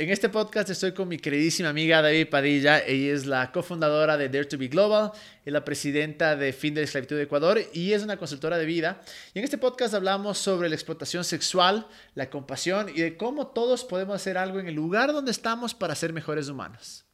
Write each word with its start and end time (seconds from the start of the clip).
En 0.00 0.08
este 0.08 0.30
podcast 0.30 0.70
estoy 0.70 0.92
con 0.92 1.08
mi 1.08 1.18
queridísima 1.18 1.68
amiga 1.68 2.00
David 2.00 2.30
Padilla. 2.30 2.78
Ella 2.78 3.12
es 3.12 3.26
la 3.26 3.52
cofundadora 3.52 4.16
de 4.16 4.30
Dare 4.30 4.46
to 4.46 4.56
Be 4.56 4.68
Global, 4.68 5.12
es 5.44 5.52
la 5.52 5.62
presidenta 5.62 6.36
de 6.36 6.54
Fin 6.54 6.72
de 6.72 6.80
la 6.80 6.86
Esclavitud 6.86 7.16
de 7.16 7.24
Ecuador 7.24 7.60
y 7.74 7.92
es 7.92 8.02
una 8.02 8.16
consultora 8.16 8.56
de 8.56 8.64
vida. 8.64 9.02
Y 9.34 9.40
en 9.40 9.44
este 9.44 9.58
podcast 9.58 9.92
hablamos 9.92 10.38
sobre 10.38 10.70
la 10.70 10.74
explotación 10.74 11.22
sexual, 11.22 11.86
la 12.14 12.30
compasión 12.30 12.88
y 12.88 13.02
de 13.02 13.18
cómo 13.18 13.48
todos 13.48 13.84
podemos 13.84 14.16
hacer 14.16 14.38
algo 14.38 14.58
en 14.58 14.68
el 14.68 14.74
lugar 14.74 15.12
donde 15.12 15.32
estamos 15.32 15.74
para 15.74 15.94
ser 15.94 16.14
mejores 16.14 16.48
humanos. 16.48 17.04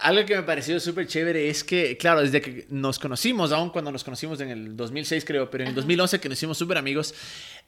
Algo 0.00 0.24
que 0.24 0.36
me 0.36 0.42
pareció 0.42 0.78
súper 0.78 1.06
chévere 1.06 1.48
es 1.48 1.64
que, 1.64 1.96
claro, 1.96 2.20
desde 2.20 2.40
que 2.40 2.66
nos 2.70 2.98
conocimos, 2.98 3.50
aún 3.50 3.70
cuando 3.70 3.90
nos 3.90 4.04
conocimos 4.04 4.40
en 4.40 4.50
el 4.50 4.76
2006 4.76 5.24
creo, 5.24 5.50
pero 5.50 5.64
en 5.64 5.70
el 5.70 5.74
2011 5.74 6.20
que 6.20 6.28
nos 6.28 6.38
hicimos 6.38 6.56
súper 6.56 6.78
amigos, 6.78 7.14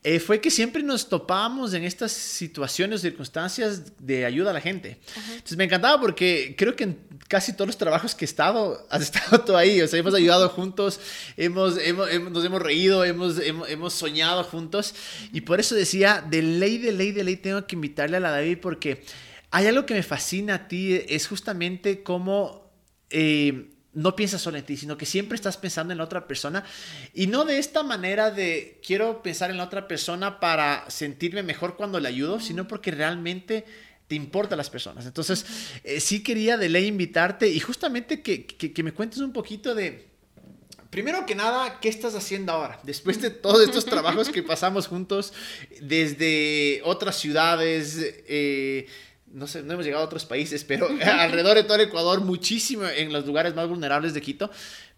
eh, 0.03 0.19
fue 0.19 0.41
que 0.41 0.51
siempre 0.51 0.83
nos 0.83 1.09
topábamos 1.09 1.75
en 1.75 1.85
estas 1.85 2.13
situaciones, 2.13 3.03
circunstancias 3.03 3.99
de 3.99 4.25
ayuda 4.25 4.51
a 4.51 4.53
la 4.55 4.61
gente. 4.61 4.99
Entonces 5.17 5.59
me 5.59 5.65
encantaba 5.65 6.01
porque 6.01 6.55
creo 6.57 6.75
que 6.75 6.85
en 6.85 6.99
casi 7.29 7.53
todos 7.53 7.67
los 7.67 7.77
trabajos 7.77 8.15
que 8.15 8.25
he 8.25 8.27
estado, 8.27 8.87
has 8.91 9.03
estado 9.03 9.41
tú 9.45 9.57
ahí, 9.57 9.81
o 9.83 9.89
sea, 9.89 9.99
hemos 9.99 10.15
ayudado 10.15 10.49
juntos, 10.49 11.01
hemos, 11.37 11.79
hemos, 11.79 12.09
nos 12.31 12.45
hemos 12.45 12.63
reído, 12.63 13.05
hemos, 13.05 13.39
hemos, 13.41 13.69
hemos, 13.69 13.93
soñado 13.93 14.43
juntos. 14.45 14.95
Y 15.33 15.43
por 15.43 15.61
eso 15.61 15.75
decía, 15.75 16.25
de 16.27 16.43
ley, 16.43 16.79
de 16.79 16.93
ley, 16.93 17.13
de 17.13 17.25
ley, 17.25 17.37
tengo 17.37 17.67
que 17.67 17.75
invitarle 17.75 18.17
a 18.17 18.21
la 18.21 18.31
David 18.31 18.59
porque 18.63 19.03
hay 19.51 19.67
algo 19.67 19.87
que 19.87 19.95
me 19.95 20.03
fascina 20.03 20.55
a 20.55 20.69
ti, 20.69 20.95
es 21.09 21.27
justamente 21.27 22.03
cómo... 22.03 22.71
Eh, 23.11 23.71
no 23.93 24.15
piensas 24.15 24.41
solo 24.41 24.57
en 24.57 24.65
ti, 24.65 24.77
sino 24.77 24.97
que 24.97 25.05
siempre 25.05 25.35
estás 25.35 25.57
pensando 25.57 25.93
en 25.93 25.99
la 25.99 26.05
otra 26.05 26.29
persona 26.29 26.65
y 27.13 27.27
no 27.27 27.45
de 27.45 27.59
esta 27.59 27.83
manera 27.83 28.31
de 28.31 28.81
quiero 28.87 29.21
pensar 29.23 29.51
en 29.51 29.57
la 29.57 29.65
otra 29.65 29.89
persona 29.89 30.39
para 30.39 30.89
sentirme 30.89 31.43
mejor 31.43 31.77
cuando 31.77 31.99
le 31.99 32.09
ayudo, 32.09 32.39
sino 32.39 32.69
porque 32.69 32.93
realmente 32.93 33.65
te 34.07 34.15
importan 34.15 34.59
las 34.59 34.71
personas. 34.71 35.07
Entonces, 35.07 35.47
eh, 35.85 36.01
sí 36.01 36.23
quería 36.23 36.57
de 36.57 36.69
ley 36.69 36.87
invitarte 36.87 37.49
y 37.49 37.61
justamente 37.61 38.23
que, 38.23 38.47
que, 38.47 38.83
me 38.83 38.93
cuentes 38.93 39.19
un 39.21 39.33
poquito 39.33 39.75
de, 39.75 40.09
primero 40.91 41.25
que 41.27 41.35
nada, 41.35 41.79
¿qué 41.81 41.89
estás 41.89 42.15
haciendo 42.15 42.53
ahora? 42.53 42.81
Después 42.83 43.21
de 43.23 43.31
todos 43.31 43.63
estos 43.63 43.85
trabajos 43.85 44.29
que 44.29 44.43
pasamos 44.43 44.89
juntos 44.89 45.33
desde 45.81 46.81
otras 46.85 47.19
ciudades, 47.19 47.99
eh, 48.27 48.89
no 49.31 49.47
sé, 49.47 49.63
no 49.63 49.75
hemos 49.75 49.85
llegado 49.85 50.03
a 50.03 50.07
otros 50.07 50.25
países, 50.25 50.65
pero 50.65 50.89
alrededor 51.05 51.57
de 51.57 51.65
todo 51.65 51.77
el 51.77 51.83
Ecuador, 51.83 52.21
muchísimo 52.21 52.87
en 52.87 53.13
los 53.13 53.27
lugares 53.27 53.55
más 53.55 53.69
vulnerables 53.69 54.15
de 54.15 54.21
Quito. 54.21 54.51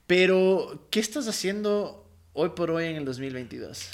Pero, 0.07 0.87
¿qué 0.91 1.01
estás 1.01 1.29
haciendo 1.29 2.11
hoy 2.33 2.51
por 2.51 2.71
hoy 2.71 2.87
en 2.87 2.97
el 2.97 3.05
2022? 3.05 3.89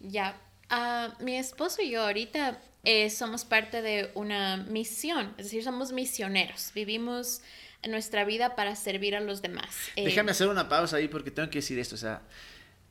Ya, 0.00 0.40
ah, 0.70 1.14
mi 1.20 1.36
esposo 1.36 1.82
y 1.82 1.90
yo 1.90 2.02
ahorita 2.02 2.60
eh, 2.84 3.10
somos 3.10 3.44
parte 3.44 3.82
de 3.82 4.10
una 4.14 4.56
misión, 4.56 5.34
es 5.36 5.46
decir, 5.46 5.62
somos 5.62 5.92
misioneros, 5.92 6.70
vivimos 6.74 7.42
nuestra 7.88 8.24
vida 8.24 8.56
para 8.56 8.76
servir 8.76 9.16
a 9.16 9.20
los 9.20 9.42
demás. 9.42 9.68
Déjame 9.96 10.30
eh, 10.30 10.32
hacer 10.32 10.48
una 10.48 10.68
pausa 10.68 10.96
ahí 10.96 11.08
porque 11.08 11.30
tengo 11.30 11.50
que 11.50 11.58
decir 11.58 11.78
esto, 11.78 11.94
o 11.94 11.98
sea, 11.98 12.22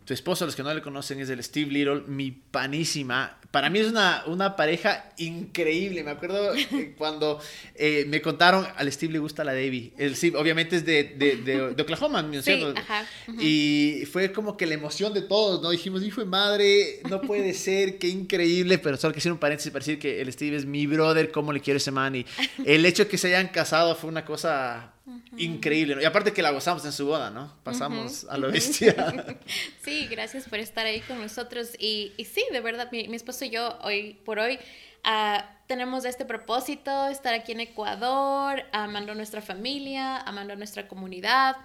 tu 0.10 0.16
esposo, 0.16 0.44
los 0.44 0.56
que 0.56 0.64
no 0.64 0.74
le 0.74 0.82
conocen, 0.82 1.20
es 1.20 1.30
el 1.30 1.44
Steve 1.44 1.70
Little, 1.70 2.02
mi 2.08 2.32
panísima. 2.32 3.38
Para 3.52 3.70
mí 3.70 3.78
es 3.78 3.90
una, 3.90 4.24
una 4.26 4.56
pareja 4.56 5.14
increíble. 5.18 6.04
Me 6.04 6.10
acuerdo 6.10 6.52
cuando 6.98 7.40
eh, 7.76 8.06
me 8.08 8.20
contaron, 8.20 8.66
al 8.76 8.92
Steve 8.92 9.14
le 9.14 9.20
gusta 9.20 9.44
la 9.44 9.54
Debbie. 9.54 9.94
El 10.00 10.16
Steve, 10.16 10.36
obviamente 10.36 10.78
es 10.78 10.84
de, 10.84 11.04
de, 11.16 11.36
de, 11.36 11.82
Oklahoma, 11.84 12.24
¿no 12.24 12.42
sí, 12.42 12.60
ajá, 12.76 13.06
Y 13.40 14.08
fue 14.12 14.32
como 14.32 14.58
que 14.58 14.66
la 14.66 14.74
emoción 14.74 15.14
de 15.14 15.22
todos, 15.22 15.62
¿no? 15.62 15.70
Dijimos, 15.70 16.02
hijo 16.02 16.22
de 16.22 16.28
madre, 16.28 17.02
no 17.08 17.22
puede 17.22 17.54
ser, 17.54 18.00
qué 18.00 18.08
increíble. 18.08 18.80
Pero 18.80 18.98
solo 18.98 19.14
que 19.14 19.20
hacer 19.20 19.32
un 19.32 19.38
paréntesis 19.38 19.72
para 19.72 19.86
decir 19.86 20.00
que 20.00 20.22
el 20.22 20.34
Steve 20.34 20.58
es 20.58 20.66
mi 20.66 20.88
brother, 20.88 21.30
cómo 21.30 21.54
le 21.54 21.60
quiero 21.60 21.78
ese 21.78 21.92
man. 21.92 22.16
Y 22.16 22.26
el 22.66 22.84
hecho 22.84 23.04
de 23.04 23.10
que 23.12 23.20
se 23.20 23.28
hayan 23.28 23.50
casado 23.50 23.96
fue 23.96 24.10
una 24.10 24.26
cosa 24.26 24.92
increíble. 25.38 25.98
Y 26.02 26.06
aparte 26.06 26.34
que 26.34 26.42
la 26.42 26.52
gozamos 26.52 26.84
en 26.86 26.92
su 26.92 27.06
boda, 27.06 27.30
¿no? 27.30 27.54
Pasamos 27.64 28.26
a 28.30 28.38
lo 28.38 28.52
bestia. 28.52 28.96
sí, 29.84 30.08
gracias 30.08 30.48
por 30.48 30.60
estar 30.60 30.86
ahí 30.86 31.02
con 31.02 31.20
nosotros. 31.20 31.70
Y, 31.80 32.14
y 32.18 32.26
sí, 32.26 32.44
de 32.52 32.62
verdad, 32.62 32.90
mi, 32.92 33.08
mi, 33.08 33.16
esposo 33.16 33.46
y 33.46 33.50
yo 33.50 33.78
hoy 33.84 34.20
por 34.26 34.40
hoy 34.40 34.60
uh, 35.06 35.42
tenemos 35.68 36.06
este 36.06 36.26
propósito, 36.26 37.08
estar 37.08 37.34
aquí 37.34 37.52
en 37.52 37.62
Ecuador, 37.62 38.64
amando 38.72 39.12
a 39.12 39.16
nuestra 39.16 39.42
familia, 39.42 40.18
amando 40.18 40.54
a 40.54 40.56
nuestra 40.56 40.88
comunidad. 40.88 41.56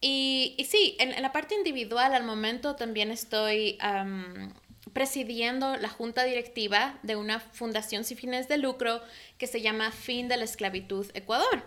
Y, 0.00 0.54
y 0.58 0.64
sí, 0.64 0.96
en, 0.98 1.12
en, 1.12 1.22
la 1.22 1.32
parte 1.32 1.54
individual 1.54 2.14
al 2.14 2.24
momento 2.24 2.76
también 2.76 3.10
estoy... 3.10 3.78
Um, 3.82 4.52
presidiendo 4.92 5.76
la 5.76 5.88
junta 5.88 6.24
directiva 6.24 6.98
de 7.02 7.16
una 7.16 7.38
fundación 7.38 8.04
sin 8.04 8.16
fines 8.16 8.48
de 8.48 8.58
lucro 8.58 9.00
que 9.38 9.46
se 9.46 9.60
llama 9.60 9.92
Fin 9.92 10.28
de 10.28 10.36
la 10.36 10.44
Esclavitud 10.44 11.06
Ecuador, 11.14 11.62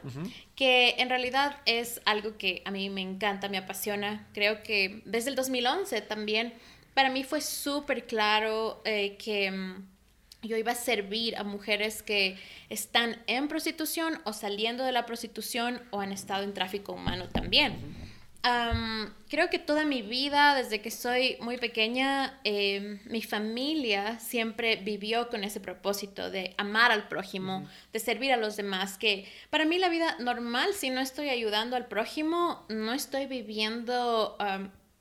que 0.56 0.96
en 0.98 1.10
realidad 1.10 1.58
es 1.66 2.02
algo 2.06 2.38
que 2.38 2.62
a 2.66 2.72
mí 2.72 2.90
me 2.90 3.02
encanta, 3.02 3.48
me 3.48 3.58
apasiona. 3.58 4.28
Creo 4.34 4.64
que 4.64 5.02
desde 5.06 5.30
el 5.30 5.36
2011 5.36 6.02
también 6.02 6.54
para 6.94 7.10
mí 7.10 7.24
fue 7.24 7.42
súper 7.42 8.06
claro 8.06 8.82
eh, 8.86 9.18
que 9.18 9.50
mm, 9.50 9.88
yo 10.44 10.58
iba 10.58 10.74
a 10.74 10.76
servir 10.76 11.38
a 11.38 11.44
mujeres 11.44 12.04
que 12.04 12.38
están 12.70 13.22
en 13.28 13.48
prostitución 13.48 14.22
o 14.26 14.34
saliendo 14.34 14.84
de 14.84 14.92
la 14.92 15.06
prostitución 15.06 15.82
o 15.92 16.02
han 16.02 16.12
estado 16.12 16.44
en 16.44 16.54
tráfico 16.54 16.94
humano 16.94 17.30
también 17.30 18.05
creo 19.30 19.50
que 19.50 19.60
toda 19.60 19.86
mi 19.86 20.02
vida, 20.02 20.56
desde 20.56 20.82
que 20.82 20.92
soy 20.92 21.38
muy 21.40 21.58
pequeña, 21.58 22.40
em, 22.44 23.00
mi 23.06 23.22
familia 23.22 24.20
siempre 24.20 24.76
vivió 24.78 25.30
con 25.30 25.44
ese 25.44 25.60
propósito 25.60 26.30
de 26.30 26.54
amar 26.58 26.92
al 26.92 27.08
prójimo, 27.08 27.68
de 27.92 28.00
servir 28.00 28.32
a 28.32 28.38
los 28.38 28.56
demás, 28.56 28.98
que 28.98 29.26
para 29.50 29.66
mí 29.66 29.80
la 29.80 29.90
vida 29.90 30.16
normal, 30.20 30.74
si 30.74 30.90
no 30.90 31.02
estoy 31.02 31.30
ayudando 31.30 31.76
al 31.76 31.88
prójimo, 31.88 32.66
no 32.70 32.94
estoy 32.94 33.26
viviendo 33.26 34.38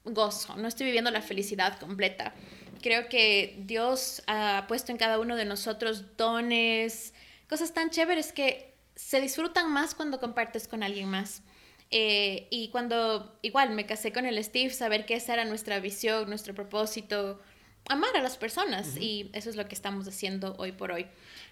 gozo, 0.05 0.57
no 0.57 0.69
estoy 0.69 0.87
viviendo 0.87 1.11
la 1.11 1.23
felicidad 1.23 1.79
completa. 1.79 2.35
Creo 2.83 3.09
que 3.09 3.57
Dios 3.61 4.23
ha 4.27 4.67
puesto 4.69 4.93
en 4.93 4.99
cada 4.99 5.19
uno 5.19 5.37
de 5.37 5.45
nosotros 5.45 6.17
dones, 6.17 7.15
cosas 7.49 7.73
tan 7.73 7.91
chéveres 7.91 8.33
que 8.33 8.75
se 8.95 9.21
disfrutan 9.21 9.73
más 9.73 9.95
cuando 9.95 10.21
compartes 10.21 10.69
con 10.69 10.83
alguien 10.83 11.09
más. 11.09 11.43
Eh, 11.91 12.49
y 12.51 12.71
cuando 12.71 13.39
igual 13.43 13.71
me 13.75 13.87
casé 13.87 14.13
con 14.13 14.27
el 14.27 14.43
Steve, 14.43 14.71
saber 14.71 15.07
que 15.07 15.15
esa 15.15 15.35
era 15.35 15.45
nuestra 15.45 15.79
visión, 15.81 16.29
nuestro 16.29 16.55
propósito, 16.55 17.41
amar 17.89 18.17
a 18.17 18.23
las 18.23 18.37
personas. 18.37 18.97
Y 18.97 19.31
eso 19.33 19.51
es 19.51 19.57
lo 19.57 19.67
que 19.67 19.75
estamos 19.75 20.09
haciendo 20.09 20.55
hoy 20.59 20.73
por 20.73 20.93
hoy. 20.93 21.07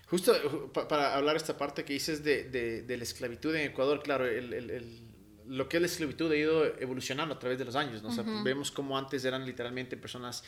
Justo 0.08 0.70
para 0.72 1.14
hablar 1.14 1.36
esta 1.36 1.56
parte 1.56 1.84
que 1.84 1.94
dices 1.94 2.22
de, 2.22 2.44
de, 2.44 2.96
la 2.96 3.02
esclavitud 3.02 3.54
en 3.54 3.70
Ecuador, 3.70 4.02
claro, 4.02 4.26
el, 4.26 4.52
el, 4.52 5.00
lo 5.46 5.68
que 5.68 5.76
es 5.78 5.80
la 5.80 5.86
esclavitud 5.86 6.30
ha 6.30 6.36
ido 6.36 6.64
evolucionando 6.78 7.34
a 7.34 7.38
través 7.38 7.58
de 7.58 7.64
los 7.64 7.76
años. 7.76 8.02
¿no? 8.02 8.42
vemos 8.44 8.70
como 8.70 8.96
antes 8.96 9.24
eran 9.24 9.44
literalmente 9.46 9.96
personas 9.96 10.44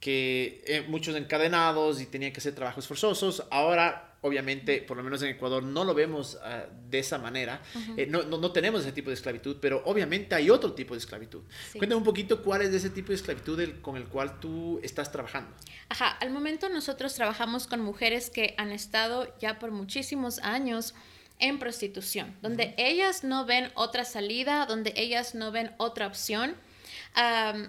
que 0.00 0.62
eh, 0.66 0.84
muchos 0.86 1.16
encadenados 1.16 2.00
y 2.00 2.06
tenían 2.06 2.32
que 2.32 2.38
hacer 2.38 2.54
trabajos 2.54 2.86
forzosos. 2.86 3.42
Ahora, 3.50 4.16
obviamente, 4.20 4.80
por 4.82 4.96
lo 4.96 5.02
menos 5.02 5.22
en 5.22 5.30
Ecuador, 5.30 5.62
no 5.62 5.84
lo 5.84 5.92
vemos 5.92 6.38
ah, 6.42 6.66
de 6.88 6.98
esa 7.00 7.18
manera. 7.18 7.60
Eh, 7.96 8.06
no, 8.06 8.22
no, 8.22 8.52
tenemos 8.52 8.82
ese 8.82 8.92
tipo 8.92 9.10
de 9.10 9.14
esclavitud, 9.14 9.56
pero 9.60 9.82
obviamente 9.86 10.34
hay 10.34 10.50
otro 10.50 10.72
tipo 10.72 10.94
de 10.94 10.98
esclavitud. 10.98 11.42
Cuéntame 11.72 11.96
un 11.96 12.04
poquito 12.04 12.42
cuál 12.42 12.62
es 12.62 12.72
ese 12.72 12.90
tipo 12.90 13.08
de 13.08 13.16
esclavitud 13.16 13.60
con 13.80 13.96
el 13.96 14.06
cual 14.06 14.38
tú 14.38 14.80
estás 14.82 15.10
trabajando. 15.10 15.50
Ajá, 15.88 16.08
al 16.08 16.30
momento 16.30 16.68
nosotros 16.68 17.14
trabajamos 17.14 17.66
con 17.66 17.80
mujeres 17.80 18.30
que 18.30 18.54
han 18.56 18.70
estado 18.70 19.36
ya 19.40 19.58
por 19.58 19.72
muchísimos 19.72 20.38
años 20.40 20.94
en 21.40 21.58
prostitución, 21.58 22.36
donde 22.42 22.74
ellas 22.78 23.22
no 23.22 23.46
ven 23.46 23.70
otra 23.74 24.04
salida, 24.04 24.66
donde 24.66 24.92
ellas 24.96 25.34
no 25.34 25.52
ven 25.52 25.72
otra 25.78 26.06
opción 26.06 26.56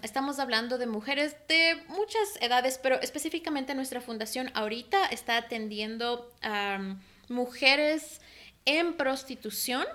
estamos 0.04 0.38
hablando 0.40 0.78
de 0.78 0.86
mujeres 0.86 1.36
de 1.48 1.84
muchas 1.88 2.40
edades, 2.42 2.80
pero 2.82 3.02
específicamente 3.02 3.74
nuestra 3.74 4.00
fundación 4.00 4.52
ahorita 4.54 5.08
está 5.08 5.38
atendiendo 5.38 6.32
a 6.42 6.96
mujeres 7.30 8.22
en 8.66 8.94
prostitución, 8.94 9.86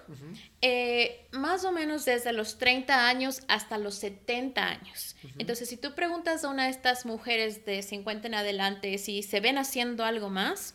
eh, 0.61 1.29
más 1.31 1.65
o 1.65 1.71
menos 1.71 2.05
desde 2.05 2.33
los 2.33 2.59
30 2.59 3.07
años 3.07 3.43
hasta 3.47 3.79
los 3.79 3.95
70 3.97 4.67
años. 4.67 5.15
Entonces, 5.39 5.69
si 5.69 5.77
tú 5.77 5.95
preguntas 5.95 6.43
a 6.43 6.49
una 6.49 6.65
de 6.65 6.71
estas 6.71 7.07
mujeres 7.07 7.65
de 7.65 7.83
50 7.83 8.27
en 8.27 8.35
adelante 8.35 8.99
si 8.99 9.23
se 9.23 9.39
ven 9.39 9.59
haciendo 9.59 10.05
algo 10.05 10.31
más, 10.31 10.75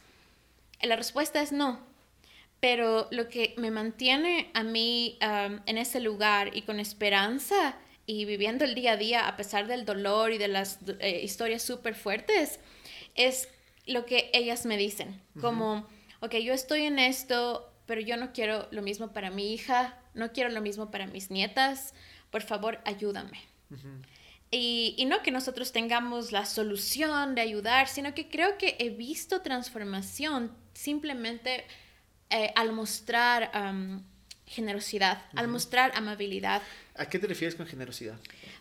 la 0.81 0.95
respuesta 0.95 1.41
es 1.41 1.51
no. 1.51 1.85
Pero 2.61 3.09
lo 3.11 3.27
que 3.27 3.53
me 3.57 3.71
mantiene 3.71 4.51
a 4.53 4.63
mí 4.63 5.17
en 5.19 5.77
ese 5.77 5.99
lugar 5.99 6.55
y 6.55 6.61
con 6.61 6.79
esperanza 6.79 7.75
y 8.09 8.25
viviendo 8.25 8.65
el 8.65 8.73
día 8.73 8.93
a 8.93 8.97
día 8.97 9.27
a 9.27 9.37
pesar 9.37 9.67
del 9.67 9.85
dolor 9.85 10.31
y 10.31 10.39
de 10.39 10.47
las 10.47 10.79
eh, 10.97 11.21
historias 11.23 11.61
súper 11.61 11.93
fuertes, 11.93 12.59
es 13.13 13.49
lo 13.85 14.07
que 14.07 14.31
ellas 14.33 14.65
me 14.65 14.77
dicen. 14.77 15.21
Como, 15.39 15.87
ok, 16.19 16.33
yo 16.37 16.53
estoy 16.53 16.85
en 16.85 16.97
esto, 16.97 17.71
pero 17.85 18.01
yo 18.01 18.17
no 18.17 18.33
quiero 18.33 18.67
lo 18.71 18.81
mismo 18.81 19.13
para 19.13 19.29
mi 19.29 19.53
hija, 19.53 19.95
no 20.15 20.31
quiero 20.31 20.49
lo 20.49 20.59
mismo 20.59 20.89
para 20.89 21.05
mis 21.05 21.29
nietas, 21.29 21.93
por 22.31 22.41
favor, 22.41 22.79
ayúdame. 22.83 23.41
y, 24.49 24.95
y, 24.97 25.05
no 25.05 25.21
que 25.21 25.29
nosotros 25.29 25.71
tengamos 25.71 26.31
la 26.31 26.47
solución 26.47 27.35
de 27.35 27.41
ayudar, 27.41 27.87
sino 27.87 28.15
que 28.15 28.27
creo 28.27 28.57
que 28.57 28.75
he 28.79 28.89
visto 28.89 29.43
transformación 29.43 30.51
simplemente 30.73 31.63
eh, 32.31 32.53
al 32.55 32.73
mostrar 32.73 33.51
generosidad, 34.49 35.23
al 35.35 35.47
mostrar 35.47 35.91
amabilidad. 35.95 36.61
¿A 36.95 37.05
qué 37.05 37.19
te 37.19 37.27
refieres 37.27 37.55
con 37.55 37.67
generosidad? 37.67 38.17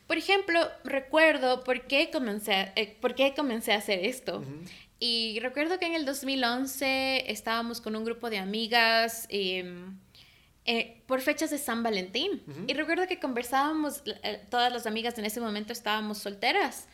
Por 0.06 0.16
ejemplo, 0.16 0.70
recuerdo 0.84 1.64
por 1.64 1.86
qué 1.86 2.10
comencé, 2.10 2.72
eh, 2.76 2.96
por 3.00 3.14
qué 3.14 3.34
comencé 3.34 3.72
a 3.72 3.78
hacer 3.78 4.04
esto. 4.04 4.44
Y 5.00 5.38
recuerdo 5.40 5.78
que 5.78 5.86
en 5.86 5.94
el 5.94 6.04
2011 6.04 7.30
estábamos 7.30 7.80
con 7.80 7.96
un 7.96 8.04
grupo 8.04 8.30
de 8.30 8.38
amigas 8.38 9.26
em, 9.28 9.96
eh, 10.64 11.00
por 11.06 11.20
fechas 11.20 11.50
de 11.50 11.58
San 11.58 11.82
Valentín. 11.82 12.42
Y 12.66 12.74
recuerdo 12.74 13.06
que 13.06 13.18
conversábamos, 13.18 14.02
eh, 14.04 14.44
todas 14.50 14.72
las 14.72 14.86
amigas 14.86 15.18
en 15.18 15.24
ese 15.24 15.40
momento 15.40 15.72
estábamos 15.72 16.18
solteras. 16.18 16.86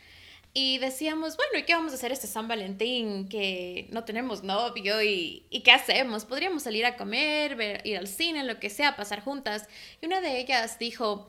Y 0.57 0.79
decíamos, 0.79 1.37
bueno, 1.37 1.59
¿y 1.59 1.65
qué 1.65 1.75
vamos 1.75 1.91
a 1.91 1.97
hacer 1.97 2.13
este 2.13 2.29
San 2.29 2.47
Valentín? 2.47 3.29
Que 3.29 3.89
no 3.91 4.05
tenemos 4.05 4.45
novio 4.45 5.03
y, 5.03 5.45
y 5.51 5.63
qué 5.63 5.73
hacemos? 5.73 6.25
Podríamos 6.25 6.63
salir 6.63 6.87
a 6.87 6.97
comer, 6.97 7.57
ver, 7.57 7.85
ir 7.85 7.99
al 7.99 8.07
cine, 8.07 8.45
lo 8.45 8.61
que 8.61 8.71
sea, 8.71 8.95
pasar 8.95 9.21
juntas. 9.21 9.69
Y 10.01 10.07
una 10.07 10.21
de 10.21 10.39
ellas 10.39 10.79
dijo, 10.79 11.29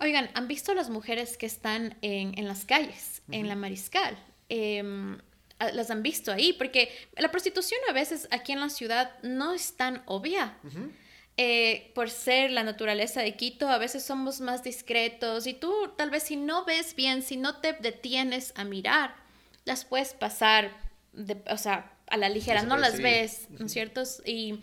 oigan, 0.00 0.30
¿han 0.32 0.48
visto 0.48 0.72
las 0.72 0.88
mujeres 0.88 1.36
que 1.36 1.44
están 1.44 1.98
en, 2.00 2.36
en 2.38 2.48
las 2.48 2.64
calles, 2.64 3.20
en 3.30 3.46
la 3.46 3.56
mariscal? 3.56 4.16
Eh, 4.48 4.82
las 5.72 5.90
han 5.90 6.02
visto 6.02 6.32
ahí, 6.32 6.52
porque 6.52 6.90
la 7.16 7.30
prostitución 7.30 7.80
a 7.88 7.92
veces 7.92 8.26
aquí 8.30 8.52
en 8.52 8.60
la 8.60 8.68
ciudad 8.68 9.12
no 9.22 9.52
es 9.52 9.76
tan 9.76 10.02
obvia. 10.06 10.56
Eh, 11.38 11.92
por 11.94 12.10
ser 12.10 12.50
la 12.50 12.62
naturaleza 12.62 13.22
de 13.22 13.34
Quito, 13.36 13.68
a 13.70 13.78
veces 13.78 14.04
somos 14.04 14.42
más 14.42 14.62
discretos 14.62 15.46
y 15.46 15.54
tú 15.54 15.72
tal 15.96 16.10
vez 16.10 16.24
si 16.24 16.36
no 16.36 16.66
ves 16.66 16.94
bien, 16.94 17.22
si 17.22 17.38
no 17.38 17.56
te 17.56 17.72
detienes 17.72 18.52
a 18.54 18.64
mirar, 18.64 19.14
las 19.64 19.86
puedes 19.86 20.12
pasar, 20.12 20.76
de, 21.14 21.42
o 21.50 21.56
sea, 21.56 21.90
a 22.06 22.18
la 22.18 22.28
ligera, 22.28 22.62
no 22.62 22.76
las 22.76 23.00
ves, 23.00 23.46
¿no 23.48 23.64
es 23.64 23.72
cierto? 23.72 24.02
Y 24.26 24.60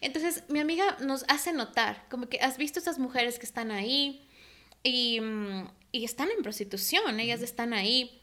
entonces 0.00 0.44
mi 0.48 0.60
amiga 0.60 0.96
nos 1.00 1.24
hace 1.26 1.52
notar, 1.52 2.06
como 2.08 2.28
que 2.28 2.38
has 2.38 2.56
visto 2.56 2.78
esas 2.78 3.00
mujeres 3.00 3.40
que 3.40 3.46
están 3.46 3.72
ahí 3.72 4.24
y, 4.84 5.20
mm, 5.20 5.68
y 5.90 6.04
están 6.04 6.30
en 6.30 6.44
prostitución, 6.44 7.18
ellas 7.18 7.42
están 7.42 7.72
ahí 7.72 8.21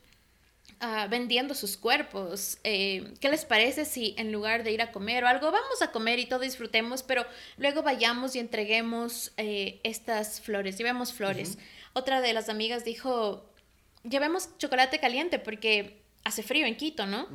Ah, 0.79 1.07
vendiendo 1.09 1.53
sus 1.53 1.77
cuerpos. 1.77 2.57
Eh, 2.63 3.13
¿Qué 3.19 3.29
les 3.29 3.45
parece 3.45 3.85
si 3.85 4.15
en 4.17 4.31
lugar 4.31 4.63
de 4.63 4.71
ir 4.71 4.81
a 4.81 4.91
comer 4.91 5.23
o 5.23 5.27
algo, 5.27 5.51
vamos 5.51 5.81
a 5.81 5.91
comer 5.91 6.19
y 6.19 6.25
todo 6.25 6.39
disfrutemos, 6.39 7.03
pero 7.03 7.25
luego 7.57 7.83
vayamos 7.83 8.35
y 8.35 8.39
entreguemos 8.39 9.33
eh, 9.37 9.79
estas 9.83 10.39
flores, 10.41 10.77
llevemos 10.77 11.11
flores? 11.13 11.57
Otra 11.93 12.21
de 12.21 12.33
las 12.33 12.47
amigas 12.49 12.85
dijo, 12.85 13.49
llevemos 14.03 14.57
chocolate 14.57 14.99
caliente 14.99 15.39
porque 15.39 16.01
hace 16.23 16.43
frío 16.43 16.65
en 16.65 16.77
Quito, 16.77 17.05
¿no? 17.05 17.27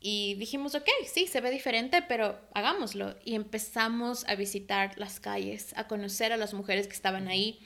Y 0.00 0.34
dijimos, 0.34 0.74
ok, 0.74 0.88
sí, 1.12 1.26
se 1.26 1.40
ve 1.40 1.50
diferente, 1.50 2.02
pero 2.02 2.38
hagámoslo. 2.54 3.16
Y 3.24 3.34
empezamos 3.34 4.26
a 4.28 4.34
visitar 4.34 4.98
las 4.98 5.20
calles, 5.20 5.72
a 5.76 5.86
conocer 5.86 6.32
a 6.32 6.36
las 6.36 6.54
mujeres 6.54 6.86
que 6.86 6.94
estaban 6.94 7.28
ahí. 7.28 7.60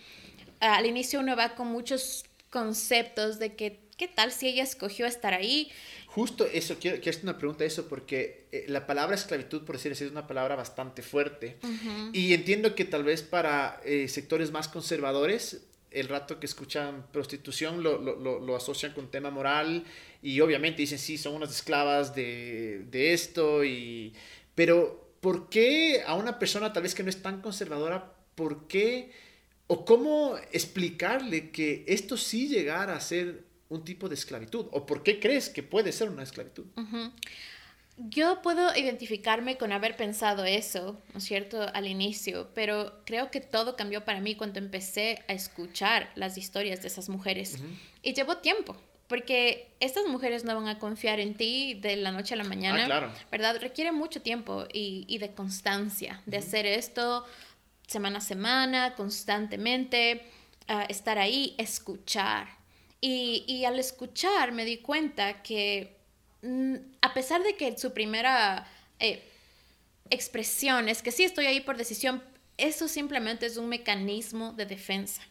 al 0.60 0.86
inicio 0.86 1.20
uno 1.20 1.36
va 1.36 1.54
con 1.54 1.68
muchos 1.68 2.24
conceptos 2.50 3.40
de 3.40 3.56
que 3.56 3.83
¿qué 4.04 4.12
tal 4.14 4.32
si 4.32 4.48
ella 4.48 4.62
escogió 4.62 5.06
estar 5.06 5.32
ahí? 5.32 5.70
Justo 6.08 6.44
eso, 6.44 6.76
quiero, 6.78 6.98
quiero 6.98 7.10
hacer 7.10 7.22
una 7.24 7.38
pregunta 7.38 7.64
de 7.64 7.68
eso, 7.68 7.88
porque 7.88 8.44
eh, 8.52 8.66
la 8.68 8.86
palabra 8.86 9.14
esclavitud, 9.14 9.62
por 9.62 9.76
decir 9.76 9.92
así, 9.92 10.04
es 10.04 10.10
una 10.10 10.26
palabra 10.26 10.56
bastante 10.56 11.00
fuerte. 11.00 11.56
Y 12.12 12.34
entiendo 12.34 12.74
que 12.74 12.84
tal 12.84 13.02
vez 13.02 13.22
para 13.22 13.80
eh, 13.82 14.06
sectores 14.08 14.50
más 14.50 14.68
conservadores, 14.68 15.62
el 15.90 16.08
rato 16.08 16.38
que 16.38 16.44
escuchan 16.44 17.06
prostitución 17.12 17.82
lo, 17.82 17.98
lo, 17.98 18.40
lo, 18.40 18.56
asocian 18.56 18.92
con 18.92 19.10
tema 19.10 19.30
moral 19.30 19.84
y 20.22 20.38
obviamente 20.40 20.82
dicen, 20.82 20.98
sí, 20.98 21.16
son 21.16 21.34
unas 21.36 21.50
esclavas 21.50 22.14
de, 22.14 22.84
de 22.90 23.14
esto, 23.14 23.64
y... 23.64 24.12
pero 24.54 25.14
¿por 25.20 25.48
qué 25.48 26.02
a 26.06 26.14
una 26.14 26.38
persona 26.38 26.74
tal 26.74 26.82
vez 26.82 26.94
que 26.94 27.04
no 27.04 27.08
es 27.08 27.22
tan 27.22 27.40
conservadora, 27.40 28.12
por 28.34 28.66
qué 28.66 29.12
o 29.66 29.86
cómo 29.86 30.36
explicarle 30.52 31.50
que 31.50 31.84
esto 31.86 32.18
sí 32.18 32.48
llegara 32.48 32.96
a 32.96 33.00
ser 33.00 33.53
un 33.68 33.84
tipo 33.84 34.08
de 34.08 34.14
esclavitud? 34.14 34.66
¿O 34.72 34.86
por 34.86 35.02
qué 35.02 35.20
crees 35.20 35.48
que 35.48 35.62
puede 35.62 35.92
ser 35.92 36.08
una 36.08 36.22
esclavitud? 36.22 36.64
Yo 37.96 38.42
puedo 38.42 38.76
identificarme 38.76 39.56
con 39.56 39.70
haber 39.70 39.96
pensado 39.96 40.44
eso, 40.44 41.00
¿no 41.12 41.18
es 41.18 41.24
cierto?, 41.24 41.64
al 41.74 41.86
inicio, 41.86 42.50
pero 42.52 43.00
creo 43.04 43.30
que 43.30 43.40
todo 43.40 43.76
cambió 43.76 44.04
para 44.04 44.20
mí 44.20 44.34
cuando 44.34 44.58
empecé 44.58 45.22
a 45.28 45.32
escuchar 45.32 46.10
las 46.16 46.36
historias 46.36 46.82
de 46.82 46.88
esas 46.88 47.08
mujeres. 47.08 47.58
Y 48.02 48.12
llevó 48.12 48.38
tiempo, 48.38 48.76
porque 49.06 49.70
estas 49.78 50.06
mujeres 50.06 50.44
no 50.44 50.56
van 50.56 50.66
a 50.66 50.80
confiar 50.80 51.20
en 51.20 51.34
ti 51.34 51.74
de 51.74 51.94
la 51.94 52.10
noche 52.10 52.34
a 52.34 52.36
la 52.36 52.42
mañana, 52.42 52.88
ah, 52.90 53.14
¿verdad? 53.30 53.58
Requiere 53.60 53.92
mucho 53.92 54.20
tiempo 54.20 54.64
y, 54.72 55.16
de 55.18 55.32
constancia, 55.32 56.20
de 56.26 56.38
hacer 56.38 56.66
esto 56.66 57.24
semana 57.86 58.18
a 58.18 58.22
semana, 58.22 58.94
constantemente, 58.96 60.22
ah, 60.66 60.84
estar 60.88 61.18
ahí, 61.18 61.54
escuchar, 61.58 62.48
y, 63.06 63.64
al 63.66 63.78
escuchar 63.78 64.52
me 64.52 64.64
di 64.64 64.78
cuenta 64.78 65.42
que 65.42 65.94
mm, 66.42 66.74
a 67.02 67.12
pesar 67.12 67.42
de 67.42 67.54
que 67.54 67.76
su 67.76 67.92
primera 67.92 68.66
eh, 68.98 69.22
expresión 70.08 70.88
es 70.88 71.02
que 71.02 71.12
sí 71.12 71.24
estoy 71.24 71.44
ahí 71.44 71.60
por 71.60 71.76
decisión, 71.76 72.22
eso 72.56 72.88
simplemente 72.88 73.44
es 73.44 73.58
un 73.58 73.68
mecanismo 73.68 74.52
de 74.52 74.64
defensa. 74.64 75.22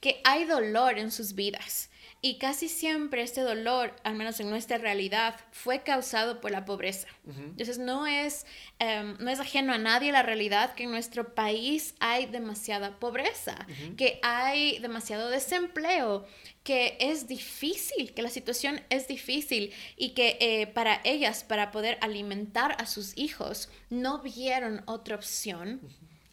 Que 0.00 0.20
hay 0.24 0.44
dolor 0.44 0.98
en 0.98 1.10
sus 1.10 1.34
vidas 1.34 1.88
y 2.22 2.36
casi 2.38 2.68
siempre 2.68 3.22
este 3.22 3.40
dolor, 3.40 3.96
al 4.04 4.14
menos 4.14 4.40
en 4.40 4.50
nuestra 4.50 4.76
realidad, 4.76 5.36
fue 5.52 5.82
causado 5.82 6.40
por 6.40 6.50
la 6.50 6.66
pobreza. 6.66 7.08
Entonces 7.26 7.78
no 7.78 8.06
es, 8.06 8.44
em, 8.78 9.16
no 9.18 9.30
es 9.30 9.40
ajeno 9.40 9.72
a 9.72 9.78
nadie 9.78 10.12
la 10.12 10.22
realidad 10.22 10.74
que 10.74 10.84
en 10.84 10.90
nuestro 10.90 11.34
país 11.34 11.94
hay 11.98 12.26
demasiada 12.26 12.98
pobreza, 12.98 13.66
que 13.96 14.18
hay 14.22 14.78
demasiado 14.80 15.30
desempleo, 15.30 16.26
que 16.62 16.98
es 17.00 17.26
difícil, 17.26 18.12
que 18.12 18.22
la 18.22 18.28
situación 18.28 18.82
es 18.90 19.08
difícil 19.08 19.72
y 19.96 20.10
que 20.10 20.36
eh, 20.40 20.66
para 20.66 21.00
ellas, 21.04 21.42
para 21.42 21.70
poder 21.70 21.96
alimentar 22.02 22.76
a 22.78 22.86
sus 22.86 23.16
hijos, 23.16 23.70
no 23.88 24.20
vieron 24.20 24.82
otra 24.86 25.16
opción. 25.16 25.80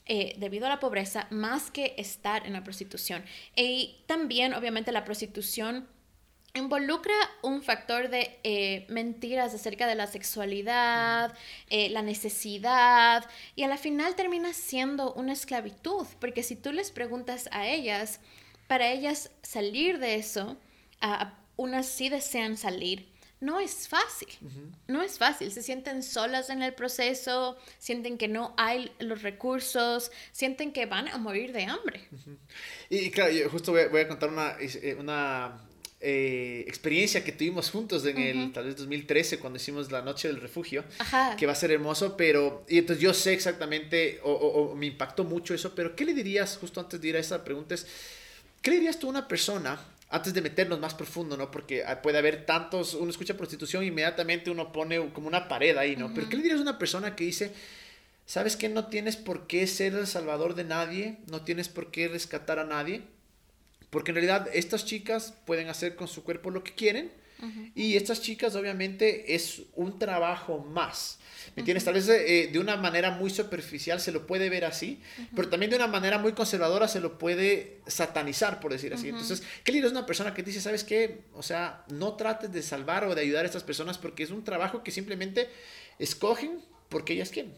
Eh, 0.09 0.35
debido 0.37 0.67
a 0.67 0.69
la 0.69 0.79
pobreza 0.79 1.27
más 1.31 1.69
que 1.69 1.93
estar 1.97 2.47
en 2.47 2.53
la 2.53 2.63
prostitución. 2.63 3.25
Y 3.57 3.97
también, 4.05 4.53
obviamente, 4.53 4.93
la 4.93 5.03
prostitución 5.03 5.85
involucra 6.53 7.13
un 7.43 7.61
factor 7.61 8.09
de 8.09 8.39
eh, 8.43 8.85
mentiras 8.87 9.53
acerca 9.53 9.85
de 9.85 9.95
la 9.95 10.07
sexualidad, 10.07 11.33
eh, 11.69 11.89
la 11.89 12.03
necesidad, 12.03 13.25
y 13.57 13.63
a 13.63 13.67
la 13.67 13.77
final 13.77 14.15
termina 14.15 14.53
siendo 14.53 15.13
una 15.13 15.33
esclavitud, 15.33 16.07
porque 16.21 16.41
si 16.41 16.55
tú 16.55 16.71
les 16.71 16.89
preguntas 16.91 17.49
a 17.51 17.67
ellas, 17.67 18.21
para 18.67 18.89
ellas 18.89 19.29
salir 19.43 19.99
de 19.99 20.15
eso, 20.15 20.57
unas 21.57 21.85
sí 21.85 22.07
desean 22.07 22.55
salir, 22.55 23.07
no 23.39 23.59
es 23.59 23.87
fácil, 23.87 24.29
no 24.87 25.03
es 25.03 25.17
fácil, 25.17 25.51
se 25.51 25.61
sienten 25.61 26.01
solas 26.01 26.49
en 26.49 26.63
el 26.63 26.73
proceso, 26.73 27.57
sienten 27.77 28.17
que 28.17 28.27
no 28.27 28.55
hay 28.57 28.91
los 28.99 29.21
recursos, 29.21 30.11
sienten 30.31 30.73
que 30.73 30.87
van 30.87 31.07
a 31.07 31.17
morir 31.17 31.53
de 31.53 31.65
hambre. 31.65 32.01
Y 32.89 33.11
claro, 33.11 33.31
yo 33.31 33.49
justo 33.49 33.71
voy 33.71 34.01
a, 34.01 34.07
contar 34.07 34.29
una, 34.29 34.55
eh, 34.59 34.95
una 34.99 35.61
eh, 35.99 36.63
experiencia 36.67 37.23
que 37.23 37.31
tuvimos 37.31 37.69
juntos 37.69 38.05
en 38.05 38.17
el 38.17 38.51
tal 38.53 38.65
vez 38.65 38.77
2013 38.77 39.39
cuando 39.39 39.57
hicimos 39.57 39.91
la 39.91 40.01
noche 40.01 40.27
del 40.27 40.41
refugio, 40.41 40.83
que 41.37 41.45
va 41.45 41.51
a 41.51 41.55
ser 41.55 41.71
hermoso, 41.71 42.17
pero 42.17 42.65
y 42.67 42.79
entonces 42.79 43.03
yo 43.03 43.13
sé 43.13 43.33
exactamente 43.33 44.19
o, 44.23 44.31
o, 44.31 44.75
me 44.75 44.87
impactó 44.87 45.23
mucho 45.23 45.53
eso, 45.53 45.75
pero 45.75 45.95
¿qué 45.95 46.05
le 46.05 46.13
dirías 46.13 46.57
justo 46.57 46.79
antes 46.79 46.99
de 46.99 47.07
ir 47.07 47.15
a 47.15 47.19
esa 47.19 47.43
pregunta? 47.43 47.75
Es, 47.75 47.85
¿Qué 48.61 48.71
le 48.71 48.77
dirías 48.77 48.97
tú 48.97 49.07
a 49.07 49.11
una 49.11 49.27
persona 49.27 49.79
antes 50.09 50.33
de 50.33 50.41
meternos 50.41 50.79
más 50.79 50.93
profundo, 50.93 51.35
¿no? 51.35 51.51
Porque 51.51 51.83
ah, 51.83 52.01
puede 52.01 52.17
haber 52.17 52.45
tantos, 52.45 52.93
uno 52.93 53.09
escucha 53.09 53.35
prostitución, 53.35 53.83
inmediatamente 53.83 54.49
uno 54.49 54.71
pone 54.71 55.11
como 55.11 55.27
una 55.27 55.47
pared 55.47 55.75
ahí, 55.77 55.95
¿no? 55.95 56.13
Pero 56.13 56.29
¿qué 56.29 56.37
le 56.37 56.43
dirías 56.43 56.59
a 56.59 56.63
una 56.63 56.79
persona 56.79 57.15
que 57.15 57.25
dice, 57.25 57.51
sabes 58.25 58.55
que 58.55 58.69
no 58.69 58.87
tienes 58.87 59.17
por 59.17 59.47
qué 59.47 59.67
ser 59.67 59.93
el 59.95 60.07
salvador 60.07 60.55
de 60.55 60.63
nadie, 60.63 61.17
no 61.29 61.41
tienes 61.41 61.67
por 61.67 61.91
qué 61.91 62.07
rescatar 62.07 62.59
a 62.59 62.63
nadie? 62.63 63.01
Porque 63.89 64.11
en 64.11 64.15
realidad 64.15 64.49
estas 64.53 64.85
chicas 64.85 65.33
pueden 65.45 65.67
hacer 65.67 65.95
con 65.95 66.07
su 66.07 66.23
cuerpo 66.23 66.51
lo 66.51 66.63
que 66.63 66.73
quieren 66.73 67.11
y 67.75 67.95
estas 67.95 68.21
chicas 68.21 68.55
obviamente 68.55 69.35
es 69.35 69.61
un 69.75 69.99
trabajo 69.99 70.59
más. 70.59 71.19
¿Me 71.55 71.61
entiendes? 71.61 71.85
Tal 71.85 71.93
vez 71.93 72.07
eh, 72.09 72.49
de 72.51 72.59
una 72.59 72.77
manera 72.77 73.11
muy 73.11 73.29
superficial 73.29 73.99
se 73.99 74.11
lo 74.11 74.27
puede 74.27 74.49
ver 74.49 74.65
así, 74.65 74.99
pero 75.35 75.49
también 75.49 75.69
de 75.69 75.75
una 75.75 75.87
manera 75.87 76.17
muy 76.17 76.33
conservadora 76.33 76.87
se 76.87 76.99
lo 76.99 77.17
puede 77.17 77.79
satanizar, 77.87 78.59
por 78.59 78.71
decir 78.71 78.93
así. 78.93 79.09
Entonces, 79.09 79.43
¿qué 79.63 79.71
le 79.71 79.79
es 79.79 79.91
una 79.91 80.05
persona 80.05 80.33
que 80.33 80.43
dice, 80.43 80.61
¿sabes 80.61 80.83
qué? 80.83 81.21
O 81.33 81.43
sea, 81.43 81.83
no 81.89 82.13
trates 82.13 82.51
de 82.51 82.61
salvar 82.61 83.05
o 83.05 83.15
de 83.15 83.21
ayudar 83.21 83.43
a 83.43 83.47
estas 83.47 83.63
personas 83.63 83.97
porque 83.97 84.23
es 84.23 84.31
un 84.31 84.43
trabajo 84.43 84.83
que 84.83 84.91
simplemente 84.91 85.49
escogen 85.99 86.61
porque 86.89 87.13
ellas 87.13 87.29
quieren. 87.29 87.53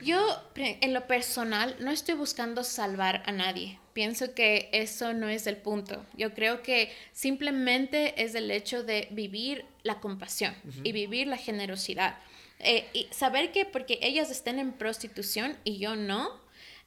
Yo, 0.00 0.42
en 0.54 0.94
lo 0.94 1.06
personal, 1.06 1.76
no 1.80 1.90
estoy 1.90 2.14
buscando 2.14 2.64
salvar 2.64 3.22
a 3.26 3.32
nadie. 3.32 3.78
Pienso 3.92 4.34
que 4.34 4.70
eso 4.72 5.12
no 5.12 5.28
es 5.28 5.46
el 5.46 5.56
punto. 5.56 6.04
Yo 6.16 6.32
creo 6.32 6.62
que 6.62 6.90
simplemente 7.12 8.22
es 8.22 8.34
el 8.34 8.50
hecho 8.50 8.84
de 8.84 9.08
vivir 9.10 9.66
la 9.82 10.00
compasión 10.00 10.54
y 10.82 10.92
vivir 10.92 11.26
la 11.26 11.36
generosidad. 11.36 12.18
Eh, 12.58 12.88
y 12.92 13.08
saber 13.10 13.52
que 13.52 13.64
porque 13.64 13.98
ellas 14.02 14.30
estén 14.30 14.58
en 14.58 14.72
prostitución 14.72 15.56
y 15.64 15.78
yo 15.78 15.96
no, 15.96 16.30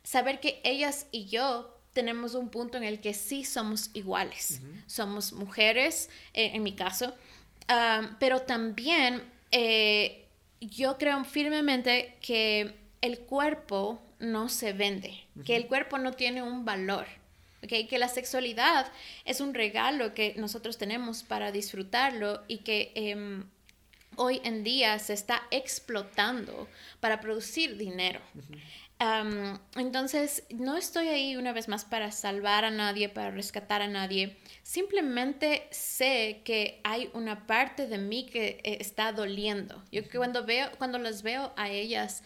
saber 0.04 0.39
que 0.39 0.62
ellas 0.63 1.08
y 1.12 1.25
yo 1.25 1.75
tenemos 1.94 2.34
un 2.34 2.50
punto 2.50 2.77
en 2.77 2.84
el 2.84 3.01
que 3.01 3.13
sí 3.13 3.44
somos 3.44 3.89
iguales. 3.94 4.62
Somos 4.88 5.34
mujeres, 5.34 6.10
eh, 6.34 6.51
en 6.54 6.63
mi 6.63 6.74
caso, 6.74 7.13
pero 8.20 8.42
también 8.42 9.22
eh, 9.51 10.25
yo 10.62 10.97
creo 10.97 11.24
firmemente 11.24 12.17
que 12.21 12.75
el 13.01 13.19
cuerpo 13.19 14.01
no 14.19 14.50
se 14.50 14.74
vende, 14.74 15.25
que 15.45 15.55
el 15.55 15.67
cuerpo 15.67 15.97
no 15.97 16.13
tiene 16.13 16.41
un 16.41 16.65
valor. 16.65 17.05
Okay, 17.63 17.88
que 17.88 17.97
la 17.97 18.09
sexualidad 18.09 18.91
es 19.24 19.41
un 19.41 19.55
regalo 19.55 20.13
que 20.13 20.35
nosotros 20.38 20.77
tenemos 20.77 21.24
para 21.24 21.51
disfrutarlo 21.51 22.43
y 22.47 22.59
que 22.59 22.91
em, 22.93 23.43
hoy 24.17 24.39
en 24.43 24.63
día 24.63 25.00
se 25.00 25.13
está 25.13 25.41
explotando 25.50 26.67
para 27.00 27.21
producir 27.21 27.75
dinero 27.75 28.21
entonces, 29.00 30.44
no 30.50 30.78
estoy 30.78 31.10
ahí 31.10 31.36
una 31.36 31.52
vez 31.52 31.68
más 31.68 31.84
para 31.84 32.12
salvar 32.12 32.64
a 32.64 32.72
nadie, 32.72 33.10
para 33.10 33.32
rescatar 33.32 33.82
a 33.82 33.88
nadie. 33.88 34.38
Simplemente 34.64 35.68
sé 35.72 36.42
que 36.46 36.80
hay 36.84 37.10
una 37.14 37.46
parte 37.46 37.88
de 37.88 37.98
mí 37.98 38.25
que 38.25 38.62
eh, 38.64 38.78
está 38.80 39.12
doliendo. 39.12 39.84
Yo 39.92 40.08
que 40.08 40.18
cuando 40.18 40.46
veo, 40.46 40.70
cuando 40.78 40.98
las 40.98 41.24
veo 41.24 41.52
a 41.58 41.70
ellas, 41.70 42.24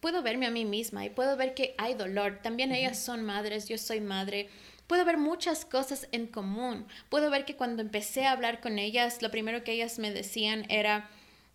puedo 0.00 0.22
verme 0.22 0.46
a 0.46 0.50
mí 0.50 0.64
misma 0.66 1.04
y 1.06 1.10
puedo 1.10 1.36
ver 1.36 1.54
que 1.54 1.74
hay 1.78 1.94
dolor. 1.94 2.40
También 2.42 2.72
ellas 2.72 2.98
son 2.98 3.24
madres, 3.24 3.68
yo 3.68 3.78
soy 3.78 4.00
madre. 4.00 4.50
Puedo 4.86 5.04
ver 5.04 5.16
muchas 5.16 5.64
cosas 5.64 6.06
en 6.12 6.26
común. 6.26 6.86
Puedo 7.08 7.30
ver 7.30 7.44
que 7.46 7.56
cuando 7.56 7.80
empecé 7.80 8.26
a 8.26 8.32
hablar 8.32 8.60
con 8.60 8.78
ellas, 8.78 9.22
lo 9.22 9.30
primero 9.30 9.64
que 9.64 9.72
ellas 9.72 9.98
me 9.98 10.12
decían 10.12 10.66
era, 10.68 11.08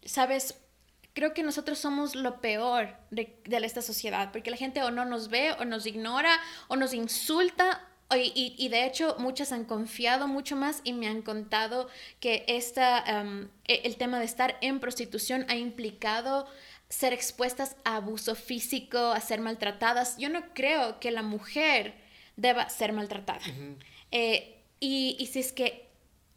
sabes, 0.06 0.56
creo 1.16 1.34
que 1.34 1.44
nosotros 1.44 1.80
somos 1.80 2.14
lo 2.14 2.42
peor 2.42 2.90
de, 3.10 3.40
esta 3.50 3.82
sociedad, 3.82 4.32
porque 4.32 4.52
la 4.52 4.58
gente 4.58 4.84
o 4.84 4.92
no 4.92 5.06
nos 5.06 5.30
ve, 5.30 5.54
o 5.54 5.66
nos 5.66 5.88
ignora, 5.88 6.38
o 6.68 6.76
nos 6.76 6.94
insulta, 6.94 7.88
y, 8.16 8.70
de 8.70 8.86
hecho 8.86 9.16
muchas 9.18 9.52
han 9.52 9.66
confiado 9.66 10.28
mucho 10.28 10.56
más 10.56 10.82
y 10.84 10.94
me 10.94 11.08
han 11.08 11.24
contado 11.24 11.90
que 12.20 12.46
esta, 12.48 13.00
em, 13.00 13.50
e, 13.68 13.82
el 13.84 13.96
tema 13.96 14.20
de 14.20 14.26
estar 14.26 14.58
en 14.62 14.80
prostitución 14.80 15.46
ha 15.50 15.56
implicado 15.56 16.48
ser 16.88 17.14
expuestas 17.14 17.78
a 17.84 17.96
abuso 17.96 18.36
físico, 18.36 19.00
a 19.00 19.20
ser 19.22 19.42
maltratadas. 19.42 20.18
Yo 20.18 20.30
no 20.30 20.54
creo 20.54 21.00
que 21.00 21.10
la 21.10 21.24
mujer 21.24 21.96
deba 22.36 22.70
ser 22.70 22.94
maltratada. 22.94 23.42
Eh, 24.12 24.62
y, 24.80 25.18
y 25.20 25.26
si 25.26 25.40
es 25.40 25.52
que 25.52 25.88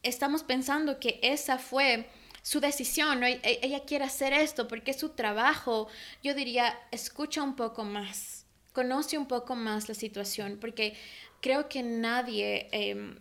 estamos 0.03 0.43
pensando 0.43 0.99
que 0.99 1.21
esa 1.23 1.59
fue 1.59 2.09
su 2.49 2.61
decisión, 2.61 3.23
e, 3.25 3.41
ella 3.61 3.85
quiere 3.85 4.07
hacer 4.07 4.33
esto 4.33 4.69
porque 4.69 4.93
es 4.93 4.99
su 4.99 5.11
trabajo, 5.11 5.87
yo 6.25 6.33
diría, 6.35 6.81
escucha 6.91 7.43
un 7.43 7.55
poco 7.57 7.85
más, 7.85 8.47
conoce 8.73 9.19
un 9.19 9.29
poco 9.29 9.55
más 9.55 9.87
la 9.87 9.95
situación, 9.95 10.57
porque 10.59 10.95
creo 11.43 11.69
que 11.69 11.83
nadie 11.83 12.69
em, 12.73 13.19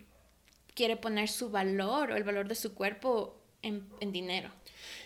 quiere 0.74 0.96
poner 0.96 1.28
su 1.28 1.50
valor 1.50 2.12
o 2.12 2.16
el 2.16 2.24
valor 2.24 2.48
de 2.48 2.54
su 2.54 2.72
cuerpo 2.72 3.38
en, 3.60 3.86
dinero. 4.12 4.50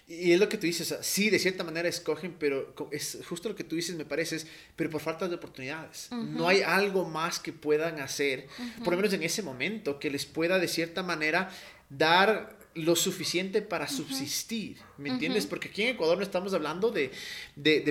Y 0.07 0.31
es 0.31 0.39
lo 0.39 0.49
que 0.49 0.57
tú 0.57 0.67
dices, 0.67 0.97
sí, 1.01 1.29
de 1.29 1.41
cierta 1.41 1.65
manera 1.65 1.89
escogen, 1.89 2.37
pero 2.39 2.77
es 2.93 3.19
justo 3.29 3.49
lo 3.49 3.57
que 3.57 3.65
tú 3.65 3.75
dices, 3.75 3.97
me 3.97 4.05
parece, 4.05 4.47
pero 4.77 4.89
por 4.89 5.01
falta 5.01 5.27
de 5.27 5.35
oportunidades. 5.35 6.11
No 6.13 6.47
hay 6.47 6.63
algo 6.63 7.05
más 7.07 7.41
que 7.41 7.53
puedan 7.53 7.99
hacer, 7.99 8.47
por 8.85 8.93
lo 8.93 8.99
menos 8.99 9.13
en 9.15 9.25
ese 9.25 9.43
momento, 9.43 9.99
que 9.99 10.11
les 10.11 10.27
pueda 10.27 10.61
de 10.61 10.69
cierta 10.69 11.03
manera 11.03 11.51
dar 11.89 12.62
lo 12.75 12.97
suficiente 12.97 13.61
para 13.61 13.87
subsistir, 13.87 14.79
¿me 14.97 15.11
entiendes? 15.11 15.47
Porque 15.47 15.69
aquí 15.69 15.83
en 15.83 15.89
Ecuador 15.91 16.17
no 16.17 16.23
estamos 16.23 16.55
hablando 16.55 16.91
de, 16.91 17.11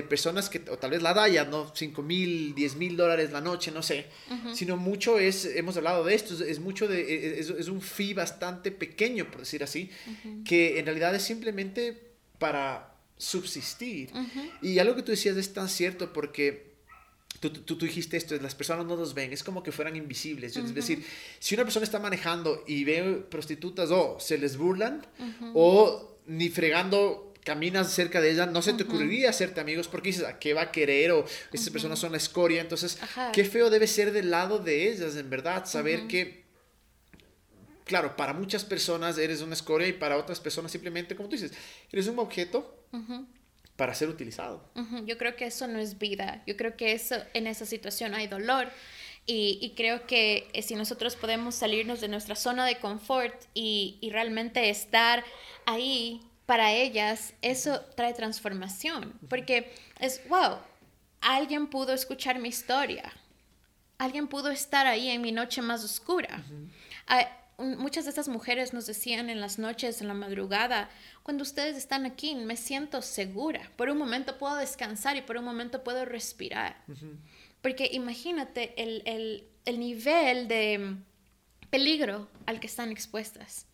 personas 0.08 0.48
que, 0.48 0.62
o 0.70 0.78
tal 0.78 0.90
vez 0.90 1.02
la 1.02 1.14
DAYA, 1.14 1.44
¿no? 1.44 1.72
5 1.74 2.02
mil, 2.02 2.54
10 2.54 2.76
mil 2.76 2.96
dólares 2.96 3.32
la 3.32 3.40
noche, 3.40 3.70
no 3.70 3.82
sé, 3.82 4.06
sino 4.54 4.76
mucho 4.76 5.18
es, 5.18 5.44
hemos 5.44 5.76
hablado 5.76 6.04
de 6.04 6.14
esto, 6.14 6.42
es, 6.44 6.58
mucho 6.58 6.88
de, 6.88 7.00
e, 7.00 7.38
e, 7.38 7.40
es, 7.40 7.68
un 7.68 7.80
fee 7.80 8.14
bastante 8.14 8.72
pequeño, 8.72 9.30
por 9.30 9.40
decir 9.40 9.62
así, 9.62 9.90
que 10.44 10.78
en 10.78 10.86
realidad 10.86 11.14
es 11.14 11.22
simplemente 11.22 12.12
para 12.38 12.96
subsistir. 13.16 14.10
Y 14.60 14.78
algo 14.78 14.96
que 14.96 15.02
tú 15.02 15.12
decías 15.12 15.36
es 15.36 15.52
tan 15.52 15.68
cierto 15.68 16.12
porque 16.12 16.71
Tú, 17.40 17.50
tú, 17.50 17.76
dijiste 17.76 18.16
esto, 18.16 18.36
las 18.36 18.54
personas 18.54 18.86
no 18.86 18.96
nos 18.96 19.14
ven, 19.14 19.32
es 19.32 19.42
como 19.42 19.64
que 19.64 19.72
fueran 19.72 19.96
invisibles. 19.96 20.56
Es 20.56 20.72
decir, 20.74 21.04
si 21.40 21.56
una 21.56 21.64
persona 21.64 21.82
está 21.82 21.98
manejando 21.98 22.62
y 22.68 22.84
ve 22.84 23.24
prostitutas 23.28 23.90
o 23.90 24.18
se 24.20 24.38
les 24.38 24.56
burlan 24.56 25.04
o 25.54 26.18
ni 26.26 26.50
fregando 26.50 27.32
caminas 27.44 27.92
cerca 27.92 28.20
de 28.20 28.30
ella, 28.30 28.46
no 28.46 28.62
se 28.62 28.72
te 28.74 28.84
ocurriría 28.84 29.30
hacerte 29.30 29.60
amigos 29.60 29.88
porque 29.88 30.10
dices, 30.10 30.24
¿a 30.24 30.38
qué 30.38 30.54
va 30.54 30.62
a 30.62 30.72
querer? 30.72 31.12
O 31.12 31.24
esas 31.52 31.70
personas 31.70 31.98
son 31.98 32.12
la 32.12 32.18
escoria. 32.18 32.60
Entonces, 32.60 32.98
qué 33.32 33.44
feo 33.44 33.70
debe 33.70 33.86
ser 33.86 34.12
del 34.12 34.30
lado 34.30 34.58
de 34.58 34.90
ellas, 34.90 35.16
en 35.16 35.28
verdad, 35.28 35.66
saber 35.66 36.06
que, 36.06 36.44
claro, 37.84 38.16
para 38.16 38.32
muchas 38.32 38.64
personas 38.64 39.18
eres 39.18 39.40
una 39.40 39.54
escoria 39.54 39.88
y 39.88 39.92
para 39.92 40.16
otras 40.16 40.38
personas 40.38 40.70
simplemente, 40.70 41.16
como 41.16 41.28
tú 41.28 41.36
dices, 41.36 41.52
eres 41.90 42.06
un 42.06 42.18
objeto 42.18 42.84
para 43.82 43.94
ser 43.94 44.08
utilizado. 44.08 44.62
Yo 45.06 45.18
creo 45.18 45.34
que 45.34 45.46
eso 45.46 45.66
no 45.66 45.80
es 45.80 45.98
vida. 45.98 46.44
Yo 46.46 46.56
creo 46.56 46.76
que 46.76 46.92
eso, 46.92 47.16
en 47.34 47.48
esa 47.48 47.66
situación 47.66 48.14
hay 48.14 48.28
dolor. 48.28 48.68
Y, 49.26 49.74
creo 49.76 50.06
que 50.06 50.48
eh, 50.52 50.62
si 50.62 50.76
nosotros 50.76 51.16
podemos 51.16 51.56
salirnos 51.56 52.00
de 52.00 52.06
nuestra 52.06 52.36
zona 52.36 52.64
de 52.64 52.76
confort 52.76 53.34
y, 53.54 53.98
realmente 54.12 54.70
estar 54.70 55.24
ahí 55.66 56.20
para 56.46 56.70
ellas, 56.72 57.34
eso 57.42 57.80
trae 57.96 58.14
transformación. 58.14 59.18
Porque 59.28 59.74
es, 59.98 60.20
wow, 60.28 60.58
alguien 61.20 61.66
pudo 61.66 61.92
escuchar 61.92 62.38
mi 62.38 62.50
historia. 62.50 63.12
Alguien 63.98 64.28
pudo 64.28 64.52
estar 64.52 64.86
ahí 64.86 65.08
en 65.08 65.20
mi 65.20 65.32
noche 65.32 65.60
más 65.60 65.82
oscura 65.82 66.44
muchas 67.58 68.04
de 68.04 68.10
estas 68.10 68.28
mujeres 68.28 68.72
nos 68.72 68.86
decían 68.86 69.30
en 69.30 69.40
las 69.40 69.58
noches, 69.58 70.00
en 70.00 70.08
la 70.08 70.14
madrugada, 70.14 70.90
cuando 71.22 71.42
ustedes 71.42 71.76
están 71.76 72.06
aquí, 72.06 72.34
me 72.34 72.56
siento 72.56 73.02
segura. 73.02 73.70
Por 73.76 73.90
un 73.90 73.98
momento 73.98 74.38
puedo 74.38 74.56
descansar 74.56 75.16
y 75.16 75.22
por 75.22 75.36
un 75.36 75.44
momento 75.44 75.84
puedo 75.84 76.04
respirar. 76.04 76.84
Porque 77.60 77.88
imagínate 77.92 78.74
el, 78.76 79.78
nivel 79.78 80.48
de 80.48 80.96
peligro 81.70 82.28
al 82.46 82.60
que 82.60 82.66
están 82.66 82.90
expuestas. 82.90 83.66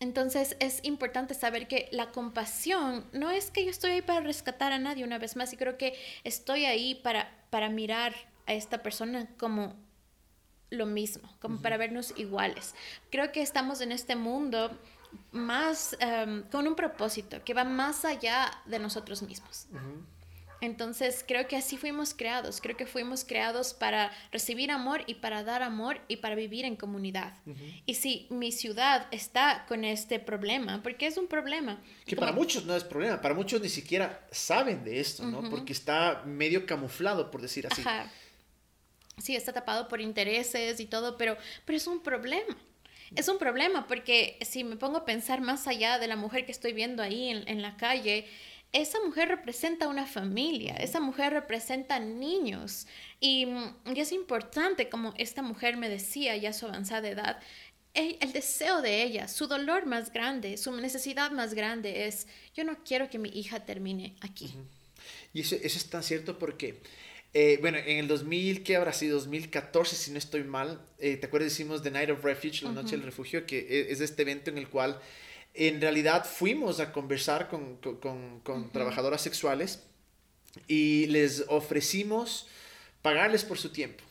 Entonces 0.00 0.56
es 0.60 0.80
importante 0.82 1.34
saber 1.34 1.66
que 1.66 1.88
la 1.92 2.10
compasión 2.10 3.06
no 3.12 3.30
es 3.30 3.50
que 3.50 3.64
yo 3.64 3.70
estoy 3.70 3.92
ahí 3.92 4.02
para 4.02 4.20
rescatar 4.20 4.72
a 4.72 4.78
nadie 4.78 5.04
una 5.04 5.18
vez 5.18 5.36
más 5.36 5.52
y 5.52 5.56
creo 5.56 5.78
que 5.78 5.94
estoy 6.24 6.66
ahí 6.66 6.94
para, 6.96 7.32
para 7.50 7.68
mirar 7.68 8.14
a 8.46 8.52
esta 8.52 8.82
persona 8.82 9.28
como 9.38 9.76
lo 10.70 10.86
mismo, 10.86 11.28
como 11.40 11.60
para 11.62 11.76
vernos 11.76 12.12
iguales. 12.16 12.74
Creo 13.10 13.32
que 13.32 13.42
estamos 13.42 13.80
en 13.80 13.92
este 13.92 14.16
mundo 14.16 14.70
más 15.32 15.96
em, 16.00 16.42
con 16.50 16.66
un 16.66 16.74
propósito 16.74 17.42
que 17.44 17.54
va 17.54 17.64
más 17.64 18.04
allá 18.04 18.50
de 18.66 18.78
nosotros 18.78 19.22
mismos. 19.22 19.68
Entonces 20.60 21.24
creo 21.26 21.46
que 21.46 21.56
así 21.56 21.76
fuimos 21.76 22.14
creados, 22.14 22.60
creo 22.60 22.76
que 22.76 22.86
fuimos 22.86 23.24
creados 23.24 23.74
para 23.74 24.10
recibir 24.32 24.70
amor 24.70 25.02
y 25.06 25.16
para 25.16 25.42
dar 25.42 25.62
amor 25.62 26.00
y 26.08 26.16
para 26.16 26.34
vivir 26.34 26.64
en 26.64 26.76
comunidad. 26.76 27.34
Y 27.84 27.94
si 27.94 28.26
mi 28.30 28.50
ciudad 28.50 29.06
está 29.10 29.66
con 29.68 29.84
este 29.84 30.18
problema, 30.18 30.82
porque 30.82 31.06
es 31.06 31.18
un 31.18 31.26
problema. 31.26 31.82
Que 32.06 32.16
para 32.16 32.32
muchos 32.32 32.64
no 32.64 32.74
es 32.74 32.84
problema, 32.84 33.20
para 33.20 33.34
muchos 33.34 33.60
ni 33.60 33.68
siquiera 33.68 34.26
saben 34.30 34.84
de 34.84 35.00
esto, 35.00 35.24
¿no? 35.24 35.48
Porque 35.50 35.72
está 35.72 36.22
medio 36.24 36.64
camuflado, 36.64 37.30
por 37.30 37.42
decir 37.42 37.66
así. 37.66 37.82
Ajá 37.82 38.10
sí, 39.18 39.36
está 39.36 39.52
tapado 39.52 39.88
por 39.88 40.00
intereses 40.00 40.80
y 40.80 40.86
todo, 40.86 41.16
pero, 41.16 41.36
pero 41.64 41.76
es 41.76 41.86
un 41.86 42.02
problema. 42.02 42.56
Es 43.14 43.28
un 43.28 43.38
problema 43.38 43.86
porque 43.86 44.38
si 44.40 44.64
me 44.64 44.76
pongo 44.76 44.98
a 44.98 45.04
pensar 45.04 45.40
más 45.40 45.66
allá 45.68 45.98
de 45.98 46.08
la 46.08 46.16
mujer 46.16 46.46
que 46.46 46.52
estoy 46.52 46.72
viendo 46.72 47.02
ahí 47.02 47.28
en, 47.46 47.62
la 47.62 47.76
calle, 47.76 48.26
esa 48.72 48.98
mujer 49.04 49.28
representa 49.28 49.86
una 49.86 50.06
familia, 50.06 50.74
esa 50.74 51.00
mujer 51.00 51.32
representa 51.32 52.00
niños. 52.00 52.88
Y, 53.20 53.46
y, 53.94 54.00
es 54.00 54.10
importante, 54.10 54.88
como 54.88 55.14
esta 55.16 55.42
mujer 55.42 55.76
me 55.76 55.88
decía 55.88 56.36
ya 56.36 56.50
a 56.50 56.52
su 56.52 56.66
avanzada 56.66 57.08
edad, 57.08 57.40
el, 57.94 58.32
deseo 58.32 58.82
de 58.82 59.02
ella, 59.04 59.28
su 59.28 59.46
dolor 59.46 59.86
más 59.86 60.12
grande, 60.12 60.56
su 60.56 60.72
necesidad 60.72 61.30
más 61.30 61.54
grande 61.54 62.06
es, 62.06 62.26
yo 62.54 62.64
no 62.64 62.82
quiero 62.84 63.08
que 63.08 63.18
mi 63.18 63.28
hija 63.30 63.64
termine 63.64 64.16
aquí. 64.20 64.54
Y 65.32 65.40
eso, 65.40 65.54
eso 65.54 65.78
es 65.78 65.88
tan 65.88 66.02
cierto 66.02 66.38
porque 66.38 66.82
eh, 67.34 67.58
bueno, 67.60 67.78
en 67.78 67.98
el 67.98 68.06
2000, 68.06 68.62
¿qué 68.62 68.76
habrá 68.76 68.92
sido? 68.92 69.16
2014, 69.16 69.96
si 69.96 70.12
no 70.12 70.18
estoy 70.18 70.44
mal. 70.44 70.80
Eh, 70.98 71.16
¿Te 71.16 71.26
acuerdas? 71.26 71.52
Hicimos 71.52 71.82
The 71.82 71.90
Night 71.90 72.10
of 72.10 72.22
Refuge, 72.22 72.62
la 72.62 72.70
Noche 72.70 72.92
del 72.92 73.02
Refugio, 73.02 73.44
que 73.44 73.58
e, 73.58 73.92
es 73.92 74.00
este 74.00 74.22
evento 74.22 74.50
en 74.50 74.58
el 74.58 74.68
cual 74.68 75.00
en 75.52 75.80
realidad 75.80 76.24
fuimos 76.24 76.78
a 76.78 76.92
conversar 76.92 77.48
con, 77.48 77.76
con, 77.76 78.40
con 78.40 78.70
trabajadoras 78.70 79.20
sexuales 79.20 79.82
y 80.68 81.06
les 81.06 81.44
ofrecimos 81.48 82.46
pagarles 83.02 83.44
por 83.44 83.58
su 83.58 83.70
tiempo. 83.70 84.04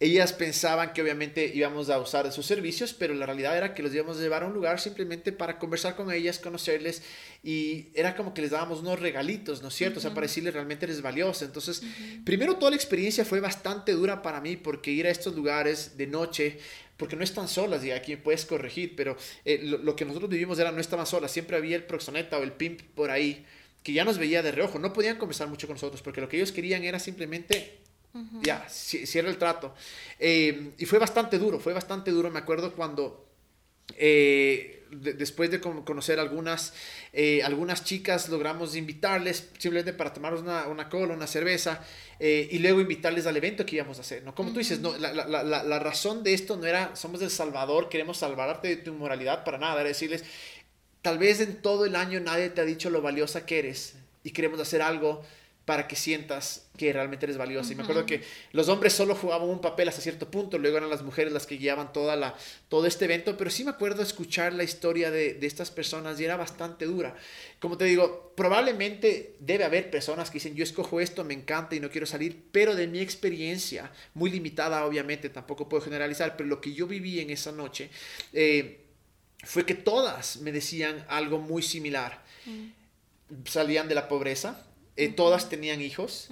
Ellas 0.00 0.32
pensaban 0.32 0.92
que 0.92 1.00
obviamente 1.00 1.52
íbamos 1.54 1.90
a 1.90 1.98
usar 2.00 2.30
sus 2.32 2.44
servicios, 2.44 2.92
pero 2.92 3.14
la 3.14 3.24
realidad 3.24 3.56
era 3.56 3.72
que 3.72 3.84
los 3.84 3.94
íbamos 3.94 4.18
a 4.18 4.20
llevar 4.20 4.42
a 4.42 4.46
un 4.46 4.52
lugar 4.52 4.80
simplemente 4.80 5.30
para 5.32 5.58
conversar 5.58 5.94
con 5.94 6.10
ellas, 6.10 6.40
conocerles 6.40 7.02
y 7.44 7.86
era 7.94 8.16
como 8.16 8.34
que 8.34 8.42
les 8.42 8.50
dábamos 8.50 8.80
unos 8.80 8.98
regalitos, 8.98 9.62
¿no 9.62 9.68
es 9.68 9.74
cierto? 9.74 10.00
O 10.00 10.02
sea, 10.02 10.12
para 10.12 10.26
decirles 10.26 10.54
realmente 10.54 10.86
eres 10.86 11.02
valiosa. 11.02 11.44
Entonces, 11.44 11.82
primero 12.24 12.56
toda 12.56 12.70
la 12.70 12.76
experiencia 12.76 13.24
fue 13.24 13.38
bastante 13.38 13.92
dura 13.92 14.22
para 14.22 14.40
mí 14.40 14.56
porque 14.56 14.90
ir 14.90 15.06
a 15.06 15.10
estos 15.10 15.36
lugares 15.36 15.96
de 15.96 16.08
noche, 16.08 16.58
porque 16.96 17.14
no 17.14 17.22
están 17.22 17.46
solas 17.46 17.84
y 17.84 17.92
aquí 17.92 18.16
puedes 18.16 18.44
corregir, 18.44 18.96
pero 18.96 19.16
eh, 19.44 19.60
lo, 19.62 19.94
que 19.94 20.04
nosotros 20.04 20.30
vivimos 20.30 20.58
era 20.58 20.72
no 20.72 20.80
estaban 20.80 21.06
solas, 21.06 21.30
siempre 21.30 21.56
había 21.56 21.76
el 21.76 21.84
proxoneta 21.84 22.38
o 22.38 22.42
el 22.42 22.52
pimp 22.52 22.82
por 22.96 23.10
ahí 23.10 23.46
que 23.84 23.92
ya 23.92 24.04
nos 24.04 24.18
veía 24.18 24.42
de 24.42 24.50
reojo, 24.50 24.80
no 24.80 24.92
podían 24.92 25.16
conversar 25.16 25.46
mucho 25.46 25.68
con 25.68 25.74
nosotros 25.74 26.02
porque 26.02 26.20
lo 26.20 26.28
que 26.28 26.36
ellos 26.36 26.50
querían 26.50 26.82
era 26.82 26.98
simplemente 26.98 27.78
ya, 28.42 28.66
cierra 28.68 29.28
el 29.28 29.38
trato. 29.38 29.74
Eh, 30.18 30.72
y 30.78 30.86
fue 30.86 30.98
bastante 30.98 31.38
duro, 31.38 31.60
fue 31.60 31.72
bastante 31.72 32.10
duro. 32.10 32.30
Me 32.30 32.38
acuerdo 32.38 32.72
cuando, 32.74 33.28
eh, 33.96 34.86
después 34.90 35.50
de 35.50 35.60
conocer 35.60 36.18
algunas, 36.18 36.74
eh, 37.12 37.42
algunas 37.42 37.84
chicas, 37.84 38.28
logramos 38.28 38.74
invitarles 38.76 39.50
simplemente 39.58 39.92
para 39.92 40.12
tomarnos 40.12 40.40
una, 40.40 40.66
una 40.66 40.88
cola, 40.88 41.14
una 41.14 41.26
cerveza, 41.26 41.84
y 42.20 42.58
luego 42.58 42.80
invitarles 42.80 43.26
al 43.26 43.36
evento 43.36 43.64
que 43.64 43.76
íbamos 43.76 43.98
a 43.98 44.00
hacer. 44.00 44.24
¿no? 44.24 44.34
Como 44.34 44.50
tú 44.52 44.58
dices, 44.58 44.80
no, 44.80 44.96
la, 44.96 45.12
la, 45.12 45.26
la, 45.26 45.62
la, 45.62 45.78
razón 45.78 46.24
de 46.24 46.34
esto 46.34 46.56
no 46.56 46.66
era, 46.66 46.96
somos 46.96 47.22
el 47.22 47.30
Salvador, 47.30 47.88
queremos 47.88 48.18
salvarte 48.18 48.68
de 48.68 48.76
tu 48.76 48.90
inmoralidad 48.90 49.44
para 49.44 49.58
nada, 49.58 49.80
era 49.80 49.88
decirles, 49.88 50.24
tal 51.02 51.18
vez 51.18 51.40
en 51.40 51.62
todo 51.62 51.84
el 51.84 51.94
año 51.94 52.18
nadie 52.18 52.50
te 52.50 52.60
ha 52.60 52.64
dicho 52.64 52.90
lo 52.90 53.02
valiosa 53.02 53.46
que 53.46 53.60
eres 53.60 53.94
y 54.24 54.30
queremos 54.30 54.58
hacer 54.60 54.82
algo 54.82 55.24
para 55.68 55.86
que 55.86 55.96
sientas 55.96 56.70
que 56.78 56.90
realmente 56.94 57.26
eres 57.26 57.36
valiosa. 57.36 57.74
Y 57.74 57.76
me 57.76 57.82
acuerdo 57.82 58.06
que 58.06 58.22
los 58.52 58.70
hombres 58.70 58.94
solo 58.94 59.14
jugaban 59.14 59.50
un 59.50 59.60
papel 59.60 59.86
hasta 59.86 60.00
cierto 60.00 60.30
punto, 60.30 60.56
luego 60.56 60.78
eran 60.78 60.88
las 60.88 61.02
mujeres 61.02 61.30
las 61.30 61.46
que 61.46 61.58
guiaban 61.58 61.92
toda 61.92 62.16
la, 62.16 62.34
todo 62.70 62.86
este 62.86 63.04
evento, 63.04 63.36
pero 63.36 63.50
sí 63.50 63.64
me 63.64 63.70
acuerdo 63.72 64.02
escuchar 64.02 64.54
la 64.54 64.64
historia 64.64 65.10
de, 65.10 65.34
de 65.34 65.46
estas 65.46 65.70
personas 65.70 66.18
y 66.18 66.24
era 66.24 66.38
bastante 66.38 66.86
dura. 66.86 67.14
Como 67.58 67.76
te 67.76 67.84
digo, 67.84 68.32
probablemente 68.34 69.36
debe 69.40 69.64
haber 69.64 69.90
personas 69.90 70.30
que 70.30 70.36
dicen, 70.36 70.54
yo 70.54 70.64
escojo 70.64 71.02
esto, 71.02 71.22
me 71.22 71.34
encanta 71.34 71.76
y 71.76 71.80
no 71.80 71.90
quiero 71.90 72.06
salir, 72.06 72.44
pero 72.50 72.74
de 72.74 72.86
mi 72.86 73.00
experiencia, 73.00 73.92
muy 74.14 74.30
limitada 74.30 74.86
obviamente, 74.86 75.28
tampoco 75.28 75.68
puedo 75.68 75.82
generalizar, 75.82 76.34
pero 76.38 76.48
lo 76.48 76.62
que 76.62 76.72
yo 76.72 76.86
viví 76.86 77.20
en 77.20 77.28
esa 77.28 77.52
noche 77.52 77.90
eh, 78.32 78.86
fue 79.44 79.66
que 79.66 79.74
todas 79.74 80.38
me 80.38 80.50
decían 80.50 81.04
algo 81.10 81.38
muy 81.38 81.60
similar. 81.60 82.24
Mm. 82.46 82.68
Salían 83.44 83.86
de 83.88 83.94
la 83.94 84.08
pobreza, 84.08 84.64
eh, 84.98 85.08
todas 85.10 85.48
tenían 85.48 85.80
hijos 85.80 86.28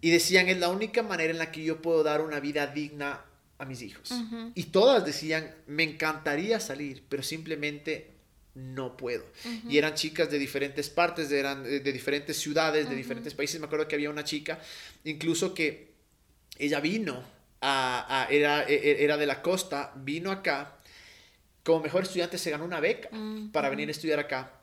y 0.00 0.10
decían, 0.10 0.48
es 0.48 0.58
la 0.58 0.68
única 0.68 1.02
manera 1.02 1.32
en 1.32 1.38
la 1.38 1.50
que 1.50 1.64
yo 1.64 1.82
puedo 1.82 2.04
dar 2.04 2.20
una 2.20 2.38
vida 2.38 2.68
digna 2.68 3.24
a 3.58 3.64
mis 3.64 3.82
hijos. 3.82 4.12
Y 4.54 4.64
todas 4.64 5.04
decían, 5.04 5.52
me 5.66 5.82
encantaría 5.82 6.60
salir, 6.60 7.02
pero 7.08 7.24
simplemente 7.24 8.12
no 8.54 8.96
puedo. 8.96 9.24
Y 9.68 9.78
eran 9.78 9.94
chicas 9.94 10.30
de 10.30 10.38
diferentes 10.38 10.90
partes, 10.90 11.28
de, 11.28 11.40
eran 11.40 11.64
de, 11.64 11.80
diferentes 11.80 12.36
ciudades, 12.36 12.88
de 12.88 12.94
diferentes 12.94 13.34
países. 13.34 13.58
Me 13.58 13.66
acuerdo 13.66 13.88
que 13.88 13.96
había 13.96 14.10
una 14.10 14.22
chica, 14.22 14.60
incluso 15.02 15.52
que 15.52 15.94
ella 16.56 16.78
vino, 16.78 17.20
a, 17.60 18.28
era, 18.30 18.62
e, 18.68 18.74
e, 18.74 19.04
era 19.04 19.16
de 19.16 19.26
la 19.26 19.42
costa, 19.42 19.92
vino 19.96 20.30
acá, 20.30 20.78
como 21.64 21.80
mejor 21.80 22.04
estudiante 22.04 22.38
se 22.38 22.50
ganó 22.50 22.64
una 22.64 22.78
beca 22.78 23.08
para 23.50 23.70
venir 23.70 23.88
a 23.88 23.90
estudiar 23.90 24.20
acá. 24.20 24.60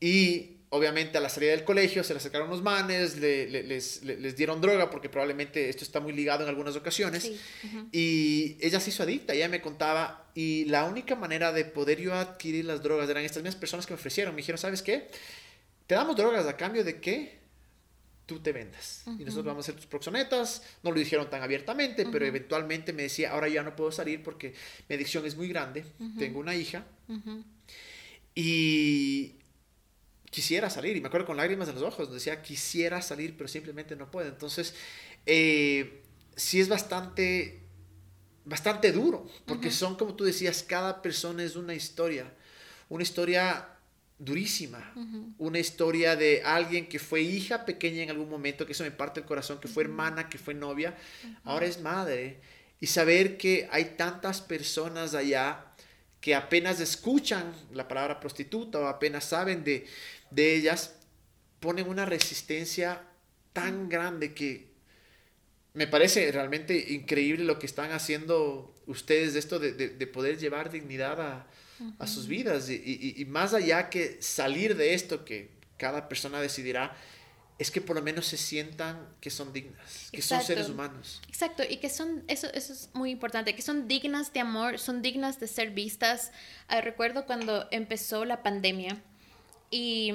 Y 0.00 0.58
obviamente 0.74 1.16
a 1.18 1.20
la 1.20 1.28
salida 1.28 1.52
del 1.52 1.62
colegio 1.62 2.02
se 2.02 2.12
le 2.14 2.18
acercaron 2.18 2.48
unos 2.48 2.60
manes, 2.60 3.16
les, 3.16 4.36
dieron 4.36 4.60
droga 4.60 4.90
porque 4.90 5.08
probablemente 5.08 5.68
esto 5.68 5.84
está 5.84 6.00
muy 6.00 6.12
ligado 6.12 6.42
en 6.42 6.48
algunas 6.48 6.74
ocasiones. 6.74 7.30
Y 7.92 8.56
ella 8.60 8.80
se 8.80 8.90
hizo 8.90 9.04
adicta, 9.04 9.34
ella 9.34 9.48
me 9.48 9.60
contaba, 9.60 10.26
y 10.34 10.64
la 10.64 10.84
única 10.84 11.14
manera 11.14 11.52
de 11.52 11.64
poder 11.64 12.00
yo 12.00 12.12
adquirir 12.12 12.64
las 12.64 12.82
drogas 12.82 13.08
eran 13.08 13.24
estas 13.24 13.44
mismas 13.44 13.54
personas 13.54 13.86
que 13.86 13.92
me 13.92 14.00
ofrecieron. 14.00 14.34
Me 14.34 14.38
dijeron, 14.38 14.58
¿sabes 14.58 14.82
qué? 14.82 15.08
Te 15.86 15.94
damos 15.94 16.16
drogas 16.16 16.44
a 16.46 16.56
cambio 16.56 16.82
de 16.82 17.00
que 17.00 17.38
tú 18.26 18.40
te 18.40 18.50
vendas. 18.50 19.04
Y 19.06 19.22
nosotros 19.24 19.44
vamos 19.44 19.64
a 19.64 19.70
hacer 19.70 19.76
tus 19.76 19.86
proxonetas. 19.86 20.64
No 20.82 20.90
lo 20.90 20.98
dijeron 20.98 21.30
tan 21.30 21.42
abiertamente, 21.42 22.04
pero 22.10 22.26
eventualmente 22.26 22.92
me 22.92 23.02
decía, 23.02 23.30
ahora 23.30 23.46
ya 23.46 23.62
no 23.62 23.76
puedo 23.76 23.92
salir 23.92 24.24
porque 24.24 24.54
mi 24.88 24.96
adicción 24.96 25.24
es 25.24 25.36
muy 25.36 25.46
grande. 25.46 25.84
Tengo 26.18 26.40
una 26.40 26.56
hija. 26.56 26.84
Y 28.34 29.36
quisiera 30.34 30.68
salir, 30.68 30.96
y 30.96 31.00
me 31.00 31.06
acuerdo 31.06 31.28
con 31.28 31.36
lágrimas 31.36 31.68
en 31.68 31.76
los 31.76 31.84
ojos, 31.84 32.12
decía, 32.12 32.42
quisiera 32.42 33.00
salir, 33.00 33.36
pero 33.36 33.46
simplemente 33.46 33.94
no 33.94 34.10
puedo. 34.10 34.28
Entonces, 34.28 34.74
eh, 35.26 36.02
sí 36.34 36.60
es 36.60 36.68
bastante, 36.68 37.62
bastante 38.44 38.90
duro, 38.90 39.28
porque 39.46 39.70
son, 39.70 39.94
como 39.94 40.16
tú 40.16 40.24
decías, 40.24 40.64
cada 40.64 41.02
persona 41.02 41.44
es 41.44 41.54
una 41.54 41.72
historia, 41.72 42.34
una 42.88 43.04
historia 43.04 43.68
durísima, 44.18 44.92
una 45.38 45.60
historia 45.60 46.16
de 46.16 46.42
alguien 46.42 46.88
que 46.88 46.98
fue 46.98 47.20
hija 47.20 47.64
pequeña 47.64 48.02
en 48.02 48.10
algún 48.10 48.28
momento, 48.28 48.66
que 48.66 48.72
eso 48.72 48.82
me 48.82 48.90
parte 48.90 49.20
el 49.20 49.26
corazón, 49.26 49.60
que 49.60 49.68
fue 49.68 49.84
hermana, 49.84 50.28
que 50.28 50.38
fue 50.38 50.54
novia, 50.54 50.96
ahora 51.44 51.66
es 51.66 51.80
madre, 51.80 52.40
y 52.80 52.88
saber 52.88 53.36
que 53.36 53.68
hay 53.70 53.94
tantas 53.96 54.40
personas 54.40 55.14
allá 55.14 55.74
que 56.24 56.34
apenas 56.34 56.80
escuchan 56.80 57.52
la 57.74 57.86
palabra 57.86 58.18
prostituta 58.18 58.78
o 58.78 58.86
apenas 58.86 59.24
saben 59.24 59.62
de, 59.62 59.86
de 60.34 60.54
ellas 60.54 60.94
ponen 61.60 61.88
una 61.88 62.04
resistencia 62.04 63.02
tan 63.52 63.88
grande 63.88 64.34
que 64.34 64.74
me 65.72 65.86
parece 65.86 66.30
realmente 66.30 66.92
increíble 66.92 67.44
lo 67.44 67.58
que 67.58 67.66
están 67.66 67.92
haciendo 67.92 68.74
ustedes 68.86 69.32
de 69.32 69.38
esto 69.38 69.58
de, 69.58 70.06
poder 70.06 70.38
llevar 70.38 70.70
dignidad 70.70 71.46
a, 71.98 72.06
sus 72.06 72.28
vidas 72.28 72.70
y, 72.70 73.24
más 73.28 73.54
allá 73.54 73.90
que 73.90 74.18
salir 74.20 74.76
de 74.76 74.94
esto 74.94 75.24
que 75.24 75.50
cada 75.76 76.08
persona 76.08 76.40
decidirá 76.40 76.96
es 77.58 77.70
que 77.70 77.80
por 77.80 77.96
lo 77.96 78.02
menos 78.02 78.26
se 78.26 78.36
sientan 78.36 79.08
que 79.20 79.30
son 79.30 79.52
dignas, 79.52 80.08
que 80.10 80.22
son 80.22 80.42
seres 80.42 80.68
humanos. 80.68 81.22
Exacto, 81.28 81.62
y 81.68 81.76
que 81.76 81.88
son, 81.88 82.24
eso, 82.26 82.48
eso 82.52 82.72
es 82.72 82.90
muy 82.94 83.10
importante, 83.10 83.54
que 83.54 83.62
son 83.62 83.86
dignas 83.86 84.32
de 84.32 84.40
amor, 84.40 84.80
son 84.80 85.02
dignas 85.02 85.38
de 85.38 85.46
ser 85.46 85.70
vistas. 85.70 86.32
Ah, 86.66 86.80
recuerdo 86.80 87.26
cuando 87.26 87.68
empezó 87.70 88.24
la 88.24 88.42
pandemia, 88.42 89.00
Mm, 89.70 89.76
y, 89.76 90.12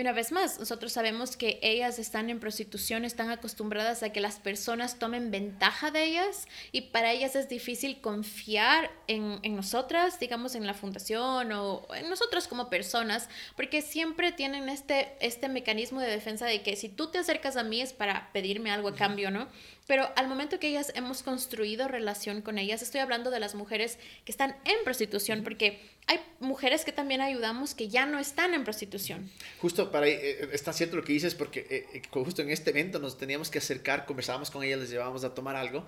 una 0.00 0.12
vez 0.12 0.32
más, 0.32 0.58
nosotros 0.58 0.92
sabemos 0.92 1.36
que 1.36 1.58
ellas 1.62 1.98
están 1.98 2.30
en 2.30 2.40
prostitución, 2.40 3.04
están 3.04 3.30
acostumbradas 3.30 4.02
a 4.02 4.10
que 4.10 4.20
las 4.20 4.38
personas 4.38 4.98
tomen 4.98 5.30
ventaja 5.30 5.90
de 5.90 6.04
ellas 6.04 6.46
y 6.72 6.82
para 6.82 7.12
ellas 7.12 7.36
es 7.36 7.48
difícil 7.48 8.00
confiar 8.00 8.90
en, 9.06 9.38
en 9.42 9.56
nosotras, 9.56 10.18
digamos 10.18 10.54
en 10.54 10.66
la 10.66 10.74
fundación 10.74 11.52
o 11.52 11.86
en 11.94 12.08
nosotros 12.10 12.48
como 12.48 12.68
personas, 12.68 13.28
porque 13.56 13.82
siempre 13.82 14.32
tienen 14.32 14.68
este, 14.68 15.12
este 15.20 15.48
mecanismo 15.48 16.00
de 16.00 16.08
defensa 16.08 16.46
de 16.46 16.62
que 16.62 16.76
si 16.76 16.88
tú 16.88 17.10
te 17.10 17.18
acercas 17.18 17.56
a 17.56 17.62
mí 17.62 17.80
es 17.80 17.92
para 17.92 18.30
pedirme 18.32 18.70
algo 18.70 18.88
a 18.88 18.94
cambio, 18.94 19.30
¿no? 19.30 19.48
Pero 19.86 20.08
al 20.16 20.28
momento 20.28 20.58
que 20.58 20.68
ellas 20.68 20.92
hemos 20.94 21.22
construido 21.22 21.88
relación 21.88 22.40
con 22.40 22.58
ellas, 22.58 22.82
estoy 22.82 23.00
hablando 23.00 23.30
de 23.30 23.40
las 23.40 23.54
mujeres 23.54 23.98
que 24.24 24.32
están 24.32 24.56
en 24.64 24.76
prostitución, 24.84 25.42
porque 25.42 25.80
hay 26.06 26.20
mujeres 26.40 26.84
que 26.84 26.92
también 26.92 27.20
ayudamos 27.20 27.74
que 27.74 27.88
ya 27.88 28.06
no 28.06 28.18
están 28.18 28.54
en 28.54 28.64
prostitución. 28.64 29.30
Justo 29.60 29.90
para 29.90 30.06
ahí, 30.06 30.12
eh, 30.12 30.48
está 30.52 30.72
cierto 30.72 30.96
lo 30.96 31.04
que 31.04 31.12
dices, 31.12 31.34
porque 31.34 31.66
eh, 31.70 31.86
eh, 31.94 32.02
justo 32.10 32.42
en 32.42 32.50
este 32.50 32.70
evento 32.70 32.98
nos 32.98 33.18
teníamos 33.18 33.50
que 33.50 33.58
acercar, 33.58 34.06
conversábamos 34.06 34.50
con 34.50 34.62
ellas, 34.62 34.80
les 34.80 34.90
llevábamos 34.90 35.24
a 35.24 35.34
tomar 35.34 35.56
algo, 35.56 35.86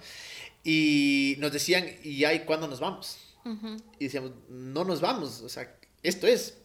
y 0.62 1.36
nos 1.38 1.52
decían, 1.52 1.86
¿y 2.02 2.24
ahí 2.24 2.40
cuándo 2.40 2.68
nos 2.68 2.80
vamos? 2.80 3.18
Y 3.98 4.04
decíamos, 4.04 4.32
no 4.48 4.84
nos 4.84 5.02
vamos, 5.02 5.42
o 5.42 5.50
sea, 5.50 5.76
esto 6.02 6.26
es. 6.26 6.56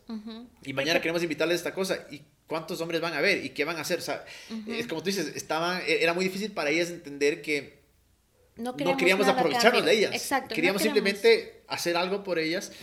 Y 0.64 0.72
mañana 0.72 1.02
queremos 1.02 1.22
invitarles 1.22 1.56
a 1.56 1.58
esta 1.58 1.74
cosa. 1.74 2.08
¿Y 2.10 2.22
cuántos 2.50 2.82
hombres 2.82 3.00
van 3.00 3.14
a 3.14 3.22
ver 3.22 3.46
y 3.46 3.50
qué 3.50 3.64
van 3.64 3.78
a 3.78 3.82
hacer. 3.82 4.00
O 4.00 4.02
sea, 4.02 4.26
es 4.68 4.88
como 4.88 5.02
tú 5.02 5.08
dices, 5.08 5.34
estaban, 5.36 5.82
e, 5.88 6.04
era 6.04 6.14
muy 6.14 6.26
difícil 6.26 6.52
para 6.52 6.72
ellas 6.72 6.90
entender 6.90 7.42
que 7.42 7.80
no, 8.58 8.76
queríamos 8.76 9.28
aprovecharnos 9.28 9.86
de 9.86 9.94
ellas. 9.94 10.14
Exacto. 10.14 10.54
Queríamos, 10.54 10.82
simplemente 10.82 11.64
hacer 11.68 11.96
algo 11.96 12.24
por 12.24 12.40
ellas. 12.40 12.74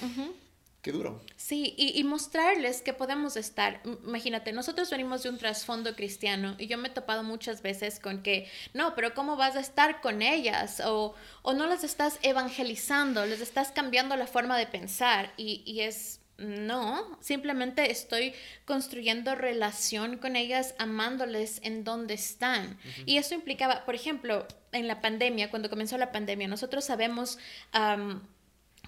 Qué 0.87 0.93
duro. 0.93 1.21
Sí, 1.35 1.75
y, 1.77 2.05
mostrarles 2.05 2.81
que 2.81 2.93
podemos 2.93 3.37
estar. 3.37 3.83
Imagínate, 4.05 4.53
nosotros 4.53 4.89
venimos 4.89 5.25
de 5.25 5.31
un 5.31 5.37
trasfondo 5.37 5.97
cristiano 5.97 6.55
y 6.61 6.69
yo 6.69 6.79
me 6.79 6.87
he 6.87 6.91
topado 6.93 7.25
muchas 7.25 7.61
veces 7.61 7.99
con 7.99 8.23
que, 8.23 8.49
no, 8.73 8.95
pero 8.95 9.13
¿cómo 9.13 9.35
vas 9.35 9.57
a 9.57 9.61
estar 9.61 10.01
con 10.01 10.23
ellas? 10.23 10.81
O, 10.87 11.17
o 11.43 11.55
no 11.55 11.67
las 11.67 11.83
estás 11.83 12.21
evangelizando, 12.23 13.27
les 13.27 13.41
estás 13.41 13.73
cambiando 13.73 14.15
la 14.15 14.29
forma 14.29 14.57
de 14.57 14.69
pensar 14.69 15.33
y, 15.37 15.65
y 15.67 15.81
es 15.81 16.21
no, 16.39 17.19
simplemente 17.21 17.91
estoy 17.91 18.35
construyendo 18.65 19.35
relación 19.35 20.19
con 20.19 20.37
ellas, 20.37 20.77
amándoles 20.79 21.61
en 21.65 21.83
donde 21.83 22.15
están. 22.15 22.79
Y 23.07 23.17
eso 23.17 23.35
implicaba, 23.35 23.85
por 23.85 23.97
ejemplo, 23.97 24.47
en 24.71 24.87
la 24.87 25.01
pandemia, 25.01 25.51
cuando 25.51 25.71
comenzó 25.71 25.97
la 25.99 26.13
pandemia, 26.13 26.47
nosotros 26.47 26.85
sabemos 26.85 27.39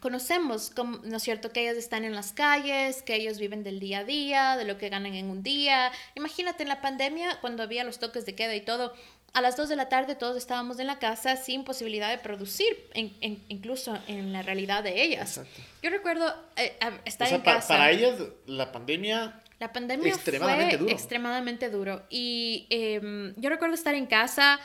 conocemos, 0.00 0.72
¿no 0.76 1.16
es 1.16 1.22
cierto? 1.22 1.50
Que 1.50 1.62
ellas 1.62 1.76
están 1.76 2.04
en 2.04 2.14
las 2.14 2.32
calles, 2.32 3.02
que 3.02 3.14
ellos 3.14 3.38
viven 3.38 3.64
del 3.64 3.80
día 3.80 4.00
a 4.00 4.04
día, 4.04 4.56
de 4.56 4.64
lo 4.64 4.78
que 4.78 4.88
ganan 4.88 5.14
en 5.14 5.30
un 5.30 5.42
día. 5.42 5.92
Imagínate 6.14 6.62
en 6.62 6.68
la 6.68 6.80
pandemia, 6.80 7.38
cuando 7.40 7.62
había 7.62 7.84
los 7.84 7.98
toques 7.98 8.26
de 8.26 8.34
queda 8.34 8.54
y 8.54 8.60
todo, 8.60 8.94
a 9.34 9.40
las 9.40 9.56
2 9.56 9.68
de 9.68 9.76
la 9.76 9.88
tarde 9.88 10.14
todos 10.14 10.36
estábamos 10.36 10.78
en 10.78 10.86
la 10.86 10.98
casa 10.98 11.36
sin 11.36 11.64
posibilidad 11.64 12.10
de 12.10 12.18
producir, 12.18 12.66
incluso 13.48 13.98
en 14.06 14.32
la 14.32 14.42
realidad 14.42 14.82
de 14.82 15.02
ellas. 15.02 15.40
Yo 15.82 15.90
recuerdo 15.90 16.34
eh, 16.56 16.76
estar 17.04 17.32
en 17.32 17.42
casa. 17.42 17.68
Para 17.68 17.90
ellas, 17.90 18.14
la 18.46 18.72
pandemia. 18.72 19.42
La 19.58 19.72
pandemia 19.72 20.12
extremadamente 20.12 20.70
fue 20.70 20.78
duro. 20.78 20.92
extremadamente 20.92 21.70
duro. 21.70 22.02
Y 22.10 22.66
em, 22.70 23.34
yo 23.36 23.50
recuerdo 23.50 23.74
estar 23.74 23.94
en 23.94 24.06
casa, 24.06 24.60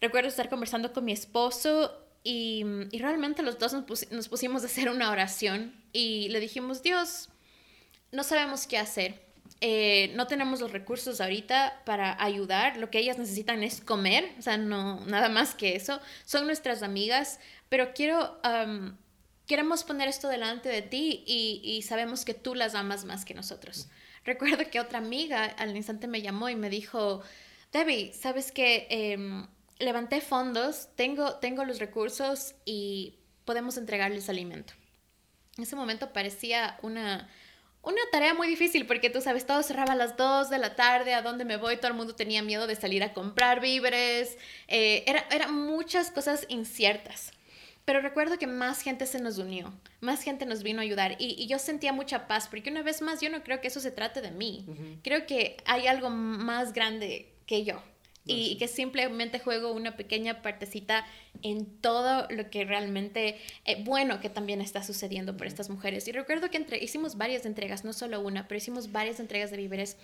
recuerdo 0.00 0.28
estar 0.28 0.50
conversando 0.50 0.92
con 0.92 1.04
mi 1.04 1.12
esposo 1.12 2.03
y, 2.24 2.64
y 2.90 2.98
realmente 2.98 3.42
los 3.42 3.58
dos 3.58 3.72
nos, 3.72 4.10
nos 4.10 4.28
pusimos 4.28 4.64
a 4.64 4.66
hacer 4.66 4.88
una 4.88 5.10
oración 5.10 5.72
y 5.92 6.28
le 6.30 6.40
dijimos, 6.40 6.82
Dios, 6.82 7.28
no 8.10 8.24
sabemos 8.24 8.66
qué 8.66 8.78
hacer 8.78 9.24
eh, 9.66 10.12
no 10.14 10.26
tenemos 10.26 10.60
los 10.60 10.72
recursos 10.72 11.22
ahorita 11.22 11.80
para 11.86 12.22
ayudar. 12.22 12.76
Lo 12.76 12.90
que 12.90 12.98
ellas 12.98 13.18
necesitan 13.18 13.62
es 13.62 13.80
comer, 13.80 14.30
o 14.38 14.42
sea, 14.42 14.58
no, 14.58 15.00
nada 15.06 15.28
más 15.28 15.54
que 15.54 15.76
eso. 15.76 16.00
Son 16.24 16.46
nuestras 16.46 16.82
amigas, 16.82 17.40
pero 17.68 17.94
quiero, 17.94 18.40
queremos 19.46 19.84
poner 19.84 20.08
esto 20.08 20.28
delante 20.28 20.68
de 20.68 20.82
ti 20.82 21.24
y, 21.26 21.80
sabemos 21.82 22.24
que 22.26 22.34
tú 22.34 22.54
las 22.54 22.74
amas 22.74 23.04
más 23.04 23.24
que 23.24 23.34
nosotros. 23.34 23.88
Recuerdo 24.24 24.70
que 24.70 24.80
otra 24.80 24.98
amiga 24.98 25.44
al 25.44 25.76
instante 25.76 26.08
me 26.08 26.22
llamó 26.22 26.48
y 26.48 26.56
me 26.56 26.68
dijo, 26.68 27.22
Debbie, 27.72 28.12
¿sabes 28.12 28.52
que 28.52 28.86
em, 28.90 29.46
levanté 29.78 30.20
fondos, 30.20 30.88
tengo, 30.96 31.36
tengo 31.36 31.64
los 31.64 31.78
recursos 31.78 32.54
y 32.64 33.18
podemos 33.44 33.76
entregarles 33.76 34.28
alimento? 34.28 34.74
En 35.56 35.64
ese 35.64 35.76
momento 35.76 36.12
parecía 36.12 36.78
una 36.82 37.28
una 37.84 38.00
tarea 38.10 38.34
muy 38.34 38.48
difícil 38.48 38.86
porque 38.86 39.10
tú 39.10 39.20
sabes, 39.20 39.46
todo 39.46 39.62
cerraba 39.62 39.92
a 39.92 39.96
las 39.96 40.16
2 40.16 40.50
de 40.50 40.58
la 40.58 40.74
tarde, 40.74 41.14
a 41.14 41.22
dónde 41.22 41.44
me 41.44 41.56
voy, 41.56 41.76
todo 41.76 41.88
el 41.88 41.94
mundo 41.96 42.14
tenía 42.14 42.42
miedo 42.42 42.66
de 42.66 42.76
salir 42.76 43.02
a 43.02 43.12
comprar 43.12 43.60
víveres, 43.60 44.38
eh, 44.68 45.04
eran 45.06 45.24
era 45.30 45.48
muchas 45.48 46.10
cosas 46.10 46.46
inciertas. 46.48 47.32
Pero 47.84 48.00
recuerdo 48.00 48.38
que 48.38 48.46
más 48.46 48.80
gente 48.80 49.04
se 49.04 49.20
nos 49.20 49.36
unió, 49.36 49.74
más 50.00 50.22
gente 50.22 50.46
nos 50.46 50.62
vino 50.62 50.80
a 50.80 50.82
ayudar 50.82 51.16
y, 51.18 51.46
yo 51.46 51.58
sentía 51.58 51.92
mucha 51.92 52.26
paz 52.26 52.48
porque 52.48 52.70
una 52.70 52.82
vez 52.82 53.02
más 53.02 53.20
yo 53.20 53.28
no 53.28 53.42
creo 53.42 53.60
que 53.60 53.68
eso 53.68 53.80
se 53.80 53.90
trate 53.90 54.22
de 54.22 54.30
mí, 54.30 54.64
creo 55.02 55.26
que 55.26 55.58
hay 55.66 55.86
algo 55.86 56.08
más 56.08 56.72
grande 56.72 57.34
que 57.46 57.64
yo 57.64 57.82
y, 58.26 58.56
que 58.56 58.68
simplemente 58.68 59.38
juego 59.38 59.72
una 59.72 59.96
pequeña 59.96 60.42
partecita 60.42 61.06
en 61.42 61.66
todo 61.80 62.26
lo 62.30 62.48
que 62.48 62.64
realmente 62.64 63.38
eh, 63.64 63.82
bueno 63.84 64.20
que 64.20 64.30
también 64.30 64.60
está 64.60 64.82
sucediendo 64.82 65.36
por 65.36 65.46
estas 65.46 65.68
mujeres. 65.68 66.08
Y 66.08 66.12
recuerdo 66.12 66.50
que 66.50 66.56
entre, 66.56 66.82
hicimos 66.82 67.16
varias 67.16 67.44
entregas, 67.46 67.84
no 67.84 67.92
solo 67.92 68.20
una, 68.20 68.48
pero 68.48 68.58
hicimos 68.58 68.92
varias 68.92 69.20
entregas 69.20 69.50
de 69.50 69.58
víveres. 69.58 69.96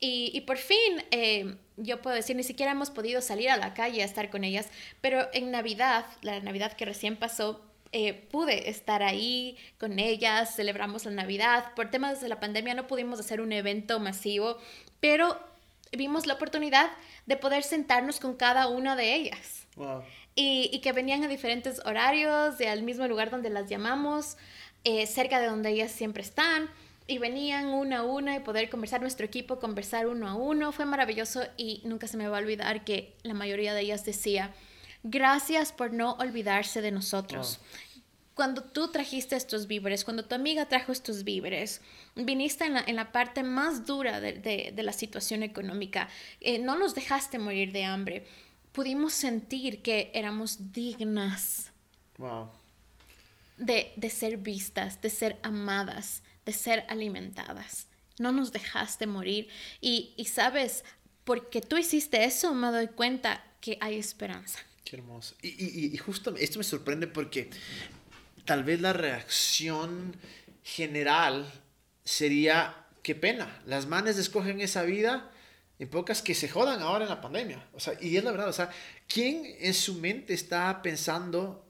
Y, 0.00 0.30
y 0.34 0.42
por 0.42 0.58
fin, 0.58 1.02
eh, 1.10 1.56
yo 1.76 2.00
puedo 2.00 2.16
decir, 2.16 2.36
ni 2.36 2.42
siquiera 2.42 2.72
hemos 2.72 2.90
podido 2.90 3.20
salir 3.20 3.50
a 3.50 3.56
la 3.56 3.74
calle 3.74 4.02
a 4.02 4.04
estar 4.04 4.30
con 4.30 4.44
ellas, 4.44 4.68
pero 5.00 5.28
en 5.32 5.50
Navidad, 5.50 6.06
la 6.22 6.40
Navidad 6.40 6.72
que 6.72 6.84
recién 6.84 7.16
pasó, 7.16 7.62
eh, 7.96 8.26
pude 8.32 8.70
estar 8.70 9.04
ahí 9.04 9.56
con 9.78 10.00
ellas, 10.00 10.56
celebramos 10.56 11.04
la 11.04 11.12
Navidad. 11.12 11.72
Por 11.76 11.92
temas 11.92 12.20
de 12.20 12.28
la 12.28 12.40
pandemia 12.40 12.74
no 12.74 12.88
pudimos 12.88 13.20
hacer 13.20 13.40
un 13.40 13.52
evento 13.52 14.00
masivo, 14.00 14.58
pero 14.98 15.38
vimos 15.96 16.26
la 16.26 16.34
oportunidad 16.34 16.90
de 17.26 17.36
poder 17.36 17.62
sentarnos 17.62 18.20
con 18.20 18.34
cada 18.34 18.68
una 18.68 18.96
de 18.96 19.14
ellas. 19.14 19.66
Y, 20.36 20.80
que 20.80 20.92
venían 20.92 21.22
a 21.24 21.28
diferentes 21.28 21.80
horarios, 21.84 22.58
de 22.58 22.68
al 22.68 22.82
mismo 22.82 23.06
lugar 23.06 23.30
donde 23.30 23.50
las 23.50 23.68
llamamos, 23.68 24.36
eh, 24.84 25.06
cerca 25.06 25.40
de 25.40 25.46
donde 25.46 25.70
ellas 25.70 25.92
siempre 25.92 26.22
están. 26.22 26.68
Y 27.06 27.18
venían 27.18 27.66
una 27.66 27.98
a 27.98 28.02
una 28.02 28.36
y 28.36 28.40
poder 28.40 28.70
conversar, 28.70 29.00
nuestro 29.00 29.26
equipo 29.26 29.58
conversar 29.58 30.06
uno 30.06 30.28
a 30.28 30.34
uno. 30.34 30.72
Fue 30.72 30.86
maravilloso 30.86 31.42
y 31.56 31.82
nunca 31.84 32.06
se 32.06 32.16
me 32.16 32.28
va 32.28 32.38
a 32.38 32.40
olvidar 32.40 32.84
que 32.84 33.14
la 33.22 33.34
mayoría 33.34 33.74
de 33.74 33.82
ellas 33.82 34.04
decía, 34.04 34.52
gracias 35.02 35.72
por 35.72 35.92
no 35.92 36.14
olvidarse 36.14 36.80
de 36.80 36.90
nosotros 36.90 37.60
cuando 38.34 38.62
tú 38.62 38.88
trajiste 38.88 39.36
estos 39.36 39.66
víveres, 39.66 40.04
cuando 40.04 40.24
tu 40.24 40.34
amiga 40.34 40.66
trajo 40.66 40.92
estos 40.92 41.24
víveres, 41.24 41.80
viniste 42.16 42.64
en 42.64 42.74
la, 42.74 42.84
en 42.86 42.96
la 42.96 43.12
parte 43.12 43.42
más 43.42 43.86
dura 43.86 44.20
de, 44.20 44.32
de, 44.32 44.72
de 44.74 44.82
la 44.82 44.92
situación 44.92 45.42
económica, 45.42 46.08
eh, 46.40 46.58
no 46.58 46.76
nos 46.76 46.94
dejaste 46.94 47.38
morir 47.38 47.72
de 47.72 47.84
hambre, 47.84 48.26
pudimos 48.72 49.12
sentir 49.12 49.82
que 49.82 50.10
éramos 50.14 50.72
dignas 50.72 51.70
wow. 52.18 52.50
de, 53.56 53.92
de 53.94 54.10
ser 54.10 54.36
vistas, 54.38 55.00
de 55.00 55.10
ser 55.10 55.38
amadas, 55.42 56.22
de 56.44 56.52
ser 56.52 56.84
alimentadas. 56.88 57.86
No 58.18 58.32
nos 58.32 58.52
dejaste 58.52 59.06
morir 59.06 59.48
y, 59.80 60.12
y 60.16 60.24
sabes, 60.26 60.84
porque 61.24 61.60
tú 61.60 61.76
hiciste 61.76 62.24
eso, 62.24 62.52
me 62.54 62.68
doy 62.68 62.88
cuenta 62.88 63.44
que 63.60 63.78
hay 63.80 63.96
esperanza. 63.96 64.58
Qué 64.84 64.96
hermoso. 64.96 65.34
Y, 65.40 65.48
y, 65.48 65.94
y, 65.94 65.96
justo 65.96 66.34
esto 66.36 66.58
me 66.58 66.64
sorprende 66.64 67.06
porque 67.06 67.50
tal 68.44 68.64
vez 68.64 68.80
la 68.80 68.92
reacción 68.92 70.16
general 70.62 71.50
sería, 72.04 72.86
qué 73.02 73.14
pena, 73.14 73.60
las 73.66 73.86
manes 73.86 74.18
escogen 74.18 74.60
esa 74.60 74.82
vida 74.82 75.30
en 75.78 75.88
pocas 75.88 76.22
que 76.22 76.34
se 76.34 76.48
jodan 76.48 76.80
ahora 76.80 77.04
en 77.04 77.10
la 77.10 77.20
pandemia. 77.20 77.66
O 77.72 77.80
sea, 77.80 77.94
y 78.00 78.16
es 78.16 78.24
la 78.24 78.30
verdad, 78.30 78.48
o 78.48 78.52
sea, 78.52 78.70
¿quién 79.08 79.44
en 79.58 79.74
su 79.74 79.94
mente 79.94 80.34
está 80.34 80.82
pensando 80.82 81.64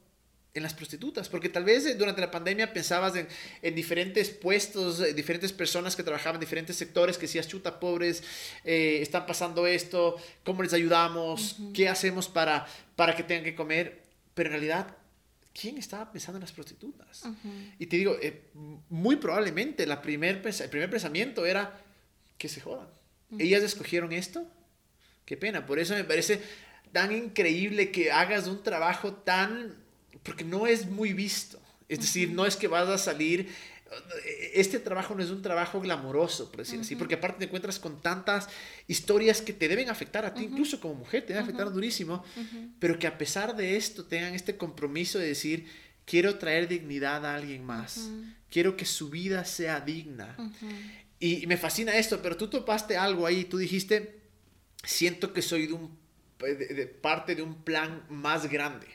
en 0.52 0.62
las 0.62 0.74
prostitutas? 0.74 1.28
Porque 1.28 1.48
tal 1.48 1.64
vez 1.64 1.86
eh, 1.86 1.94
durante 1.94 2.20
la 2.20 2.30
pandemia 2.30 2.72
pensabas 2.72 3.16
en, 3.16 3.26
en 3.62 3.74
diferentes 3.74 4.30
puestos, 4.30 5.00
en 5.00 5.16
diferentes 5.16 5.52
personas 5.52 5.96
que 5.96 6.02
trabajaban 6.02 6.36
en 6.36 6.40
diferentes 6.40 6.76
sectores, 6.76 7.16
que 7.16 7.22
decías, 7.22 7.48
chuta, 7.48 7.80
pobres, 7.80 8.22
eh, 8.64 8.98
están 9.00 9.26
pasando 9.26 9.66
esto, 9.66 10.16
¿cómo 10.44 10.62
les 10.62 10.72
ayudamos? 10.72 11.56
¿Qué 11.72 11.88
hacemos 11.88 12.28
para, 12.28 12.66
para 12.96 13.16
que 13.16 13.22
tengan 13.22 13.44
que 13.44 13.54
comer? 13.54 14.02
Pero 14.34 14.48
en 14.48 14.52
realidad 14.52 14.96
¿quién 15.58 15.78
estaba 15.78 16.10
pensando 16.10 16.38
en 16.38 16.42
las 16.42 16.52
prostitutas? 16.52 17.22
Y 17.78 17.86
te 17.86 17.96
digo, 17.96 18.16
eh, 18.20 18.50
muy 18.90 19.16
probablemente 19.16 19.86
la 19.86 20.02
primer, 20.02 20.42
el 20.44 20.68
primer 20.68 20.90
pensamiento 20.90 21.46
era 21.46 21.80
que 22.36 22.48
se 22.48 22.60
jodan. 22.60 22.88
Ellas 23.38 23.62
escogieron 23.62 24.12
esto. 24.12 24.46
Qué 25.24 25.36
pena. 25.36 25.64
Por 25.64 25.78
eso 25.78 25.94
me 25.94 26.04
parece 26.04 26.42
tan 26.92 27.12
increíble 27.12 27.90
que 27.90 28.12
hagas 28.12 28.46
un 28.46 28.62
trabajo 28.62 29.14
tan... 29.14 29.74
porque 30.22 30.44
no 30.44 30.66
es 30.66 30.86
muy 30.86 31.12
visto. 31.12 31.60
Es 31.88 32.00
decir, 32.00 32.30
no 32.30 32.46
es 32.46 32.56
que 32.56 32.68
vas 32.68 32.88
a 32.88 32.98
salir 32.98 33.48
este 34.54 34.78
trabajo 34.78 35.14
no 35.14 35.22
es 35.22 35.30
un 35.30 35.42
trabajo 35.42 35.80
glamoroso, 35.80 36.50
por 36.50 36.60
decir 36.60 36.80
así, 36.80 36.96
porque 36.96 37.14
aparte 37.14 37.38
te 37.38 37.44
encuentras 37.44 37.78
con 37.78 38.00
tantas 38.00 38.48
historias 38.88 39.40
que 39.42 39.52
te 39.52 39.68
deben 39.68 39.90
afectar 39.90 40.24
a 40.24 40.34
ti, 40.34 40.44
incluso 40.44 40.80
como 40.80 40.94
mujer, 40.94 41.22
te 41.22 41.28
deben 41.28 41.44
afectar 41.44 41.72
durísimo, 41.72 42.24
pero 42.78 42.98
que 42.98 43.06
a 43.06 43.18
pesar 43.18 43.56
de 43.56 43.76
esto 43.76 44.04
tengan 44.04 44.34
este 44.34 44.56
compromiso 44.56 45.18
de 45.18 45.28
decir, 45.28 45.66
quiero 46.04 46.38
traer 46.38 46.68
dignidad 46.68 47.24
a 47.26 47.34
alguien 47.34 47.64
más, 47.64 48.10
quiero 48.50 48.76
que 48.76 48.84
su 48.84 49.10
vida 49.10 49.44
sea 49.44 49.80
digna. 49.80 50.36
Y, 51.18 51.46
me 51.46 51.56
fascina 51.56 51.96
esto, 51.96 52.20
pero 52.22 52.36
tú 52.36 52.48
topaste 52.48 52.96
algo 52.96 53.26
ahí, 53.26 53.44
tú 53.44 53.58
dijiste, 53.58 54.20
siento 54.82 55.32
que 55.32 55.42
soy 55.42 55.66
de 55.66 55.72
un, 55.72 55.96
de, 56.38 56.86
parte 56.86 57.34
de 57.34 57.42
un 57.42 57.62
plan 57.62 58.04
más 58.08 58.50
grande. 58.50 58.86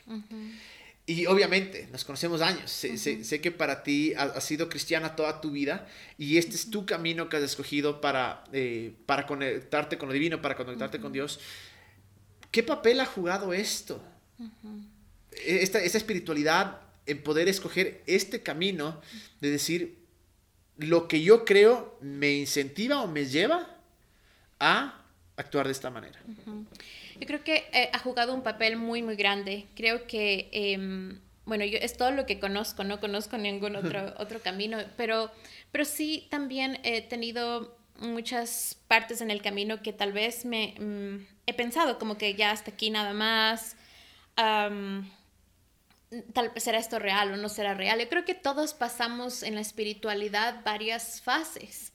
Y 1.10 1.26
obviamente, 1.26 1.88
nos 1.90 2.04
conocemos 2.04 2.40
años. 2.40 2.70
Sé, 2.70 3.40
que 3.40 3.50
para 3.50 3.82
ti 3.82 4.14
has, 4.14 4.44
sido 4.44 4.68
cristiana 4.68 5.16
toda 5.16 5.40
tu 5.40 5.50
vida 5.50 5.88
y 6.16 6.38
este 6.38 6.54
es 6.54 6.70
tu 6.70 6.86
camino 6.86 7.28
que 7.28 7.36
has 7.36 7.42
escogido 7.42 8.00
para, 8.00 8.44
eh, 8.52 8.94
para 9.06 9.26
conectarte 9.26 9.98
con 9.98 10.08
lo 10.08 10.12
divino, 10.12 10.40
para 10.40 10.54
conectarte 10.56 11.00
con 11.00 11.12
Dios. 11.12 11.40
¿Qué 12.52 12.62
papel 12.62 13.00
ha 13.00 13.06
jugado 13.06 13.52
esto? 13.52 14.00
E, 15.32 15.62
esta, 15.62 15.82
esta 15.82 15.98
espiritualidad 15.98 16.80
en 17.06 17.20
poder 17.24 17.48
escoger 17.48 18.04
este 18.06 18.44
camino 18.44 19.00
de 19.40 19.50
decir, 19.50 19.98
lo 20.76 21.08
que 21.08 21.22
yo 21.22 21.44
creo 21.44 21.98
me 22.00 22.34
incentiva 22.34 23.02
o 23.02 23.08
me 23.08 23.26
lleva 23.26 23.78
a 24.60 25.04
actuar 25.36 25.66
de 25.66 25.72
esta 25.72 25.90
manera. 25.90 26.20
Yo 27.20 27.26
creo 27.26 27.44
que 27.44 27.68
eh, 27.74 27.90
ha 27.92 27.98
jugado 27.98 28.32
un 28.32 28.42
papel 28.42 28.78
muy, 28.78 29.02
muy 29.02 29.14
grande. 29.14 29.66
Creo 29.76 30.06
que, 30.06 30.48
em, 30.52 31.20
bueno, 31.44 31.66
yo, 31.66 31.76
es 31.78 31.94
todo 31.98 32.12
lo 32.12 32.24
que 32.24 32.40
conozco, 32.40 32.82
no 32.82 32.98
conozco 32.98 33.36
ningún 33.36 33.76
otro, 33.76 34.14
otro 34.18 34.40
camino, 34.40 34.78
pero, 34.96 35.30
pero 35.70 35.84
sí 35.84 36.26
también 36.30 36.80
he 36.82 37.02
tenido 37.02 37.76
muchas 37.98 38.78
partes 38.88 39.20
en 39.20 39.30
el 39.30 39.42
camino 39.42 39.82
que 39.82 39.92
tal 39.92 40.14
vez 40.14 40.46
me 40.46 40.74
mm, 40.80 41.26
he 41.46 41.52
pensado 41.52 41.98
como 41.98 42.16
que 42.16 42.34
ya 42.34 42.52
hasta 42.52 42.70
aquí 42.70 42.88
nada 42.88 43.12
más. 43.12 43.76
tal 46.32 46.48
vez 46.54 46.64
será 46.64 46.78
esto 46.78 46.98
real 46.98 47.32
o 47.32 47.36
no 47.36 47.50
será 47.50 47.74
real. 47.74 48.00
Yo 48.00 48.08
creo 48.08 48.24
que 48.24 48.34
todos 48.34 48.72
pasamos 48.72 49.42
en 49.42 49.56
la 49.56 49.60
espiritualidad 49.60 50.62
varias 50.64 51.20
fases. 51.20 51.92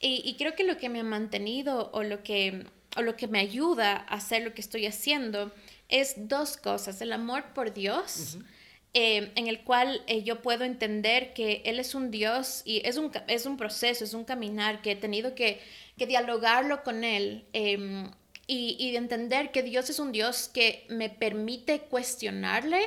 Y, 0.00 0.22
y 0.24 0.36
creo 0.36 0.54
que 0.54 0.62
lo 0.62 0.76
que 0.76 0.88
me 0.88 1.00
ha 1.00 1.04
mantenido 1.04 1.90
o 1.92 2.04
lo 2.04 2.22
que 2.22 2.66
o 2.96 3.02
lo 3.02 3.16
que 3.16 3.28
me 3.28 3.40
ayuda 3.40 3.96
a 3.96 4.14
hacer 4.14 4.42
lo 4.42 4.54
que 4.54 4.60
estoy 4.60 4.86
haciendo 4.86 5.52
es 5.88 6.14
dos 6.28 6.56
cosas, 6.56 7.00
el 7.00 7.12
amor 7.12 7.52
por 7.54 7.72
Dios 7.72 8.38
eh, 8.92 9.30
en 9.36 9.46
el 9.46 9.60
cual 9.60 10.02
eh, 10.08 10.24
yo 10.24 10.42
puedo 10.42 10.64
entender 10.64 11.32
que 11.32 11.62
Él 11.64 11.78
es 11.78 11.94
un 11.94 12.10
Dios 12.10 12.62
y 12.64 12.82
es 12.84 12.96
un, 12.96 13.12
es 13.28 13.46
un 13.46 13.56
proceso, 13.56 14.02
es 14.02 14.14
un 14.14 14.24
caminar 14.24 14.82
que 14.82 14.92
he 14.92 14.96
tenido 14.96 15.36
que, 15.36 15.60
que 15.96 16.08
dialogarlo 16.08 16.82
con 16.82 17.04
Él 17.04 17.44
em, 17.52 18.10
y, 18.48 18.76
y, 18.80 18.96
entender 18.96 19.52
que 19.52 19.62
Dios 19.62 19.90
es 19.90 20.00
un 20.00 20.10
Dios 20.10 20.50
que 20.52 20.86
me 20.88 21.08
permite 21.08 21.82
cuestionarle 21.82 22.80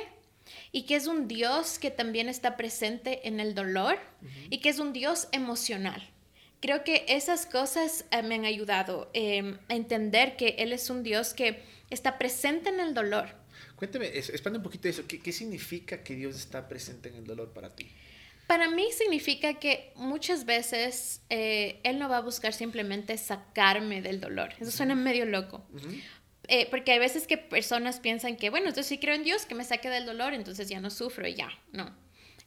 y 0.72 0.82
que 0.82 0.96
es 0.96 1.06
un 1.06 1.26
Dios 1.26 1.78
que 1.78 1.90
también 1.90 2.28
está 2.28 2.58
presente 2.58 3.26
en 3.26 3.40
el 3.40 3.54
dolor 3.54 3.98
y 4.50 4.58
que 4.58 4.68
es 4.68 4.78
un 4.78 4.92
Dios 4.92 5.28
emocional. 5.32 6.06
Creo 6.64 6.82
que 6.82 7.04
esas 7.08 7.44
cosas 7.44 8.06
eh, 8.10 8.22
me 8.22 8.36
han 8.36 8.46
ayudado 8.46 9.10
em, 9.12 9.58
a 9.68 9.74
entender 9.74 10.34
que 10.38 10.56
Él 10.56 10.72
es 10.72 10.88
un 10.88 11.02
Dios 11.02 11.34
que 11.34 11.62
está 11.90 12.16
presente 12.16 12.70
en 12.70 12.80
el 12.80 12.94
dolor 12.94 13.44
Cuéntame, 13.76 14.06
expande 14.06 14.58
un 14.58 14.62
poquito 14.62 14.88
eso. 14.88 15.06
¿Qué, 15.06 15.20
¿Qué, 15.20 15.30
significa 15.30 16.02
que 16.02 16.14
Dios 16.14 16.36
está 16.36 16.66
presente 16.66 17.10
en 17.10 17.16
el 17.16 17.26
dolor 17.26 17.52
para 17.52 17.68
ti? 17.68 17.90
Para 18.46 18.70
mí 18.70 18.86
significa 18.96 19.54
que 19.54 19.92
muchas 19.96 20.46
veces 20.46 21.20
eh, 21.28 21.80
Él 21.82 21.98
no 21.98 22.08
va 22.08 22.16
a 22.18 22.20
buscar 22.20 22.54
simplemente 22.54 23.18
sacarme 23.18 24.00
del 24.00 24.20
dolor. 24.20 24.54
Eso 24.58 24.70
suena 24.70 24.94
medio 24.94 25.26
loco. 25.26 25.66
eh, 26.48 26.66
porque 26.70 26.92
hay 26.92 26.98
veces 26.98 27.26
que 27.26 27.36
personas 27.36 28.00
piensan 28.00 28.36
que, 28.36 28.48
bueno, 28.48 28.68
entonces 28.68 28.86
sí 28.86 28.98
creo 28.98 29.14
en 29.14 29.24
Dios, 29.24 29.44
que 29.44 29.54
me 29.54 29.64
saque 29.64 29.90
del 29.90 30.06
dolor, 30.06 30.32
entonces 30.32 30.66
ya 30.66 30.80
no 30.80 30.88
sufro 30.88 31.28
y 31.28 31.34
ya. 31.34 31.50
No. 31.72 31.94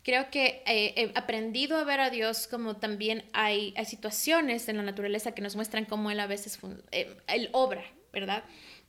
Creo 0.07 0.31
que 0.31 0.63
eh, 0.65 0.93
he 0.95 1.11
aprendido 1.19 1.75
a 1.75 1.83
ver 1.83 1.99
a 1.99 2.09
Dios 2.09 2.47
como 2.47 2.77
también 2.77 3.25
hay, 3.33 3.73
hay 3.75 3.83
situaciones 3.83 4.69
en 4.69 4.77
la 4.77 4.83
naturaleza 4.83 5.33
que 5.33 5.41
nos 5.41 5.57
muestran 5.57 5.83
cómo 5.83 6.09
Él 6.09 6.21
a 6.21 6.27
veces, 6.27 6.57
eh, 6.93 7.17
Él 7.27 7.49
obra, 7.51 7.83
¿verdad? 8.13 8.45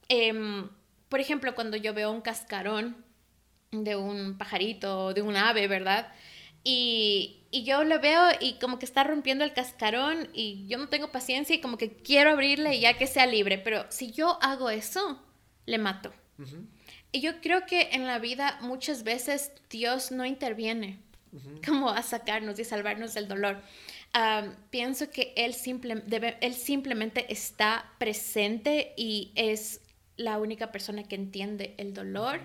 Eh, 0.08 0.32
por 1.08 1.18
ejemplo, 1.18 1.56
cuando 1.56 1.76
yo 1.76 1.92
veo 1.92 2.12
un 2.12 2.20
cascarón 2.20 3.04
de 3.72 3.96
un 3.96 4.38
pajarito, 4.38 5.12
de 5.12 5.22
un 5.22 5.34
ave, 5.34 5.66
¿verdad? 5.66 6.12
Y, 6.62 7.42
y, 7.50 7.64
yo 7.64 7.82
lo 7.82 7.98
veo 7.98 8.22
y 8.38 8.60
como 8.60 8.78
que 8.78 8.84
está 8.84 9.02
rompiendo 9.02 9.42
el 9.42 9.52
cascarón 9.52 10.28
y 10.34 10.68
yo 10.68 10.78
no 10.78 10.88
tengo 10.88 11.10
paciencia 11.10 11.56
y 11.56 11.60
como 11.60 11.78
que 11.78 11.96
quiero 11.96 12.30
abrirle 12.30 12.76
y 12.76 12.80
ya 12.82 12.96
que 12.96 13.08
sea 13.08 13.26
libre, 13.26 13.58
pero 13.58 13.86
si 13.88 14.12
yo 14.12 14.38
hago 14.40 14.70
eso, 14.70 15.20
le 15.66 15.78
mato. 15.78 16.12
Uh 16.38 16.42
-huh. 16.42 16.66
Y 17.10 17.22
yo 17.22 17.40
creo 17.40 17.66
que 17.66 17.88
en 17.90 18.06
la 18.06 18.20
vida 18.20 18.58
muchas 18.60 19.02
veces 19.02 19.50
Dios 19.68 20.12
no 20.12 20.24
interviene 20.24 21.07
uh 21.32 21.36
-huh. 21.36 21.66
como 21.66 21.90
a 21.90 22.02
sacarnos 22.02 22.58
y 22.58 22.64
salvarnos 22.64 23.14
del 23.14 23.28
dolor. 23.28 23.60
Um, 24.14 24.54
pienso 24.70 25.10
que 25.10 25.34
él, 25.36 25.54
simple, 25.54 26.02
debe, 26.06 26.38
él 26.40 26.54
simplemente 26.54 27.30
está 27.32 27.92
presente 27.98 28.94
y 28.96 29.32
es 29.34 29.80
la 30.16 30.38
única 30.38 30.72
persona 30.72 31.04
que 31.04 31.14
entiende 31.14 31.74
el 31.76 31.92
dolor 31.92 32.40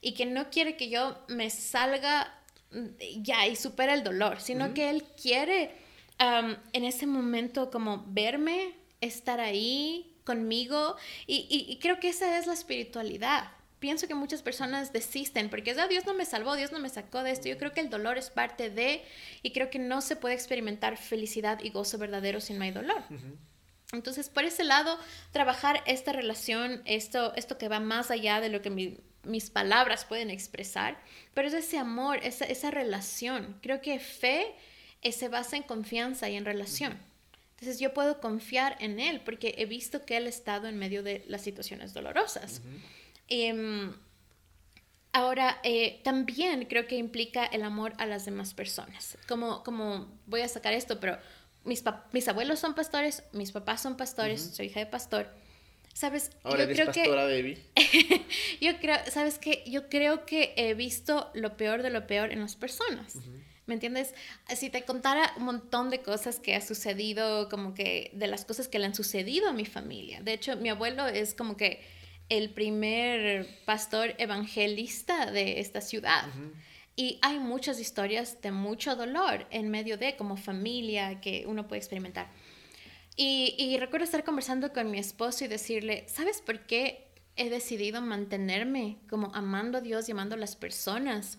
y 0.00 0.12
que 0.12 0.26
no 0.26 0.50
quiere 0.50 0.76
que 0.76 0.90
yo 0.90 1.18
me 1.28 1.50
salga 1.50 2.32
mm, 2.70 3.22
ya 3.22 3.46
y 3.46 3.56
supera 3.56 3.94
el 3.94 4.04
dolor, 4.04 4.40
sino 4.40 4.66
uh 4.66 4.68
-huh. 4.68 4.74
que 4.74 4.90
él 4.90 5.04
quiere 5.20 5.72
um, 6.20 6.54
en 6.72 6.84
ese 6.84 7.06
momento 7.06 7.70
como 7.70 8.04
verme, 8.08 8.74
estar 9.00 9.40
ahí 9.40 10.14
conmigo 10.24 10.96
y, 11.26 11.46
y, 11.48 11.72
y, 11.72 11.78
creo 11.78 11.98
que 12.00 12.10
esa 12.10 12.38
es 12.38 12.46
la 12.46 12.52
espiritualidad. 12.52 13.50
Pienso 13.78 14.08
que 14.08 14.14
muchas 14.14 14.42
personas 14.42 14.92
desisten 14.92 15.50
porque 15.50 15.72
oh, 15.72 15.88
Dios 15.88 16.04
no 16.04 16.14
me 16.14 16.24
salvó, 16.24 16.56
Dios 16.56 16.72
no 16.72 16.80
me 16.80 16.88
sacó 16.88 17.22
de 17.22 17.30
esto. 17.30 17.48
Yo 17.48 17.58
creo 17.58 17.72
que 17.72 17.80
el 17.80 17.90
dolor 17.90 18.18
es 18.18 18.30
parte 18.30 18.70
de 18.70 19.04
y 19.42 19.52
creo 19.52 19.70
que 19.70 19.78
no 19.78 20.00
se 20.00 20.16
puede 20.16 20.34
experimentar 20.34 20.96
felicidad 20.96 21.60
y 21.62 21.70
gozo 21.70 21.98
verdadero 21.98 22.40
si 22.40 22.54
no 22.54 22.64
hay 22.64 22.72
dolor. 22.72 23.02
Uh 23.10 23.14
-huh. 23.14 23.36
Entonces, 23.92 24.28
por 24.28 24.44
ese 24.44 24.64
lado, 24.64 24.98
trabajar 25.32 25.82
esta 25.86 26.12
relación, 26.12 26.82
esto, 26.84 27.32
esto 27.36 27.56
que 27.56 27.68
va 27.68 27.80
más 27.80 28.10
allá 28.10 28.40
de 28.40 28.50
lo 28.50 28.60
que 28.60 28.68
mi, 28.68 28.98
mis 29.22 29.48
palabras 29.48 30.04
pueden 30.04 30.30
expresar, 30.30 30.98
pero 31.32 31.48
es 31.48 31.54
ese 31.54 31.78
amor, 31.78 32.18
esa, 32.22 32.44
esa 32.44 32.70
relación. 32.70 33.58
Creo 33.62 33.80
que 33.80 33.98
fe 33.98 34.54
eh, 35.02 35.12
se 35.12 35.28
basa 35.28 35.56
en 35.56 35.62
confianza 35.62 36.28
y 36.28 36.36
en 36.36 36.44
relación. 36.44 36.98
Entonces 37.52 37.80
yo 37.80 37.94
puedo 37.94 38.20
confiar 38.20 38.76
en 38.80 39.00
Él 39.00 39.22
porque 39.24 39.54
he 39.58 39.66
visto 39.66 40.04
que 40.04 40.16
Él 40.16 40.26
ha 40.26 40.28
estado 40.28 40.68
en 40.68 40.78
medio 40.78 41.02
de 41.02 41.24
las 41.26 41.42
situaciones 41.42 41.94
dolorosas. 41.94 42.60
Uh 42.64 42.68
-huh. 42.68 42.97
Eh, 43.28 43.90
ahora, 45.12 45.58
eh, 45.62 46.00
también 46.04 46.66
creo 46.66 46.86
que 46.86 46.96
implica 46.96 47.44
el 47.44 47.62
amor 47.62 47.92
a 47.98 48.06
las 48.06 48.24
demás 48.24 48.54
personas. 48.54 49.18
Como, 49.26 49.62
como 49.64 50.08
voy 50.26 50.42
a 50.42 50.48
sacar 50.48 50.72
esto, 50.72 51.00
pero 51.00 51.18
mis, 51.64 51.82
mis 52.12 52.28
abuelos 52.28 52.58
son 52.58 52.74
pastores, 52.74 53.22
mis 53.32 53.52
papás 53.52 53.82
son 53.82 53.96
pastores, 53.96 54.46
uh 54.46 54.50
-huh. 54.50 54.54
soy 54.56 54.66
hija 54.66 54.80
de 54.80 54.86
pastor. 54.86 55.28
¿Sabes? 55.92 56.30
Ahora 56.44 56.58
yo 56.58 56.64
eres 56.64 56.76
creo 56.76 56.86
pastora, 56.86 57.26
que, 57.26 57.42
baby. 57.42 57.58
yo 58.60 58.78
creo, 58.78 58.98
¿sabes 59.10 59.38
qué? 59.38 59.64
Yo 59.66 59.88
creo 59.88 60.26
que 60.26 60.54
he 60.56 60.74
visto 60.74 61.28
lo 61.34 61.56
peor 61.56 61.82
de 61.82 61.90
lo 61.90 62.06
peor 62.06 62.30
en 62.30 62.40
las 62.40 62.54
personas. 62.54 63.16
Uh 63.16 63.20
-huh. 63.20 63.44
¿Me 63.66 63.74
entiendes? 63.74 64.14
Si 64.56 64.70
te 64.70 64.82
contara 64.84 65.34
un 65.36 65.42
montón 65.44 65.90
de 65.90 66.00
cosas 66.00 66.38
que 66.40 66.54
ha 66.54 66.60
sucedido, 66.60 67.48
como 67.50 67.74
que 67.74 68.10
de 68.14 68.26
las 68.28 68.44
cosas 68.44 68.66
que 68.68 68.78
le 68.78 68.86
han 68.86 68.94
sucedido 68.94 69.48
a 69.48 69.52
mi 69.52 69.66
familia. 69.66 70.22
De 70.22 70.32
hecho, 70.32 70.56
mi 70.56 70.70
abuelo 70.70 71.06
es 71.06 71.34
como 71.34 71.56
que 71.56 71.82
el 72.28 72.50
primer 72.50 73.46
pastor 73.64 74.14
evangelista 74.18 75.30
de 75.30 75.60
esta 75.60 75.80
ciudad. 75.80 76.28
Uh 76.28 76.40
-huh. 76.40 76.52
Y 76.96 77.18
hay 77.22 77.38
muchas 77.38 77.78
historias 77.78 78.42
de 78.42 78.50
mucho 78.50 78.96
dolor 78.96 79.46
en 79.50 79.70
medio 79.70 79.96
de 79.98 80.16
como 80.16 80.36
familia 80.36 81.20
que 81.20 81.44
uno 81.46 81.68
puede 81.68 81.78
experimentar. 81.78 82.26
Y, 83.16 83.54
y, 83.56 83.76
recuerdo 83.78 84.04
estar 84.04 84.24
conversando 84.24 84.72
con 84.72 84.90
mi 84.90 84.98
esposo 84.98 85.44
y 85.44 85.48
decirle, 85.48 86.04
¿sabes 86.08 86.40
por 86.40 86.66
qué 86.66 87.08
he 87.36 87.50
decidido 87.50 88.00
mantenerme 88.00 88.98
como 89.08 89.32
amando 89.34 89.78
a 89.78 89.80
Dios 89.80 90.08
y 90.08 90.12
amando 90.12 90.34
a 90.34 90.38
las 90.38 90.56
personas? 90.56 91.38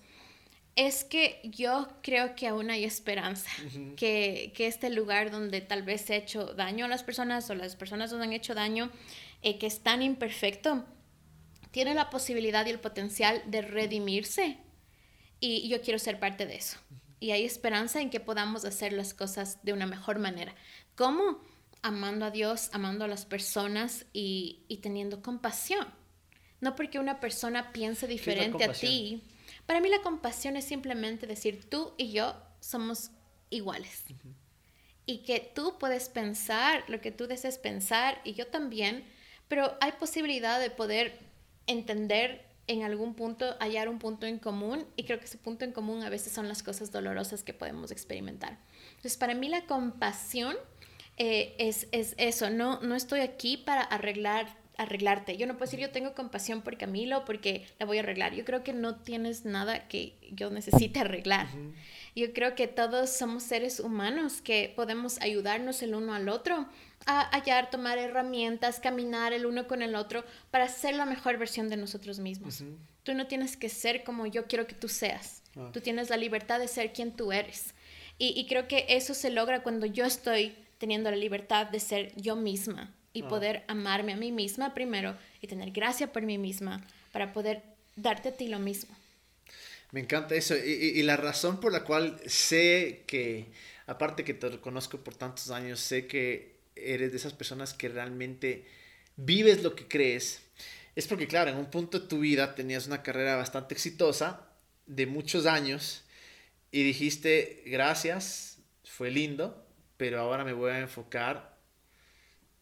Es 0.76 1.04
que 1.04 1.42
yo 1.44 1.88
creo 2.04 2.36
que 2.36 2.48
aún 2.48 2.70
hay 2.70 2.86
esperanza, 2.86 3.50
uh 3.66 3.68
-huh. 3.68 3.96
que, 3.96 4.54
que, 4.56 4.68
este 4.68 4.90
lugar 4.90 5.30
donde 5.30 5.60
tal 5.60 5.84
vez 5.84 6.02
se 6.02 6.14
ha 6.14 6.18
hecho 6.18 6.54
daño 6.54 6.86
a 6.86 6.88
las 6.88 7.04
personas 7.04 7.50
o 7.50 7.56
las 7.56 7.76
personas 7.76 8.12
donde 8.12 8.28
han 8.28 8.34
hecho 8.34 8.56
daño, 8.56 8.92
eh, 9.42 9.58
que 9.58 9.68
es 9.68 9.82
tan 9.82 10.02
imperfecto, 10.02 10.86
tiene 11.72 11.94
la 11.94 12.10
posibilidad 12.10 12.66
y 12.66 12.72
el 12.72 12.80
potencial 12.80 13.44
de 13.48 13.62
redimirse 13.62 14.58
y 15.40 15.68
yo 15.70 15.82
quiero 15.82 16.00
ser 16.00 16.20
parte 16.20 16.46
de 16.46 16.56
eso. 16.56 16.78
Y 17.20 17.32
hay 17.32 17.46
esperanza 17.46 18.02
en 18.02 18.10
que 18.10 18.20
podamos 18.20 18.66
hacer 18.66 18.94
las 18.94 19.14
cosas 19.14 19.60
de 19.64 19.74
una 19.74 19.86
mejor 19.86 20.20
manera. 20.20 20.56
¿Cómo? 20.96 21.42
Amando 21.82 22.26
a 22.26 22.32
Dios, 22.32 22.70
amando 22.74 23.06
a 23.06 23.08
las 23.08 23.26
personas 23.26 24.06
y, 24.14 24.64
y 24.68 24.78
teniendo 24.78 25.22
compasión. 25.22 25.88
No 26.62 26.76
porque 26.76 27.00
una 27.00 27.20
persona 27.20 27.72
piense 27.72 28.08
diferente 28.08 28.64
a 28.64 28.74
ti. 28.74 29.24
Para 29.66 29.80
mí 29.80 29.90
la 29.90 30.02
compasión 30.02 30.58
es 30.58 30.66
simplemente 30.66 31.28
decir, 31.28 31.70
tú 31.70 31.94
y 31.98 32.12
yo 32.12 32.36
somos 32.60 33.12
iguales. 33.50 34.04
Uh 34.10 34.14
-huh. 34.14 34.34
Y 35.06 35.24
que 35.24 35.40
tú 35.56 35.78
puedes 35.80 36.10
pensar 36.10 36.84
lo 36.88 37.02
que 37.02 37.12
tú 37.12 37.28
desees 37.28 37.58
pensar 37.58 38.22
y 38.24 38.34
yo 38.34 38.48
también, 38.48 39.04
pero 39.50 39.76
hay 39.82 39.92
posibilidad 39.94 40.62
de 40.62 40.70
poder 40.70 41.20
entender 41.68 42.46
en 42.68 42.84
algún 42.84 43.16
punto 43.16 43.58
hallar 43.60 43.90
un 43.90 44.00
punto 44.00 44.28
en 44.28 44.38
común 44.38 44.86
y 44.96 45.04
creo 45.04 45.20
que 45.20 45.26
ese 45.26 45.40
punto 45.40 45.66
en 45.66 45.72
común 45.72 46.04
a 46.04 46.10
veces 46.10 46.32
son 46.32 46.48
las 46.48 46.64
cosas 46.64 46.92
dolorosas 46.92 47.44
que 47.44 47.54
podemos 47.54 47.92
experimentar. 47.92 48.60
Entonces, 48.92 49.18
para 49.18 49.34
mí 49.34 49.50
la 49.50 49.66
compasión 49.66 50.56
eh, 51.18 51.56
es, 51.58 51.88
es, 51.92 52.14
eso, 52.18 52.50
no, 52.52 52.80
no 52.82 52.96
estoy 52.96 53.22
aquí 53.22 53.58
para 53.58 53.82
arreglar 53.82 54.58
arreglarte. 54.80 55.36
Yo 55.36 55.46
no 55.46 55.56
puedo 55.56 55.66
decir 55.66 55.80
yo 55.82 55.92
tengo 55.92 56.14
compasión 56.14 56.62
por 56.62 56.78
Camilo 56.78 57.26
porque 57.26 57.68
la 57.80 57.86
voy 57.86 57.98
a 57.98 58.00
arreglar. 58.00 58.34
Yo 58.34 58.46
creo 58.46 58.64
que 58.64 58.72
no 58.72 58.96
tienes 58.96 59.44
nada 59.44 59.90
que 59.90 60.16
yo 60.32 60.50
necesite 60.52 61.02
arreglar. 61.02 61.48
Uh 61.54 61.58
-huh. 61.58 61.74
Yo 62.16 62.34
creo 62.34 62.56
que 62.56 62.68
todos 62.68 63.10
somos 63.10 63.44
seres 63.44 63.82
humanos 63.82 64.42
que 64.42 64.72
podemos 64.74 65.20
ayudarnos 65.20 65.82
el 65.84 65.96
uno 65.96 66.14
al 66.14 66.30
otro 66.30 66.66
a 67.06 67.30
hallar, 67.32 67.70
tomar 67.70 67.98
herramientas, 67.98 68.80
caminar 68.80 69.34
el 69.34 69.46
uno 69.46 69.68
con 69.68 69.82
el 69.82 69.96
otro 69.96 70.24
para 70.52 70.68
ser 70.68 70.96
la 70.96 71.06
mejor 71.06 71.38
versión 71.38 71.70
de 71.70 71.78
nosotros 71.78 72.20
mismos. 72.20 72.62
Uh 72.62 72.66
-huh. 72.66 72.78
Tú 73.04 73.14
no 73.14 73.28
tienes 73.28 73.58
que 73.58 73.70
ser 73.70 74.04
como 74.04 74.26
yo 74.28 74.46
quiero 74.46 74.68
que 74.68 74.76
tú 74.76 74.88
seas. 74.88 75.42
Uh. 75.56 75.72
Tú 75.72 75.82
tienes 75.82 76.10
la 76.10 76.18
libertad 76.18 76.60
de 76.60 76.68
ser 76.68 76.94
quien 76.94 77.16
tú 77.16 77.32
eres. 77.32 77.74
Y, 78.18 78.40
y, 78.40 78.48
creo 78.48 78.68
que 78.68 78.86
eso 78.90 79.14
se 79.14 79.30
logra 79.30 79.64
cuando 79.64 79.86
yo 79.86 80.06
estoy 80.06 80.56
teniendo 80.78 81.10
la 81.10 81.16
libertad 81.16 81.68
de 81.68 81.80
ser 81.80 82.14
yo 82.16 82.36
misma 82.36 82.94
y 83.14 83.24
uh. 83.24 83.28
poder 83.28 83.64
amarme 83.68 84.14
a 84.14 84.18
mí 84.18 84.32
misma 84.32 84.74
primero 84.74 85.18
y 85.42 85.48
tener 85.48 85.72
gracia 85.72 86.12
por 86.12 86.24
mí 86.24 86.38
misma 86.38 86.86
para 87.12 87.32
poder 87.32 87.64
darte 87.96 88.30
a 88.30 88.34
ti 88.34 88.48
lo 88.48 88.60
mismo. 88.60 88.94
Me 89.92 90.02
encanta 90.02 90.36
eso. 90.36 90.56
Y, 90.56 91.00
y, 91.00 91.02
la 91.04 91.18
razón 91.18 91.60
por 91.60 91.72
la 91.72 91.84
cual 91.84 92.20
sé 92.28 93.04
que, 93.08 93.48
aparte 93.88 94.24
que 94.24 94.34
te 94.34 94.60
conozco 94.60 95.00
por 95.00 95.16
tantos 95.16 95.50
años, 95.50 95.80
sé 95.80 96.06
que 96.06 96.59
eres 96.84 97.12
de 97.12 97.18
esas 97.18 97.34
personas 97.34 97.74
que 97.74 97.90
realmente 97.90 98.66
vives 99.16 99.64
lo 99.64 99.76
que 99.76 99.88
crees, 99.88 100.42
es 100.96 101.08
porque, 101.08 101.28
claro, 101.28 101.52
en 101.52 101.58
un 101.58 101.70
punto 101.70 102.00
de 102.00 102.08
tu 102.08 102.20
vida 102.20 102.56
tenías 102.56 102.88
una 102.88 103.04
carrera 103.04 103.36
bastante 103.36 103.74
exitosa, 103.74 104.48
de 104.86 105.06
muchos 105.06 105.46
años, 105.46 106.04
y 106.72 106.84
dijiste, 106.84 107.64
gracias, 107.66 108.58
fue 108.84 109.12
lindo, 109.12 109.66
pero 109.98 110.20
ahora 110.20 110.44
me 110.44 110.54
voy 110.54 110.72
a 110.72 110.80
enfocar 110.80 111.58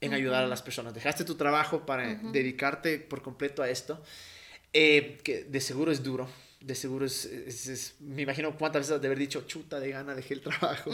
en 0.02 0.10
uh 0.10 0.14
-huh. 0.14 0.18
ayudar 0.18 0.44
a 0.44 0.48
las 0.48 0.62
personas. 0.62 0.94
Dejaste 0.94 1.24
tu 1.24 1.36
trabajo 1.36 1.86
para 1.86 2.08
uh 2.08 2.12
-huh. 2.12 2.32
dedicarte 2.32 3.00
por 3.00 3.22
completo 3.22 3.64
a 3.64 3.70
esto, 3.70 4.04
eh, 4.74 5.18
que 5.24 5.44
de 5.46 5.62
seguro 5.62 5.92
es 5.92 6.04
duro 6.04 6.30
de 6.60 6.76
seguro 6.76 7.06
es, 7.06 7.96
me 8.00 8.24
imagino 8.24 8.58
cuántas 8.58 8.82
veces 8.88 9.02
de 9.02 9.08
haber 9.08 9.20
dicho, 9.20 9.46
chuta 9.48 9.80
de 9.80 9.92
gana, 9.92 10.16
dejé 10.16 10.34
el 10.36 10.42
trabajo. 10.42 10.92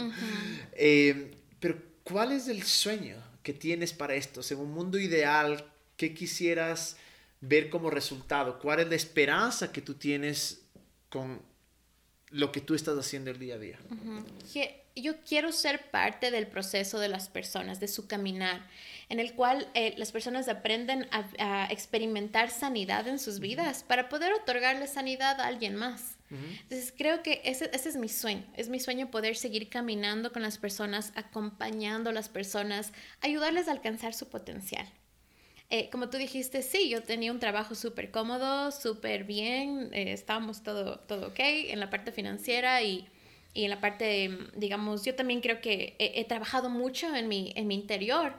Eh, 0.72 1.34
pero, 1.58 1.78
¿cuál 2.04 2.32
es 2.32 2.48
el 2.48 2.62
sueño 2.62 3.16
que 3.42 3.52
tienes 3.52 3.92
para 3.92 4.14
esto? 4.14 4.42
Según 4.42 4.66
un 4.66 4.74
mundo 4.74 4.98
ideal, 4.98 5.64
¿qué 5.96 6.14
quisieras 6.14 6.96
ver 7.40 7.68
como 7.70 7.90
resultado? 7.90 8.58
¿Cuál 8.58 8.80
es 8.80 8.88
la 8.88 8.94
esperanza 8.94 9.72
que 9.72 9.82
tú 9.82 9.94
tienes 9.94 10.62
con 11.08 11.42
lo 12.30 12.52
que 12.52 12.60
tú 12.60 12.74
estás 12.74 12.96
haciendo 12.98 13.30
el 13.30 13.38
día 13.38 13.56
a 13.56 13.58
día? 13.58 13.78
Yo 14.96 15.14
quiero 15.24 15.50
ser 15.50 15.90
parte 15.90 16.30
del 16.30 16.46
proceso 16.46 17.00
de 17.00 17.08
las 17.08 17.28
personas, 17.28 17.80
de 17.80 17.88
su 17.88 18.06
caminar 18.06 18.68
en 19.08 19.20
el 19.20 19.34
cual 19.34 19.68
eh, 19.74 19.94
las 19.96 20.12
personas 20.12 20.48
aprenden 20.48 21.08
a, 21.10 21.68
experimentar 21.70 22.50
sanidad 22.50 23.08
en 23.08 23.18
sus 23.18 23.40
vidas 23.40 23.84
para 23.84 24.08
poder 24.08 24.32
otorgarle 24.32 24.86
sanidad 24.86 25.40
a 25.40 25.46
alguien 25.46 25.76
más. 25.76 26.13
Entonces 26.34 26.92
creo 26.96 27.22
que 27.22 27.40
ese, 27.44 27.70
ese, 27.72 27.88
es 27.88 27.96
mi 27.96 28.08
sueño, 28.08 28.44
es 28.56 28.68
mi 28.68 28.80
sueño 28.80 29.10
poder 29.10 29.36
seguir 29.36 29.68
caminando 29.68 30.32
con 30.32 30.42
las 30.42 30.58
personas, 30.58 31.12
acompañando 31.16 32.10
a 32.10 32.12
las 32.12 32.28
personas, 32.28 32.92
ayudarles 33.20 33.68
a 33.68 33.72
alcanzar 33.72 34.14
su 34.14 34.28
potencial. 34.28 34.86
Eh, 35.70 35.88
como 35.90 36.10
tú 36.10 36.18
dijiste, 36.18 36.62
sí, 36.62 36.88
yo 36.88 37.02
tenía 37.02 37.32
un 37.32 37.40
trabajo 37.40 37.74
súper 37.74 38.10
cómodo, 38.10 38.70
súper 38.70 39.24
bien, 39.24 39.90
eh, 39.92 40.12
estábamos 40.12 40.62
todo, 40.62 41.00
todo 41.00 41.28
ok 41.28 41.40
en 41.40 41.80
la 41.80 41.90
parte 41.90 42.12
financiera 42.12 42.82
y, 42.82 43.08
y, 43.54 43.64
en 43.64 43.70
la 43.70 43.80
parte, 43.80 44.38
digamos, 44.56 45.04
yo 45.04 45.14
también 45.14 45.40
creo 45.40 45.60
que 45.60 45.96
he, 45.98 46.24
trabajado 46.26 46.68
mucho 46.68 47.14
en 47.14 47.28
mi, 47.28 47.52
en 47.56 47.66
mi 47.66 47.74
interior 47.74 48.34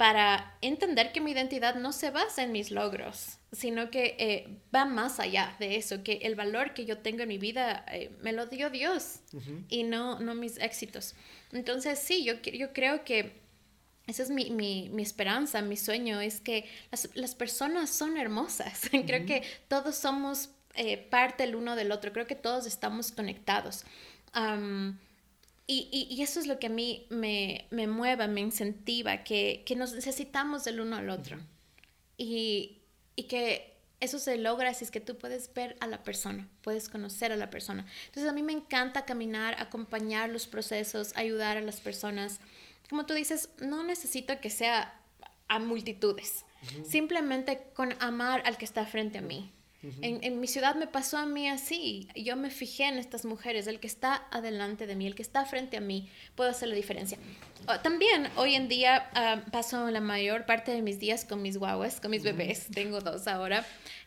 para 0.00 0.56
entender 0.62 1.12
que 1.12 1.20
mi 1.20 1.32
identidad 1.32 1.74
no 1.74 1.92
se 1.92 2.10
basa 2.10 2.42
en 2.42 2.52
mis 2.52 2.70
logros, 2.70 3.36
sino 3.52 3.90
que 3.90 4.16
eh, 4.18 4.62
va 4.74 4.86
más 4.86 5.20
allá 5.20 5.54
de 5.58 5.76
eso, 5.76 6.02
que 6.02 6.20
el 6.22 6.36
valor 6.36 6.72
que 6.72 6.86
yo 6.86 6.96
tengo 6.96 7.20
en 7.20 7.28
mi 7.28 7.36
vida 7.36 7.84
eh, 7.92 8.10
me 8.22 8.32
lo 8.32 8.46
dio 8.46 8.70
Dios 8.70 9.20
y 9.68 9.82
no, 9.82 10.18
no 10.18 10.34
mis 10.34 10.56
éxitos. 10.56 11.14
Entonces 11.52 11.98
sí, 11.98 12.24
yo, 12.24 12.40
yo 12.40 12.72
creo 12.72 13.04
que 13.04 13.42
esa 14.06 14.22
es 14.22 14.30
mi, 14.30 14.48
mi, 14.48 14.88
mi, 14.88 15.02
esperanza, 15.02 15.60
mi 15.60 15.76
sueño, 15.76 16.18
es 16.22 16.40
que 16.40 16.64
las, 16.90 17.10
las 17.12 17.34
personas 17.34 17.90
son 17.90 18.16
hermosas. 18.16 18.88
creo 19.06 19.26
que 19.26 19.42
todos 19.68 19.96
somos 19.96 20.48
eh, 20.76 20.96
parte 20.96 21.44
el 21.44 21.54
uno 21.54 21.76
del 21.76 21.92
otro, 21.92 22.10
creo 22.14 22.26
que 22.26 22.36
todos 22.36 22.64
estamos 22.64 23.12
conectados. 23.12 23.84
Y, 25.72 26.08
y, 26.10 26.20
eso 26.20 26.40
es 26.40 26.48
lo 26.48 26.58
que 26.58 26.66
a 26.66 26.70
mí 26.70 27.06
me, 27.10 27.68
me 27.70 27.86
mueve, 27.86 28.26
me 28.26 28.40
incentiva, 28.40 29.22
que, 29.22 29.62
que, 29.64 29.76
nos 29.76 29.92
necesitamos 29.92 30.64
del 30.64 30.80
uno 30.80 30.96
al 30.96 31.10
otro. 31.10 31.38
y, 32.18 32.82
y, 33.14 33.24
que 33.24 33.76
eso 34.00 34.18
se 34.18 34.36
logra 34.36 34.74
si 34.74 34.82
es 34.82 34.90
que 34.90 34.98
tú 34.98 35.16
puedes 35.16 35.54
ver 35.54 35.76
a 35.78 35.86
la 35.86 36.02
persona, 36.02 36.48
puedes 36.62 36.88
conocer 36.88 37.30
a 37.30 37.36
la 37.36 37.50
persona. 37.50 37.86
Entonces 38.06 38.28
a 38.28 38.34
mí 38.34 38.42
me 38.42 38.52
encanta 38.52 39.04
caminar, 39.04 39.54
acompañar 39.60 40.30
los 40.30 40.48
procesos, 40.48 41.12
ayudar 41.14 41.56
a 41.56 41.60
las 41.60 41.80
personas. 41.80 42.40
Como 42.88 43.06
tú 43.06 43.14
dices, 43.14 43.50
no 43.60 43.84
necesito 43.84 44.40
que 44.40 44.50
sea 44.50 45.00
a 45.46 45.60
multitudes, 45.60 46.44
simplemente 46.84 47.62
con 47.74 47.94
amar 48.00 48.42
al 48.44 48.58
que 48.58 48.64
está 48.64 48.86
frente 48.86 49.18
a 49.18 49.22
mí 49.22 49.52
en, 49.82 50.40
mi 50.40 50.46
ciudad 50.46 50.74
me 50.74 50.86
pasó 50.86 51.16
a 51.16 51.26
mí 51.26 51.48
así. 51.48 52.08
Yo 52.14 52.36
me 52.36 52.50
fijé 52.50 52.84
en 52.84 52.98
estas 52.98 53.24
mujeres, 53.24 53.66
el 53.66 53.80
que 53.80 53.86
está 53.86 54.26
adelante 54.30 54.86
de 54.86 54.94
mí, 54.94 55.06
el 55.06 55.14
que 55.14 55.22
está 55.22 55.46
frente 55.46 55.78
a 55.78 55.80
mí, 55.80 56.10
puedo 56.34 56.50
hacer 56.50 56.68
la 56.68 56.74
diferencia. 56.74 57.18
también 57.82 58.28
hoy 58.36 58.54
en 58.54 58.68
día 58.68 59.10
ah, 59.14 59.42
paso 59.50 59.90
la 59.90 60.00
mayor 60.00 60.44
parte 60.44 60.72
de 60.72 60.82
mis 60.82 60.98
días 60.98 61.24
con 61.24 61.40
mis 61.40 61.56
guaguas, 61.56 62.00
con 62.00 62.10
mis 62.10 62.22
bebés, 62.22 62.66
tengo 62.74 63.00
dos 63.00 63.26
ahora. 63.26 63.64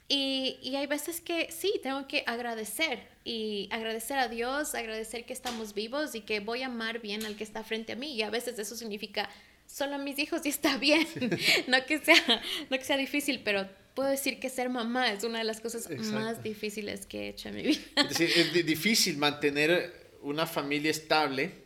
Y, 0.09 0.59
y, 0.61 0.75
hay 0.75 0.85
veces 0.85 1.21
que 1.21 1.49
sí, 1.49 1.79
tengo 1.81 2.07
que 2.07 2.23
agradecer 2.27 3.07
y 3.23 3.69
agradecer 3.71 4.19
a 4.19 4.27
Dios, 4.27 4.75
agradecer 4.75 5.25
que 5.25 5.33
estamos 5.33 5.73
vivos 5.73 6.13
y 6.13 6.21
que 6.21 6.41
voy 6.41 6.61
a 6.61 6.65
amar 6.65 6.99
bien 6.99 7.25
al 7.25 7.35
que 7.35 7.43
está 7.43 7.63
frente 7.63 7.93
a 7.93 7.95
mí. 7.95 8.13
Y 8.13 8.21
a 8.21 8.29
veces 8.29 8.59
eso 8.59 8.75
significa 8.75 9.29
solo 9.65 9.97
mis 9.97 10.19
hijos 10.19 10.45
y 10.45 10.49
está 10.49 10.77
bien. 10.77 11.07
no, 11.67 11.83
que 11.85 11.99
sea, 11.99 12.41
no 12.69 12.77
que 12.77 12.83
sea 12.83 12.97
difícil, 12.97 13.41
pero 13.43 13.67
puedo 13.93 14.09
decir 14.09 14.39
que 14.39 14.49
ser 14.49 14.69
mamá 14.69 15.11
es 15.11 15.23
una 15.23 15.39
de 15.39 15.43
las 15.43 15.61
cosas 15.61 15.89
más 16.11 16.43
difíciles 16.43 17.05
que 17.05 17.21
he 17.21 17.27
hecho 17.29 17.49
en 17.49 17.55
mi 17.55 17.63
vida. 17.63 17.81
Es 17.95 18.09
decir, 18.09 18.29
es 18.35 18.65
difícil 18.65 19.17
mantener 19.17 20.17
una 20.21 20.45
familia 20.45 20.91
estable 20.91 21.63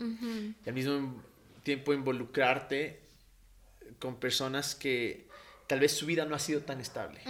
y 0.00 0.68
al 0.68 0.74
mismo 0.74 1.22
tiempo 1.62 1.92
involucrarte 1.92 3.00
con 3.98 4.16
personas 4.16 4.74
que 4.74 5.28
tal 5.66 5.80
vez 5.80 5.92
su 5.92 6.06
vida 6.06 6.24
no 6.24 6.34
ha 6.34 6.38
sido 6.38 6.62
tan 6.62 6.80
estable. 6.80 7.20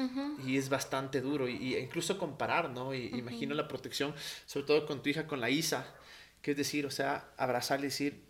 Y 0.46 0.56
es 0.56 0.68
bastante 0.68 1.20
duro 1.20 1.48
y, 1.48 1.76
incluso 1.76 2.18
comparar, 2.18 2.70
¿no? 2.70 2.94
Y, 2.94 3.06
Imagino 3.06 3.54
la 3.54 3.68
protección, 3.68 4.14
sobre 4.46 4.66
todo 4.66 4.87
con 4.87 5.02
tu 5.02 5.11
hija, 5.11 5.26
con 5.26 5.40
la 5.40 5.50
Isa, 5.50 5.87
que 6.40 6.52
es 6.52 6.56
decir, 6.56 6.87
o 6.87 6.90
sea, 6.90 7.28
abrazarle 7.37 7.87
y 7.87 7.90
decir, 7.90 8.22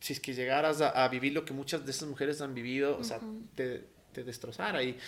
si 0.00 0.12
es 0.12 0.20
que 0.20 0.34
llegaras 0.34 0.80
a, 0.80 1.08
vivir 1.08 1.32
lo 1.32 1.44
que 1.44 1.52
muchas 1.52 1.84
de 1.84 1.90
esas 1.90 2.08
mujeres 2.08 2.40
han 2.40 2.54
vivido, 2.54 2.96
o 2.96 3.02
sea, 3.02 3.20
te, 3.56 3.88
te 4.18 4.24
destrozara. 4.24 4.82
Y, 4.82 4.98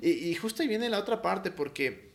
y, 0.00 0.34
justo 0.34 0.62
ahí 0.62 0.68
viene 0.68 0.88
la 0.88 0.98
otra 0.98 1.20
parte 1.20 1.50
porque 1.50 2.14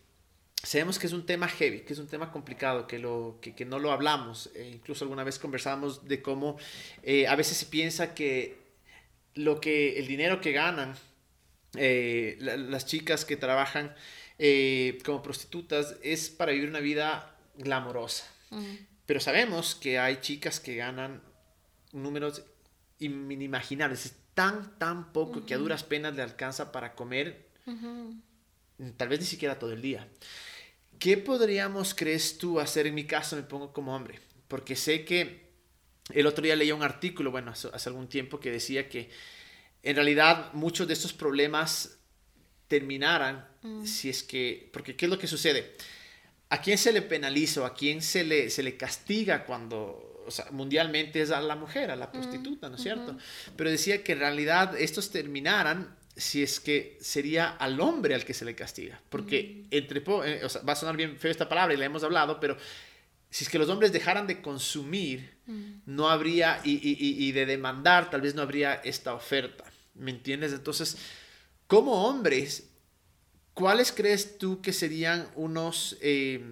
sabemos 0.64 1.00
que 1.00 1.08
es 1.08 1.14
un 1.14 1.26
tema 1.26 1.48
heavy, 1.48 1.82
que 1.82 1.94
es 1.94 2.00
un 2.00 2.08
tema 2.08 2.32
complicado, 2.32 2.88
que, 2.88 3.00
lo, 3.00 3.40
que, 3.42 3.56
que 3.56 3.66
no 3.66 3.80
lo 3.80 3.92
hablamos. 3.92 4.50
E 4.56 4.70
incluso 4.70 5.06
alguna 5.06 5.24
vez 5.24 5.40
conversamos 5.40 6.08
de 6.08 6.22
cómo 6.22 6.58
eh, 7.04 7.28
a 7.28 7.36
veces 7.36 7.58
se 7.58 7.66
piensa 7.66 8.14
que 8.14 8.58
lo 9.36 9.60
que 9.62 10.00
el 10.00 10.08
dinero 10.08 10.42
que 10.42 10.52
ganan 10.52 10.96
eh, 11.76 12.38
las 12.40 12.86
chicas 12.86 13.26
que 13.26 13.38
trabajan 13.38 13.94
eh, 14.40 14.98
como 15.06 15.22
prostitutas 15.22 15.98
es 16.02 16.30
para 16.30 16.52
vivir 16.52 16.70
una 16.70 16.80
vida 16.80 17.36
glamorosa. 17.56 18.26
Pero 19.06 19.20
sabemos 19.20 19.76
que 19.76 20.00
hay 20.00 20.18
chicas 20.22 20.60
que 20.60 20.76
ganan 20.76 21.22
números 21.92 22.44
inimaginables 23.00 24.16
tan, 24.40 24.80
tan 24.80 25.12
poco 25.12 25.46
que 25.46 25.54
a 25.54 25.58
duras 25.58 25.84
penas 25.84 26.16
le 26.16 26.22
alcanza 26.22 26.72
para 26.72 26.96
comer, 26.96 27.50
tal 28.96 29.10
vez 29.10 29.20
ni 29.20 29.26
siquiera 29.26 29.60
todo 29.60 29.74
el 29.74 29.82
día. 29.82 30.08
¿Qué 30.98 31.18
podríamos, 31.18 31.94
crees 31.94 32.38
tú, 32.38 32.58
hacer? 32.58 32.88
En 32.88 32.96
mi 32.96 33.04
caso 33.04 33.36
me 33.36 33.44
pongo 33.44 33.74
como 33.74 33.94
hombre, 33.94 34.18
porque 34.48 34.78
sé 34.78 35.04
que 35.04 35.50
el 36.14 36.26
otro 36.26 36.42
día 36.42 36.56
leía 36.56 36.74
un 36.74 36.84
artículo, 36.84 37.32
bueno, 37.32 37.52
hace, 37.52 37.90
algún 37.90 38.08
tiempo, 38.08 38.40
que 38.40 38.50
decía 38.50 38.88
que 38.88 39.10
en 39.84 39.98
realidad 39.98 40.54
muchos 40.54 40.88
de 40.88 40.94
estos 40.94 41.12
problemas 41.12 41.98
terminaran 42.70 43.46
mm. 43.62 43.86
si 43.86 44.08
es 44.08 44.24
que, 44.24 44.70
porque 44.72 44.96
¿qué 44.96 45.08
es 45.08 45.12
lo 45.12 45.20
que 45.20 45.28
sucede? 45.28 45.76
¿A 46.48 46.62
quién 46.62 46.78
se 46.78 46.94
le 46.94 47.02
penaliza 47.02 47.64
o 47.64 47.66
a 47.66 47.74
quién 47.74 48.02
se 48.02 48.24
le, 48.24 48.50
se 48.50 48.64
le 48.64 48.78
castiga 48.78 49.44
cuando 49.44 50.09
o 50.30 50.32
sea, 50.32 50.46
mundialmente 50.52 51.22
es 51.22 51.32
a 51.32 51.42
la 51.42 51.56
mujer, 51.56 51.90
a 51.90 51.96
la 51.96 52.12
prostituta, 52.12 52.70
¿no 52.70 52.76
es 52.76 52.84
cierto? 52.84 53.18
Pero 53.56 53.70
decía 53.70 54.04
que 54.04 54.12
en 54.12 54.20
realidad 54.20 54.80
estos 54.80 55.10
terminaran 55.10 55.96
si 56.16 56.44
es 56.44 56.60
que 56.60 56.98
sería 57.02 57.50
al 57.50 57.80
hombre 57.82 58.14
al 58.14 58.26
que 58.26 58.36
se 58.36 58.46
le 58.46 58.54
castiga, 58.54 59.02
porque 59.10 59.66
entre, 59.72 60.04
eh, 60.26 60.42
o 60.44 60.50
sea, 60.50 60.62
va 60.62 60.74
a 60.74 60.76
sonar 60.76 60.96
bien 60.96 61.18
feo 61.18 61.32
esta 61.32 61.50
palabra 61.50 61.74
y 61.74 61.78
la 61.78 61.86
hemos 61.86 62.04
hablado, 62.04 62.40
pero 62.40 62.58
si 63.32 63.44
es 63.44 63.50
que 63.50 63.58
los 63.58 63.70
hombres 63.70 63.92
dejaran 63.92 64.28
de 64.28 64.42
consumir, 64.42 65.38
no 65.86 66.10
habría, 66.10 66.62
y, 66.64 66.74
y, 66.74 67.28
y, 67.28 67.32
de 67.32 67.48
demandar, 67.48 68.12
tal 68.12 68.22
vez 68.22 68.36
no 68.36 68.44
habría 68.44 68.76
esta 68.76 69.14
oferta, 69.14 69.64
¿me 69.96 70.12
entiendes? 70.12 70.54
Entonces, 70.54 70.98
como 71.66 72.08
hombres, 72.08 72.70
¿cuáles 73.54 73.92
crees 73.92 74.38
tú 74.38 74.62
que 74.62 74.74
serían 74.74 75.28
unos... 75.36 75.98
Eh, 76.02 76.44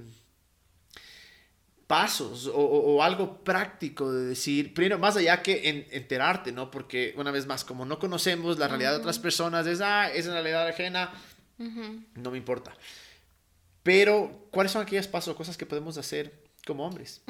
pasos 1.88 2.52
o, 2.54 3.02
algo 3.02 3.44
práctico 3.44 4.12
de 4.12 4.26
decir, 4.26 4.74
primero, 4.74 5.00
más 5.00 5.16
allá 5.16 5.42
que 5.42 5.70
en, 5.70 5.88
enterarte, 5.92 6.52
¿no? 6.52 6.70
Porque 6.70 7.14
una 7.16 7.32
vez 7.32 7.46
más, 7.46 7.64
como 7.64 7.86
no 7.86 7.98
conocemos 7.98 8.60
la 8.60 8.68
realidad 8.68 8.92
de 8.92 8.98
otras 8.98 9.20
personas, 9.20 9.66
es, 9.66 9.80
ah, 9.80 10.12
es 10.12 10.26
una 10.26 10.42
realidad 10.42 10.68
ajena, 10.68 11.14
no 11.58 12.32
me 12.32 12.38
importa. 12.38 12.76
Pero, 13.84 14.50
¿cuáles 14.52 14.74
son 14.74 14.82
aquellos 14.82 15.08
pasos 15.08 15.34
o 15.34 15.38
cosas 15.38 15.56
que 15.56 15.66
podemos 15.66 15.98
hacer 15.98 16.44
como 16.66 16.86
hombres? 16.86 17.22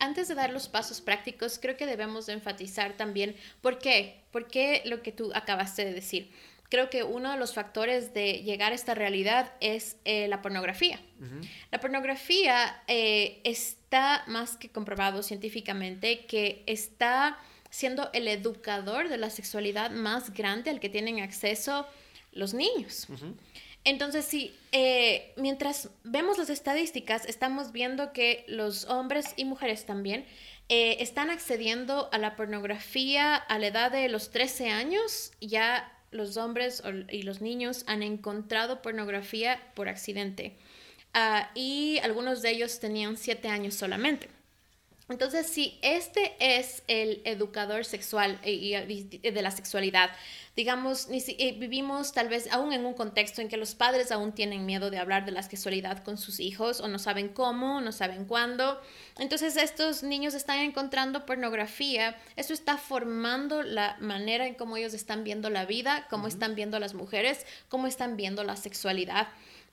Antes 0.00 0.26
de 0.26 0.34
dar 0.34 0.50
los 0.50 0.68
pasos 0.68 1.00
prácticos, 1.00 1.60
creo 1.62 1.76
que 1.76 1.86
debemos 1.86 2.28
enfatizar 2.28 2.96
también 2.96 3.36
por 3.60 3.78
qué, 3.78 4.24
por 4.32 4.48
qué 4.48 4.82
lo 4.86 5.02
que 5.02 5.12
tú 5.12 5.30
acabaste 5.34 5.84
de 5.84 5.94
decir 5.94 6.32
creo 6.70 6.88
que 6.88 7.02
uno 7.02 7.32
de 7.32 7.36
los 7.36 7.52
factores 7.52 8.14
de 8.14 8.42
llegar 8.44 8.72
a 8.72 8.74
esta 8.74 8.94
realidad 8.94 9.52
es 9.60 9.96
eh, 10.04 10.28
la 10.28 10.40
pornografía. 10.40 11.00
La 11.70 11.80
pornografía 11.80 12.82
eh, 12.86 13.40
está 13.44 14.24
más 14.26 14.56
que 14.56 14.70
comprobado 14.70 15.22
científicamente 15.22 16.24
que 16.24 16.62
está 16.66 17.38
siendo 17.68 18.08
el 18.14 18.26
educador 18.26 19.08
de 19.08 19.18
la 19.18 19.28
sexualidad 19.28 19.90
más 19.90 20.32
grande 20.32 20.70
al 20.70 20.80
que 20.80 20.88
tienen 20.88 21.20
acceso 21.20 21.86
los 22.32 22.54
niños. 22.54 23.08
Entonces, 23.82 24.24
sí, 24.24 24.56
eh, 24.72 25.32
mientras 25.36 25.90
vemos 26.04 26.38
las 26.38 26.50
estadísticas, 26.50 27.26
estamos 27.26 27.72
viendo 27.72 28.12
que 28.12 28.44
los 28.46 28.84
hombres 28.84 29.34
y 29.36 29.44
mujeres 29.44 29.84
también 29.84 30.24
están 30.68 31.30
accediendo 31.30 32.08
a 32.12 32.18
la 32.18 32.36
pornografía 32.36 33.34
a 33.34 33.58
la 33.58 33.66
edad 33.66 33.90
de 33.90 34.08
los 34.08 34.30
13 34.30 34.70
años, 34.70 35.32
ya 35.40 35.99
los 36.10 36.36
hombres 36.36 36.82
y 37.10 37.22
los 37.22 37.40
niños 37.40 37.84
han 37.86 38.02
encontrado 38.02 38.82
pornografía 38.82 39.60
por 39.74 39.88
accidente. 39.88 40.56
ah, 41.14 41.50
y 41.54 41.98
algunos 42.02 42.42
de 42.42 42.50
ellos 42.50 42.78
tenían 42.80 43.16
siete 43.16 43.48
años 43.48 43.74
solamente. 43.74 44.28
Entonces, 45.10 45.48
si 45.48 45.76
este 45.82 46.36
es 46.38 46.84
el 46.86 47.20
educador 47.24 47.84
sexual 47.84 48.38
y, 48.44 48.72
de 48.72 49.42
la 49.42 49.50
sexualidad, 49.50 50.10
digamos, 50.54 51.08
eh, 51.10 51.56
vivimos 51.58 52.12
tal 52.12 52.28
vez 52.28 52.50
aún 52.52 52.72
en 52.72 52.86
un 52.86 52.94
contexto 52.94 53.40
en 53.40 53.48
que 53.48 53.56
los 53.56 53.74
padres 53.74 54.12
aún 54.12 54.32
tienen 54.32 54.66
miedo 54.66 54.88
de 54.88 54.98
hablar 54.98 55.24
de 55.24 55.32
la 55.32 55.42
sexualidad 55.42 56.04
con 56.04 56.16
sus 56.16 56.38
hijos 56.38 56.80
o 56.80 56.86
no 56.86 57.00
saben 57.00 57.28
cómo, 57.28 57.80
no 57.80 57.90
saben 57.90 58.24
cuándo. 58.24 58.80
Entonces, 59.18 59.56
estos 59.56 60.04
niños 60.04 60.34
están 60.34 60.60
encontrando 60.60 61.26
pornografía. 61.26 62.16
Eso 62.36 62.52
está 62.52 62.78
formando 62.78 63.64
la 63.64 63.96
manera 64.00 64.46
en 64.46 64.54
cómo 64.54 64.76
ellos 64.76 64.94
están 64.94 65.24
viendo 65.24 65.50
la 65.50 65.66
vida, 65.66 66.06
cómo 66.08 66.28
están 66.28 66.54
viendo 66.54 66.76
a 66.76 66.80
las 66.80 66.94
mujeres, 66.94 67.46
cómo 67.68 67.88
están 67.88 68.16
viendo 68.16 68.44
la 68.44 68.54
sexualidad. 68.54 69.26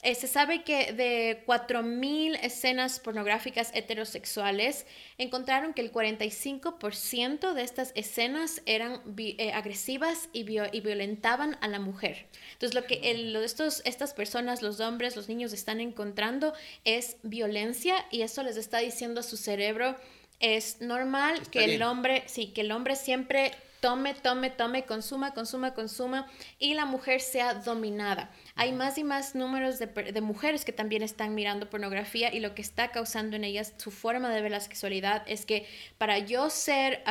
Eh, 0.03 0.13
se 0.13 0.27
sabe 0.27 0.63
que 0.63 0.93
de 0.93 1.43
4.000 1.47 2.37
escenas 2.43 2.99
pornográficas 2.99 3.71
heterosexuales, 3.73 4.85
encontraron 5.17 5.73
que 5.73 5.81
el 5.81 5.91
45% 5.91 7.53
de 7.53 7.63
estas 7.63 7.93
escenas 7.95 8.61
eran 8.67 9.01
eh, 9.17 9.51
agresivas 9.53 10.29
y, 10.33 10.43
violentaban 10.43 11.57
a 11.61 11.67
la 11.67 11.79
mujer. 11.79 12.27
Entonces, 12.53 12.75
lo 12.75 12.85
que 12.85 12.99
estos, 13.43 13.81
estas 13.85 14.13
personas, 14.13 14.61
los 14.61 14.79
hombres, 14.79 15.15
los 15.15 15.29
niños 15.29 15.51
están 15.51 15.79
encontrando 15.81 16.53
es 16.85 17.17
violencia 17.23 18.05
y 18.11 18.21
eso 18.21 18.43
les 18.43 18.55
está 18.55 18.77
diciendo 18.77 19.21
a 19.21 19.23
su 19.23 19.35
cerebro, 19.35 19.95
es 20.39 20.79
normal 20.79 21.41
que 21.49 21.65
el 21.65 21.81
hombre, 21.81 22.23
sí, 22.27 22.47
que 22.47 22.61
el 22.61 22.71
hombre 22.71 22.95
siempre 22.95 23.51
tome, 23.79 24.13
tome, 24.13 24.49
tome, 24.49 24.85
consuma, 24.85 25.33
consuma, 25.33 25.73
consuma 25.73 26.27
y 26.59 26.73
la 26.73 26.85
mujer 26.85 27.21
sea 27.21 27.53
dominada. 27.53 28.29
Hay 28.55 28.73
más 28.73 28.97
y 28.97 29.03
más 29.03 29.35
números 29.35 29.79
de, 29.79 30.21
mujeres 30.21 30.65
que 30.65 30.73
también 30.73 31.03
están 31.03 31.35
mirando 31.35 31.69
pornografía 31.69 32.33
y 32.33 32.39
lo 32.39 32.55
que 32.55 32.61
está 32.61 32.91
causando 32.91 33.35
en 33.35 33.43
ellas 33.43 33.73
su 33.77 33.91
forma 33.91 34.29
de 34.29 34.41
ver 34.41 34.51
la 34.51 34.59
sexualidad 34.59 35.23
es 35.27 35.45
que 35.45 35.67
para 35.97 36.19
yo 36.19 36.49
ser... 36.49 37.03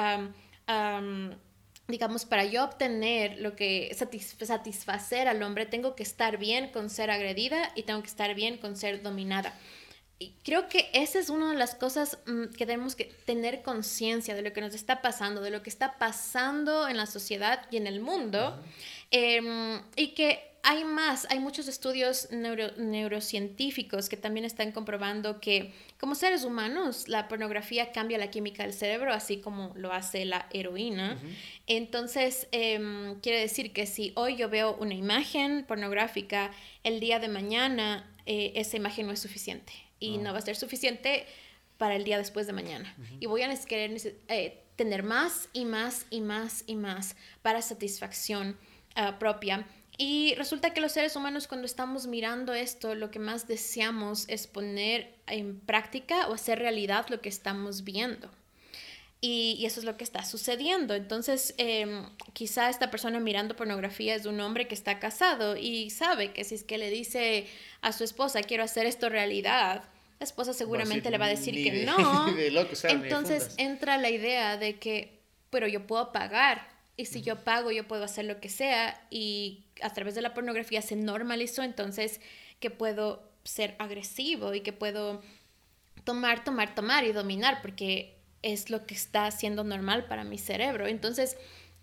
digamos, 1.89 2.25
para 2.25 2.45
yo 2.45 2.65
obtener 2.65 3.39
lo 3.39 3.55
que 3.55 3.95
satisfacer 3.95 5.29
al 5.29 5.41
hombre, 5.45 5.67
tengo 5.67 5.95
que 5.95 6.03
estar 6.03 6.37
bien 6.37 6.71
con 6.73 6.91
ser 6.91 7.13
agredida 7.13 7.71
y 7.77 7.85
tengo 7.85 8.01
que 8.03 8.09
estar 8.09 8.35
bien 8.35 8.59
con 8.59 8.77
ser 8.77 9.03
dominada. 9.03 9.55
Creo 10.45 10.69
que 10.69 10.89
esa 10.95 11.19
es 11.19 11.29
una 11.29 11.51
de 11.51 11.59
las 11.59 11.75
cosas 11.75 12.19
mm, 12.27 12.55
que 12.57 12.65
tenemos 12.65 12.97
que 12.97 13.05
tener 13.27 13.63
conciencia 13.63 14.35
de 14.35 14.41
lo 14.41 14.55
que 14.55 14.63
nos 14.63 14.75
está 14.75 15.03
pasando, 15.03 15.43
de 15.43 15.51
lo 15.51 15.63
que 15.63 15.69
está 15.69 15.99
pasando 15.99 16.89
en 16.89 16.97
la 16.97 17.05
sociedad 17.05 17.67
y 17.71 17.77
en 17.77 17.87
el 17.87 18.01
mundo. 18.01 18.59
Em, 19.11 19.83
y 19.95 20.09
que 20.15 20.57
hay 20.63 20.85
más, 20.85 21.27
hay 21.31 21.39
muchos 21.39 21.69
estudios 21.69 22.29
neurocientíficos 22.31 24.09
que 24.09 24.17
también 24.17 24.47
están 24.47 24.73
comprobando 24.73 25.39
que 25.39 25.75
como 26.01 26.15
seres 26.15 26.45
humanos 26.45 27.09
la 27.09 27.29
pornografía 27.29 27.93
cambia 27.93 28.19
la 28.19 28.31
química 28.31 28.63
del 28.63 28.73
cerebro, 28.73 29.13
así 29.13 29.37
como 29.37 29.73
lo 29.77 29.93
hace 29.93 30.25
la 30.25 30.49
heroína. 30.51 31.19
Entonces, 31.67 32.49
em, 32.53 33.21
quiere 33.21 33.39
decir 33.39 33.73
que 33.73 33.87
si 33.87 34.13
hoy 34.17 34.37
yo 34.37 34.49
veo 34.49 34.75
una 34.81 34.95
imagen 34.95 35.65
pornográfica, 35.69 36.51
el 36.85 37.01
día 37.01 37.21
de 37.21 37.29
mañana 37.29 38.11
eh, 38.25 38.53
esa 38.57 38.77
imagen 38.77 39.07
no 39.07 39.13
es 39.13 39.21
suficiente 39.21 39.86
y 40.01 40.19
no 40.19 40.33
va 40.33 40.39
a 40.39 40.43
ser 40.43 40.57
suficiente 40.57 41.27
para 41.79 41.97
el 41.97 42.05
día 42.05 42.19
después 42.19 42.47
de 42.47 42.53
mañana. 42.53 42.95
Y 43.21 43.27
voy 43.27 43.43
a 43.43 43.55
querer 43.65 43.97
eh, 44.29 44.63
tener 44.77 45.03
más 45.03 45.49
y 45.53 45.65
más 45.65 46.07
y 46.11 46.21
más 46.21 46.65
y 46.67 46.75
más 46.75 47.17
para 47.43 47.63
satisfacción 47.63 48.57
ah, 48.95 49.19
propia. 49.19 49.67
Y 49.99 50.35
resulta 50.35 50.75
que 50.75 50.81
los 50.81 50.93
seres 50.93 51.17
humanos 51.17 51.49
cuando 51.49 51.67
estamos 51.67 52.07
mirando 52.07 52.53
esto, 52.53 52.95
lo 52.95 53.11
que 53.11 53.19
más 53.19 53.49
deseamos 53.49 54.29
es 54.29 54.47
poner 54.47 55.15
en 55.27 55.59
práctica 55.59 56.29
o 56.29 56.35
hacer 56.35 56.59
realidad 56.59 57.07
lo 57.09 57.21
que 57.21 57.31
estamos 57.31 57.83
viendo. 57.85 58.31
Y, 59.23 59.65
eso 59.65 59.81
es 59.81 59.87
lo 59.87 59.97
que 59.97 60.05
está 60.05 60.25
sucediendo. 60.25 60.95
Entonces, 60.95 61.55
em, 61.57 62.05
quizá 62.35 62.69
esta 62.69 62.91
persona 62.91 63.19
mirando 63.19 63.57
pornografía 63.57 64.15
es 64.15 64.27
un 64.27 64.39
hombre 64.41 64.69
que 64.69 64.75
está 64.75 64.99
casado 64.99 65.57
y 65.57 65.89
sabe 65.91 66.33
que 66.33 66.45
si 66.45 66.55
es 66.55 66.65
que 66.65 66.77
le 66.77 66.91
dice 66.91 67.47
a 67.87 67.93
su 67.93 68.03
esposa, 68.03 68.43
quiero 68.43 68.65
hacer 68.65 68.85
esto 68.85 69.09
realidad, 69.09 69.85
la 70.19 70.25
esposa 70.25 70.53
seguramente 70.53 71.09
le 71.09 71.19
va 71.19 71.27
a 71.27 71.29
decir 71.29 71.55
que 71.55 71.85
no. 71.85 72.27
Entonces 72.89 73.55
entra 73.59 73.97
la 73.97 74.11
idea 74.11 74.57
de 74.57 74.77
que, 74.81 75.21
pero 75.51 75.69
yo 75.69 75.87
puedo 75.87 76.11
pagar 76.11 76.67
y 76.97 77.07
si 77.07 77.23
yo 77.23 77.45
pago, 77.45 77.71
yo 77.71 77.87
puedo 77.87 78.03
hacer 78.03 78.25
lo 78.25 78.41
que 78.41 78.49
sea 78.49 79.01
y 79.09 79.67
a 79.83 79.91
través 79.91 80.17
de 80.17 80.23
la 80.23 80.35
pornografía 80.35 80.83
se 80.83 80.97
normalizó 80.97 81.63
entonces 81.63 82.21
que 82.59 82.71
puedo 82.71 83.23
ser 83.45 83.77
agresivo 83.79 84.53
y 84.53 84.63
que 84.63 84.73
puedo 84.73 85.23
tomar, 86.03 86.43
tomar, 86.43 86.75
tomar 86.75 87.05
y 87.05 87.13
dominar 87.13 87.63
porque 87.63 88.17
es 88.43 88.69
lo 88.69 88.85
que 88.85 88.95
está 88.95 89.31
siendo 89.31 89.63
normal 89.63 90.07
para 90.07 90.25
mi 90.25 90.39
cerebro. 90.39 90.89
Entonces, 90.89 91.37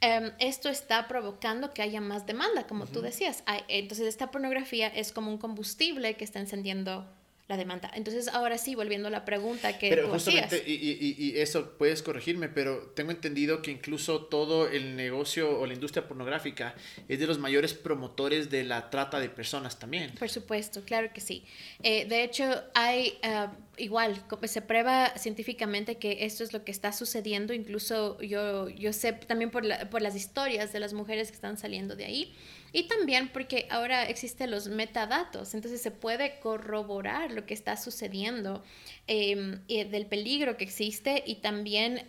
em, 0.03 0.31
esto 0.39 0.69
está 0.69 1.07
provocando 1.07 1.73
que 1.73 1.81
haya 1.81 2.01
más 2.01 2.25
demanda, 2.25 2.67
como 2.67 2.85
tú 2.85 3.01
decías. 3.01 3.43
entonces, 3.67 4.07
esta 4.07 4.31
pornografía 4.31 4.87
es 4.87 5.11
como 5.11 5.31
un 5.31 5.37
combustible 5.37 6.15
que 6.15 6.25
está 6.25 6.39
encendiendo 6.39 7.07
la 7.47 7.57
demanda. 7.57 7.91
Entonces, 7.93 8.29
ahora 8.29 8.57
sí, 8.57 8.73
volviendo 8.73 9.09
a 9.09 9.11
la 9.11 9.25
pregunta 9.25 9.77
que 9.77 9.89
pero 9.89 10.09
justamente, 10.09 10.63
y, 10.65 11.15
y, 11.17 11.37
eso 11.37 11.71
puedes 11.77 12.01
corregirme, 12.01 12.47
pero 12.47 12.93
tengo 12.95 13.11
entendido 13.11 13.61
que 13.61 13.69
incluso 13.69 14.25
todo 14.25 14.69
el 14.69 14.95
negocio 14.95 15.59
o 15.59 15.65
la 15.65 15.73
industria 15.73 16.07
pornográfica 16.07 16.73
es 17.09 17.19
de 17.19 17.27
los 17.27 17.39
mayores 17.39 17.73
promotores 17.73 18.49
de 18.49 18.63
la 18.63 18.89
trata 18.89 19.19
de 19.19 19.29
personas 19.29 19.77
también. 19.77 20.11
Por 20.17 20.29
supuesto, 20.29 20.83
claro 20.85 21.11
que 21.13 21.19
sí. 21.19 21.43
Eh, 21.83 22.05
de 22.05 22.23
hecho, 22.23 22.45
hay 22.75 23.19
uh, 23.23 23.49
igual, 23.77 24.23
se 24.45 24.61
prueba 24.61 25.11
científicamente 25.17 25.97
que 25.97 26.25
esto 26.25 26.45
es 26.45 26.53
lo 26.53 26.63
que 26.63 26.71
está 26.71 26.93
sucediendo, 26.93 27.53
incluso 27.53 28.21
yo, 28.21 28.69
yo 28.69 28.93
sé 28.93 29.11
también 29.11 29.51
por, 29.51 29.63
por 29.89 30.01
las 30.01 30.15
historias 30.15 30.71
de 30.71 30.79
las 30.79 30.93
mujeres 30.93 31.27
que 31.27 31.35
están 31.35 31.57
saliendo 31.57 31.97
de 31.97 32.05
ahí. 32.05 32.33
Y 32.75 32.87
también 32.87 33.29
porque 33.29 33.67
ahora 33.69 34.09
existen 34.09 34.49
los 34.49 34.67
metadatos, 34.67 35.53
entonces 35.53 35.79
se 35.79 35.91
puede 35.91 36.39
corroborar 36.39 37.31
lo 37.31 37.45
que 37.45 37.53
está 37.53 37.77
sucediendo, 37.77 38.63
em, 39.05 39.63
del 39.67 40.07
peligro 40.07 40.57
que 40.57 40.63
existe 40.63 41.23
y 41.23 41.35
también 41.35 42.07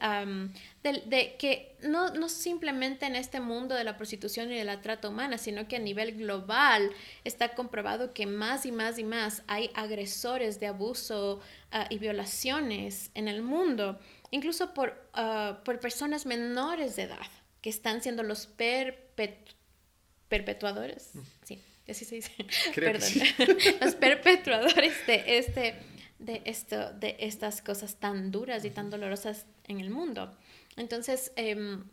de, 0.83 1.37
que 1.39 1.77
no, 1.83 2.15
no 2.15 2.31
simplemente 2.31 3.05
en 3.05 3.15
este 3.15 3.41
mundo 3.41 3.75
de 3.75 3.85
la 3.85 3.99
prostitución 3.99 4.51
y 4.51 4.57
de 4.57 4.65
la 4.65 4.81
trata 4.81 5.11
humana, 5.11 5.37
sino 5.37 5.69
que 5.69 5.77
a 5.77 5.81
nivel 5.81 6.17
global 6.17 6.91
está 7.25 7.55
comprobado 7.55 8.15
que 8.15 8.25
más 8.25 8.65
y 8.65 8.73
más 8.73 8.99
y 8.99 9.05
más 9.05 9.43
hay 9.47 9.71
agresores 9.75 10.61
de 10.61 10.69
abuso 10.69 11.41
ah, 11.73 11.87
y 11.91 11.99
violaciones 11.99 13.11
en 13.13 13.29
el 13.29 13.43
mundo, 13.43 13.99
incluso 14.31 14.73
por, 14.73 15.11
ah, 15.13 15.61
por 15.63 15.79
personas 15.79 16.25
menores 16.25 16.97
de 16.97 17.03
edad 17.03 17.29
que 17.61 17.69
están 17.69 18.01
siendo 18.01 18.23
los 18.23 18.47
perpetradores 18.47 19.64
perpetuadores, 20.35 21.11
sí, 21.45 21.61
así 21.89 22.05
se 22.05 22.17
dice, 22.17 22.33
perdón, 22.75 23.11
los 23.81 23.95
perpetuadores 23.95 25.07
de 25.07 25.39
este, 25.39 25.75
de 26.19 26.43
esto, 26.45 26.93
de 26.95 27.17
estas 27.21 27.63
cosas 27.63 27.97
tan 27.97 28.33
duras 28.33 28.65
y 28.65 28.71
tan 28.71 28.91
dolorosas 28.91 29.47
en 29.69 29.79
el 29.79 29.91
mundo. 29.91 30.37
Entonces, 30.77 31.33
em, 31.37 31.85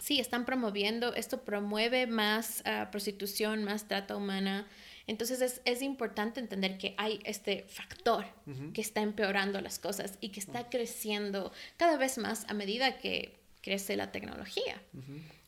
sí, 0.00 0.20
están 0.20 0.44
promoviendo, 0.44 1.14
esto 1.14 1.44
promueve 1.44 2.06
más 2.06 2.62
ah, 2.66 2.88
prostitución, 2.90 3.64
más 3.64 3.88
trata 3.88 4.16
humana. 4.16 4.68
Entonces 5.06 5.40
es, 5.40 5.62
es, 5.64 5.80
importante 5.80 6.38
entender 6.38 6.76
que 6.76 6.94
hay 6.98 7.20
este 7.24 7.62
factor 7.62 8.26
que 8.74 8.82
está 8.82 9.00
empeorando 9.00 9.58
las 9.62 9.78
cosas 9.78 10.18
y 10.20 10.28
que 10.28 10.40
está 10.40 10.68
creciendo 10.68 11.50
cada 11.78 11.96
vez 11.96 12.18
más 12.18 12.44
a 12.50 12.52
medida 12.52 12.98
que 12.98 13.37
crece 13.68 13.96
la 13.96 14.10
tecnología. 14.10 14.80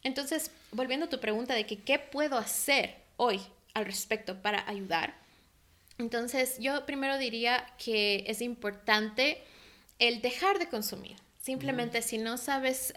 Entonces, 0.03 0.51
volviendo 0.73 1.07
a 1.07 1.09
tu 1.09 1.21
pregunta 1.21 1.55
de 1.55 1.65
que 1.65 1.79
qué 1.79 1.99
puedo 1.99 2.37
hacer 2.37 2.97
hoy 3.17 3.41
al 3.73 3.87
respecto 3.87 4.43
para 4.43 4.69
ayudar, 4.69 5.15
entonces 5.97 6.59
yo 6.59 6.85
primero 6.85 7.17
diría 7.17 7.67
que 7.79 8.25
es 8.27 8.43
importante 8.43 9.43
el 9.99 10.21
dejar 10.21 10.59
de 10.59 10.69
consumir. 10.69 11.17
Simplemente 11.41 12.03
si 12.03 12.19
no 12.19 12.37
sabes 12.37 12.93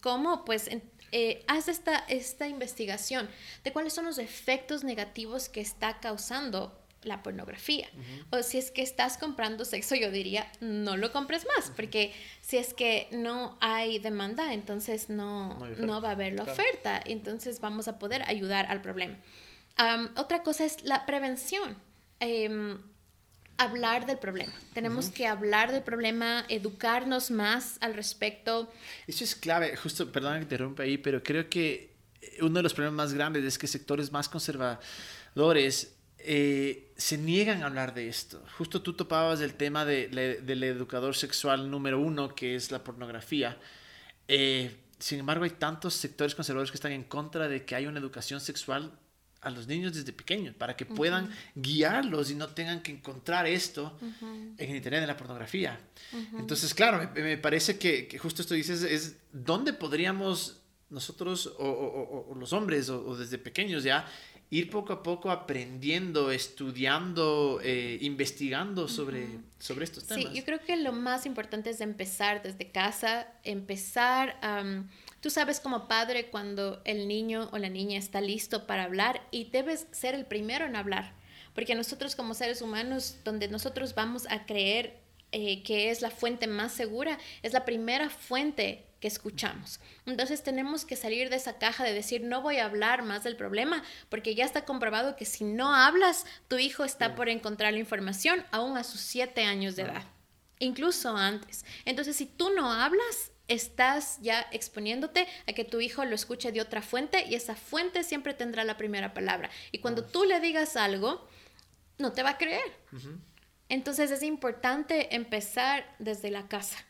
cómo, 0.00 0.46
pues 0.46 0.70
eh, 1.12 1.44
haz 1.46 1.68
esta, 1.68 1.98
esta 2.08 2.48
investigación 2.48 3.28
de 3.64 3.72
cuáles 3.72 3.92
son 3.92 4.06
los 4.06 4.16
efectos 4.16 4.82
negativos 4.82 5.50
que 5.50 5.60
está 5.60 6.00
causando 6.00 6.80
la 7.04 7.22
pornografía. 7.22 7.88
O 8.30 8.42
si 8.42 8.58
es 8.58 8.70
que 8.70 8.82
estás 8.82 9.18
comprando 9.18 9.64
sexo, 9.64 9.94
yo 9.94 10.10
diría, 10.10 10.50
no 10.60 10.96
lo 10.96 11.12
compres 11.12 11.46
más, 11.56 11.70
porque 11.70 12.12
si 12.40 12.56
es 12.56 12.74
que 12.74 13.08
no 13.12 13.56
hay 13.60 13.98
demanda, 13.98 14.52
entonces 14.52 15.08
no, 15.08 15.58
no, 15.78 16.00
va 16.00 16.10
a 16.10 16.12
haber 16.12 16.34
la 16.34 16.44
oferta, 16.44 17.00
entonces 17.04 17.60
vamos 17.60 17.88
a 17.88 17.98
poder 17.98 18.22
ayudar 18.28 18.66
al 18.66 18.80
problema. 18.82 19.16
otra 20.16 20.42
cosa 20.42 20.64
es 20.64 20.84
la 20.84 21.06
prevención. 21.06 21.76
Em, 22.20 22.78
hablar 23.56 24.06
del 24.06 24.18
problema. 24.18 24.52
Tenemos 24.72 25.10
que 25.10 25.26
hablar 25.26 25.72
del 25.72 25.82
problema, 25.82 26.44
educarnos 26.48 27.30
más 27.30 27.76
al 27.80 27.94
respecto. 27.94 28.72
Eso 29.06 29.24
es 29.24 29.34
clave, 29.34 29.76
justo, 29.76 30.10
perdón 30.10 30.34
que 30.34 30.42
interrumpa 30.42 30.82
ahí, 30.82 30.98
pero 30.98 31.22
creo 31.22 31.48
que 31.48 31.94
uno 32.40 32.54
de 32.54 32.62
los 32.62 32.74
problemas 32.74 32.96
más 32.96 33.14
grandes 33.14 33.44
es 33.44 33.58
que 33.58 33.66
sectores 33.66 34.10
más 34.10 34.28
conservadores 34.28 35.94
eh, 36.26 36.90
se 36.96 37.18
niegan 37.18 37.62
a 37.62 37.66
hablar 37.66 37.92
de 37.92 38.08
esto. 38.08 38.42
Justo 38.56 38.80
tú 38.80 38.94
topabas 38.94 39.40
el 39.40 39.54
tema 39.54 39.84
de, 39.84 40.08
del 40.42 40.62
educador 40.64 41.14
sexual 41.14 41.70
número 41.70 42.00
uno, 42.00 42.34
que 42.34 42.56
es 42.56 42.70
la 42.70 42.82
pornografía. 42.82 43.58
Eh, 44.26 44.74
sin 44.98 45.18
embargo, 45.18 45.44
hay 45.44 45.50
tantos 45.50 45.92
sectores 45.92 46.34
conservadores 46.34 46.70
que 46.70 46.76
están 46.76 46.92
en 46.92 47.04
contra 47.04 47.46
de 47.46 47.66
que 47.66 47.74
haya 47.74 47.90
una 47.90 47.98
educación 47.98 48.40
sexual 48.40 48.90
a 49.42 49.50
los 49.50 49.66
niños 49.66 49.92
desde 49.92 50.14
pequeños, 50.14 50.54
para 50.54 50.74
que 50.74 50.86
puedan 50.86 51.30
guiarlos 51.54 52.30
y 52.30 52.34
no 52.34 52.48
tengan 52.48 52.80
que 52.80 52.92
encontrar 52.92 53.46
esto 53.46 53.98
en 54.56 54.74
Internet, 54.74 55.02
en 55.02 55.08
la 55.08 55.18
pornografía. 55.18 55.78
Entonces, 56.38 56.72
claro, 56.72 57.10
me, 57.14 57.36
parece 57.36 57.78
que, 57.78 58.08
que, 58.08 58.16
justo 58.16 58.40
esto 58.40 58.54
dices, 58.54 58.82
es 58.82 59.16
dónde 59.30 59.74
podríamos 59.74 60.62
nosotros 60.88 61.52
o, 61.58 62.28
o, 62.30 62.34
los 62.34 62.52
hombres 62.52 62.88
o, 62.88 63.16
desde 63.16 63.36
pequeños 63.36 63.82
ya 63.84 64.06
ir 64.54 64.70
poco 64.70 64.92
a 64.92 65.02
poco 65.02 65.32
aprendiendo, 65.32 66.30
estudiando, 66.30 67.60
eh, 67.64 67.98
investigando 68.02 68.86
sobre, 68.86 69.26
sobre 69.58 69.84
estos 69.84 70.06
temas. 70.06 70.26
Sí, 70.26 70.30
yo 70.32 70.44
creo 70.44 70.60
que 70.60 70.76
lo 70.76 70.92
más 70.92 71.26
importante 71.26 71.70
es 71.70 71.80
empezar 71.80 72.40
desde 72.40 72.70
casa, 72.70 73.26
empezar, 73.42 74.38
tú 75.20 75.28
sabes 75.28 75.58
como 75.58 75.88
padre 75.88 76.26
cuando 76.26 76.80
el 76.84 77.08
niño 77.08 77.48
o 77.52 77.58
la 77.58 77.68
niña 77.68 77.98
está 77.98 78.20
listo 78.20 78.64
para 78.64 78.84
hablar 78.84 79.26
y 79.32 79.46
debes 79.46 79.88
ser 79.90 80.14
el 80.14 80.24
primero 80.24 80.66
en 80.66 80.76
hablar, 80.76 81.14
porque 81.52 81.74
nosotros 81.74 82.14
como 82.14 82.32
seres 82.32 82.62
humanos, 82.62 83.16
donde 83.24 83.48
nosotros 83.48 83.96
vamos 83.96 84.24
a 84.30 84.46
creer 84.46 85.00
eh, 85.32 85.64
que 85.64 85.90
es 85.90 86.00
la 86.00 86.10
fuente 86.10 86.46
más 86.46 86.70
segura, 86.70 87.18
es 87.42 87.52
la 87.52 87.64
primera 87.64 88.08
fuente 88.08 88.84
que 89.04 89.08
escuchamos. 89.08 89.80
Entonces 90.06 90.42
tenemos 90.42 90.86
que 90.86 90.96
salir 90.96 91.28
de 91.28 91.36
esa 91.36 91.58
caja 91.58 91.84
de 91.84 91.92
decir, 91.92 92.22
no 92.22 92.40
voy 92.40 92.56
a 92.56 92.64
hablar 92.64 93.02
más 93.02 93.22
del 93.22 93.36
problema, 93.36 93.84
porque 94.08 94.34
ya 94.34 94.46
está 94.46 94.64
comprobado 94.64 95.14
que 95.14 95.26
si 95.26 95.44
no 95.44 95.74
hablas, 95.74 96.24
tu 96.48 96.56
hijo 96.56 96.86
está 96.86 97.14
por 97.14 97.28
encontrar 97.28 97.74
la 97.74 97.80
información 97.80 98.42
aún 98.50 98.78
a 98.78 98.82
sus 98.82 99.02
siete 99.02 99.44
años 99.44 99.76
de 99.76 99.82
edad, 99.82 100.04
incluso 100.58 101.14
antes. 101.18 101.66
Entonces, 101.84 102.16
si 102.16 102.24
tú 102.24 102.48
no 102.56 102.72
hablas, 102.72 103.30
estás 103.46 104.20
ya 104.22 104.46
exponiéndote 104.52 105.28
a 105.46 105.52
que 105.52 105.66
tu 105.66 105.82
hijo 105.82 106.06
lo 106.06 106.14
escuche 106.14 106.50
de 106.50 106.62
otra 106.62 106.80
fuente 106.80 107.26
y 107.28 107.34
esa 107.34 107.56
fuente 107.56 108.04
siempre 108.04 108.32
tendrá 108.32 108.64
la 108.64 108.78
primera 108.78 109.12
palabra. 109.12 109.50
Y 109.70 109.80
cuando 109.80 110.06
tú 110.06 110.24
le 110.24 110.40
digas 110.40 110.76
algo, 110.76 111.28
no 111.98 112.12
te 112.12 112.22
va 112.22 112.30
a 112.30 112.38
creer. 112.38 112.72
Entonces 113.68 114.10
es 114.10 114.22
importante 114.22 115.14
empezar 115.14 115.94
desde 115.98 116.30
la 116.30 116.48
casa. 116.48 116.86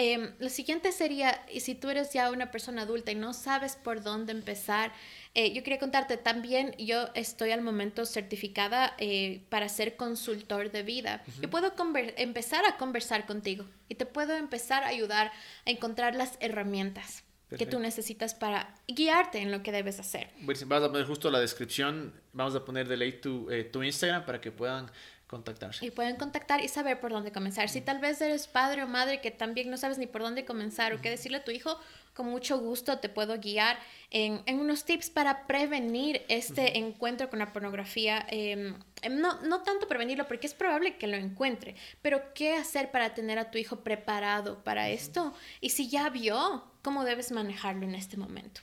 Eh, 0.00 0.32
lo 0.38 0.48
siguiente 0.48 0.92
sería, 0.92 1.44
y 1.52 1.58
si 1.58 1.74
tú 1.74 1.90
eres 1.90 2.12
ya 2.12 2.30
una 2.30 2.52
persona 2.52 2.82
adulta 2.82 3.10
y 3.10 3.16
no 3.16 3.34
sabes 3.34 3.74
por 3.74 4.00
dónde 4.00 4.30
empezar, 4.30 4.92
eh, 5.34 5.52
yo 5.52 5.64
quería 5.64 5.80
contarte 5.80 6.16
también, 6.16 6.72
yo 6.78 7.08
estoy 7.14 7.50
al 7.50 7.62
momento 7.62 8.06
certificada 8.06 8.94
eh, 8.98 9.42
para 9.48 9.68
ser 9.68 9.96
consultor 9.96 10.70
de 10.70 10.84
vida. 10.84 11.24
Yo 11.42 11.50
puedo 11.50 11.72
empezar 12.16 12.64
a 12.64 12.76
conversar 12.76 13.26
contigo 13.26 13.64
y 13.88 13.96
te 13.96 14.06
puedo 14.06 14.36
empezar 14.36 14.84
a 14.84 14.86
ayudar 14.86 15.32
a 15.66 15.70
encontrar 15.70 16.14
las 16.14 16.36
herramientas. 16.38 17.24
que 17.56 17.64
tú 17.64 17.80
necesitas 17.80 18.34
para 18.34 18.74
guiarte 18.86 19.38
en 19.38 19.50
lo 19.50 19.62
que 19.62 19.72
debes 19.72 19.98
hacer. 19.98 20.28
Vas 20.42 20.62
a 20.82 20.92
poner 20.92 21.06
justo 21.06 21.30
la 21.30 21.40
descripción, 21.40 22.12
vamos 22.34 22.54
a 22.54 22.62
poner 22.62 22.86
de 22.88 22.98
ley 22.98 23.20
tu, 23.22 23.50
eh, 23.50 23.64
tu 23.64 23.82
Instagram 23.82 24.26
para 24.26 24.38
que 24.38 24.52
puedan 24.52 24.90
contactarse. 25.28 25.84
Y 25.86 25.90
pueden 25.90 26.16
contactar 26.16 26.64
y 26.64 26.68
saber 26.68 26.98
por 26.98 27.12
dónde 27.12 27.30
comenzar. 27.30 27.68
Si 27.68 27.80
tal 27.80 28.00
vez 28.00 28.20
eres 28.20 28.48
padre 28.48 28.82
o 28.82 28.88
madre 28.88 29.20
que 29.20 29.30
también 29.30 29.70
no 29.70 29.76
sabes 29.76 29.98
ni 29.98 30.06
por 30.06 30.22
dónde 30.22 30.44
comenzar 30.44 30.92
o 30.92 31.00
qué 31.00 31.10
decirle 31.10 31.38
a 31.38 31.44
tu 31.44 31.52
hijo, 31.52 31.78
con 32.14 32.26
mucho 32.26 32.58
gusto 32.58 32.98
te 32.98 33.08
puedo 33.08 33.38
guiar 33.38 33.78
en, 34.10 34.42
en 34.46 34.58
unos 34.58 34.84
tips 34.84 35.10
para 35.10 35.46
prevenir 35.46 36.22
este 36.28 36.78
encuentro 36.78 37.30
con 37.30 37.38
la 37.38 37.52
pornografía. 37.52 38.26
Em, 38.30 38.74
em, 39.02 39.20
no, 39.20 39.40
no 39.42 39.62
tanto 39.62 39.86
prevenirlo 39.86 40.26
porque 40.26 40.48
es 40.48 40.54
probable 40.54 40.96
que 40.96 41.06
lo 41.06 41.16
encuentre, 41.16 41.76
pero 42.02 42.34
qué 42.34 42.54
hacer 42.54 42.90
para 42.90 43.14
tener 43.14 43.38
a 43.38 43.52
tu 43.52 43.58
hijo 43.58 43.84
preparado 43.84 44.64
para 44.64 44.88
esto. 44.88 45.32
Y 45.60 45.70
si 45.70 45.88
ya 45.88 46.08
vio, 46.08 46.64
¿cómo 46.82 47.04
debes 47.04 47.30
manejarlo 47.30 47.84
en 47.84 47.94
este 47.94 48.16
momento? 48.16 48.62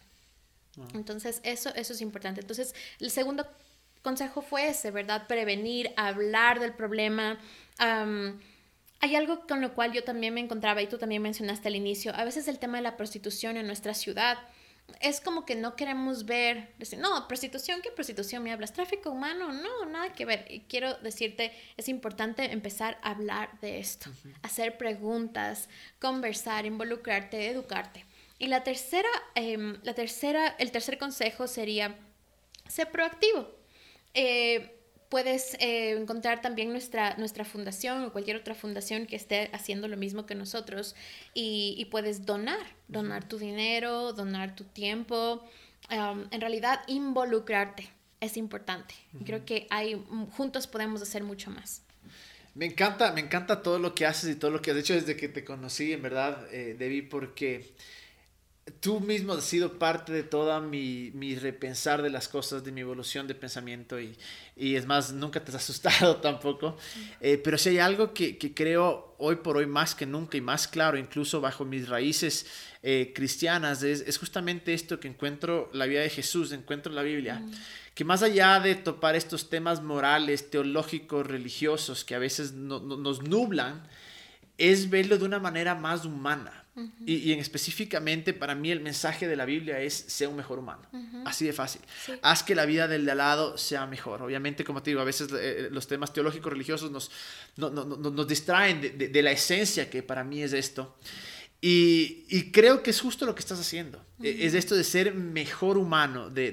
Ah. 0.78 0.88
Entonces, 0.96 1.40
eso, 1.44 1.74
eso 1.76 1.94
es 1.94 2.02
importante. 2.02 2.42
Entonces, 2.42 2.76
el 3.00 3.12
segundo 3.12 3.48
consejo 4.06 4.42
fue 4.42 4.70
ese, 4.70 4.92
¿verdad? 4.92 5.28
Prevenir, 5.28 5.92
hablar 5.98 6.62
del 6.62 6.74
problema. 6.74 7.38
hay 7.78 9.16
algo 9.16 9.46
con 9.48 9.60
lo 9.60 9.74
cual 9.74 9.92
yo 9.92 10.04
también 10.06 10.34
me 10.34 10.40
encontraba 10.40 10.82
y 10.82 10.88
tú 10.88 10.98
también 10.98 11.22
mencionaste 11.22 11.68
al 11.68 11.76
inicio, 11.76 12.16
a 12.16 12.24
veces 12.24 12.48
el 12.48 12.60
tema 12.60 12.78
de 12.78 12.84
la 12.84 12.96
prostitución 12.96 13.58
en 13.58 13.68
nuestra 13.68 13.94
ciudad 13.94 14.38
es 15.02 15.20
como 15.20 15.46
que 15.46 15.56
no 15.56 15.76
queremos 15.76 16.26
ver, 16.26 16.74
decir, 16.78 17.00
no, 17.00 17.28
prostitución, 17.28 17.82
¿qué 17.82 17.92
prostitución 17.92 18.44
me 18.44 18.52
hablas? 18.52 18.72
¿Tráfico 18.72 19.12
humano? 19.12 19.52
No, 19.52 19.86
nada 19.86 20.14
que 20.14 20.26
ver. 20.26 20.46
Y 20.50 20.62
quiero 20.62 20.94
decirte, 20.98 21.52
es 21.76 21.90
importante 21.90 22.52
empezar 22.52 22.98
a 23.02 23.10
hablar 23.12 23.60
de 23.62 23.80
esto, 23.80 24.10
hacer 24.44 24.78
preguntas, 24.78 25.70
conversar, 26.00 26.66
involucrarte, 26.66 27.50
educarte. 27.50 28.06
Y 28.38 28.48
la 28.48 28.64
tercera, 28.64 29.10
em, 29.34 29.80
la 29.84 29.94
tercera, 29.94 30.56
el 30.60 30.72
tercer 30.72 30.98
consejo 30.98 31.48
sería, 31.48 31.96
ser 32.68 32.92
proactivo. 32.92 33.65
Eh, 34.16 34.72
puedes 35.10 35.54
eh, 35.60 35.92
encontrar 35.92 36.42
también 36.42 36.72
nuestra, 36.72 37.16
nuestra 37.18 37.46
fundación 37.46 38.04
o 38.04 38.12
cualquier 38.12 38.38
otra 38.38 38.56
fundación 38.56 39.06
que 39.06 39.16
esté 39.16 39.50
haciendo 39.54 39.88
lo 39.88 39.98
mismo 39.98 40.26
que 40.26 40.34
nosotros 40.34 40.96
y, 41.34 41.88
puedes 41.92 42.26
donar, 42.26 42.66
donar 42.88 43.28
tu 43.28 43.38
dinero, 43.38 44.14
donar 44.14 44.56
tu 44.56 44.64
tiempo, 44.64 45.44
en 45.90 46.42
realidad 46.42 46.82
involucrarte 46.88 47.88
es 48.20 48.38
importante. 48.38 48.96
Creo 49.26 49.46
que 49.46 49.68
hay, 49.70 50.04
juntos 50.36 50.68
podemos 50.68 51.02
hacer 51.02 51.24
mucho 51.24 51.52
más. 51.52 51.84
Me 52.56 52.66
encanta, 52.66 53.12
me 53.12 53.22
encanta 53.22 53.62
todo 53.62 53.80
lo 53.80 53.94
que 53.94 54.06
haces 54.06 54.30
y 54.30 54.36
todo 54.36 54.50
lo 54.50 54.62
que 54.62 54.72
has 54.72 54.78
hecho 54.78 54.94
desde 54.94 55.18
que 55.18 55.28
te 55.28 55.44
conocí, 55.44 55.92
en 55.92 56.02
verdad, 56.02 56.48
eh, 56.54 56.76
Debbie, 56.78 57.04
porque 57.04 57.74
tú 58.80 59.00
mismo 59.00 59.34
has 59.34 59.44
sido 59.44 59.78
parte 59.78 60.12
de 60.12 60.24
toda 60.24 60.60
mi, 60.60 61.12
mi, 61.14 61.36
repensar 61.36 62.02
de 62.02 62.10
las 62.10 62.28
cosas, 62.28 62.64
de 62.64 62.72
mi 62.72 62.82
evolución 62.82 63.28
de 63.28 63.36
pensamiento 63.36 64.00
y, 64.00 64.18
y 64.56 64.76
es 64.76 64.88
más, 64.88 65.14
nunca 65.14 65.44
te 65.44 65.52
has 65.52 65.56
asustado 65.64 66.18
tampoco. 66.18 66.76
Eh, 67.22 67.40
pero 67.44 67.60
si 67.60 67.70
hay 67.70 67.80
algo 67.80 68.14
que, 68.14 68.38
que, 68.38 68.56
creo 68.56 69.16
hoy 69.20 69.38
por 69.38 69.58
hoy 69.58 69.68
más 69.68 69.94
que 69.94 70.08
nunca 70.08 70.38
y 70.38 70.42
más 70.42 70.68
claro, 70.68 70.98
incluso 70.98 71.42
bajo 71.42 71.64
mis 71.64 71.88
raíces 71.88 72.48
eh, 72.82 73.12
cristianas, 73.14 73.84
es, 73.84 74.02
es, 74.02 74.18
justamente 74.18 74.74
esto 74.74 75.00
que 75.00 75.08
encuentro 75.08 75.70
la 75.72 75.86
vida 75.86 76.02
de 76.02 76.10
Jesús, 76.10 76.52
encuentro 76.52 76.92
la 76.92 77.04
Biblia. 77.04 77.44
Que 77.94 78.04
más 78.04 78.24
allá 78.24 78.60
de 78.60 78.74
topar 78.76 79.16
estos 79.16 79.50
temas 79.50 79.82
morales, 79.84 80.50
teológicos, 80.50 81.26
religiosos 81.26 82.04
que 82.04 82.16
a 82.16 82.20
veces 82.20 82.54
no, 82.54 82.80
nos 82.80 83.22
nublan, 83.22 83.88
es 84.58 84.90
verlo 84.90 85.18
de 85.18 85.26
una 85.26 85.40
manera 85.40 85.76
más 85.76 86.04
humana 86.04 86.65
y, 87.06 87.32
en 87.32 87.40
específicamente 87.40 88.34
para 88.34 88.54
mí 88.54 88.70
el 88.70 88.82
mensaje 88.82 89.28
de 89.28 89.36
la 89.36 89.46
Biblia 89.46 89.80
es 89.80 89.94
ser 89.94 90.28
un 90.28 90.36
mejor 90.36 90.60
humano. 90.60 90.84
Así 91.26 91.46
de 91.46 91.54
fácil. 91.54 91.82
Haz 92.22 92.44
que 92.44 92.54
la 92.54 92.66
vida 92.66 92.88
del 92.88 93.06
de 93.06 93.12
al 93.12 93.18
lado 93.20 93.58
sea 93.58 93.86
mejor. 93.86 94.22
Obviamente, 94.22 94.64
como 94.64 94.84
te 94.84 94.90
digo, 94.90 95.02
a 95.02 95.06
veces 95.06 95.30
eh, 95.40 95.70
los 95.72 95.88
temas 95.88 96.12
teológicos 96.12 96.52
religiosos 96.52 96.92
nos, 96.92 97.12
nos 97.56 98.28
distraen 98.28 98.82
de, 98.82 98.90
de, 99.08 99.22
la 99.22 99.32
esencia 99.32 99.90
que 99.90 100.04
para 100.04 100.24
mí 100.24 100.44
es 100.44 100.52
esto. 100.52 100.98
Y, 101.68 102.52
creo 102.52 102.84
que 102.84 102.92
es 102.92 103.02
justo 103.02 103.26
lo 103.26 103.34
que 103.34 103.40
estás 103.40 103.60
haciendo. 103.60 104.00
E, 104.22 104.46
es 104.46 104.54
esto 104.54 104.76
de 104.76 104.84
ser 104.84 105.16
mejor 105.16 105.80
humano, 105.80 106.30
de, 106.30 106.52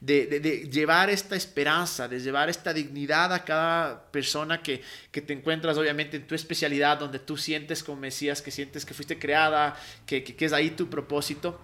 de, 0.00 0.68
llevar 0.70 1.10
esta 1.10 1.34
esperanza, 1.34 2.06
de 2.06 2.20
llevar 2.20 2.48
esta 2.48 2.72
dignidad 2.72 3.32
a 3.32 3.44
cada 3.44 4.08
persona 4.12 4.62
que, 4.62 4.82
te 5.10 5.32
encuentras, 5.32 5.76
obviamente, 5.78 6.18
en 6.18 6.28
tu 6.28 6.36
especialidad, 6.36 7.00
donde 7.00 7.18
tú 7.18 7.36
sientes, 7.36 7.82
como 7.82 8.02
decías, 8.02 8.40
que 8.40 8.52
sientes 8.52 8.86
que 8.86 8.94
fuiste 8.94 9.18
creada, 9.18 9.74
que, 10.06 10.22
que, 10.22 10.36
que 10.36 10.44
es 10.44 10.52
ahí 10.52 10.70
tu 10.70 10.88
propósito. 10.88 11.60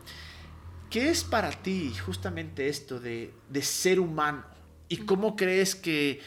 ¿Qué 0.91 1.09
es 1.09 1.23
para 1.23 1.53
ti 1.53 1.95
justamente 2.05 2.67
esto 2.67 2.99
de, 2.99 3.33
ser 3.61 4.01
humano? 4.01 4.45
¿Y 4.89 4.97
cómo 4.97 5.37
crees 5.37 5.77
que 5.77 6.21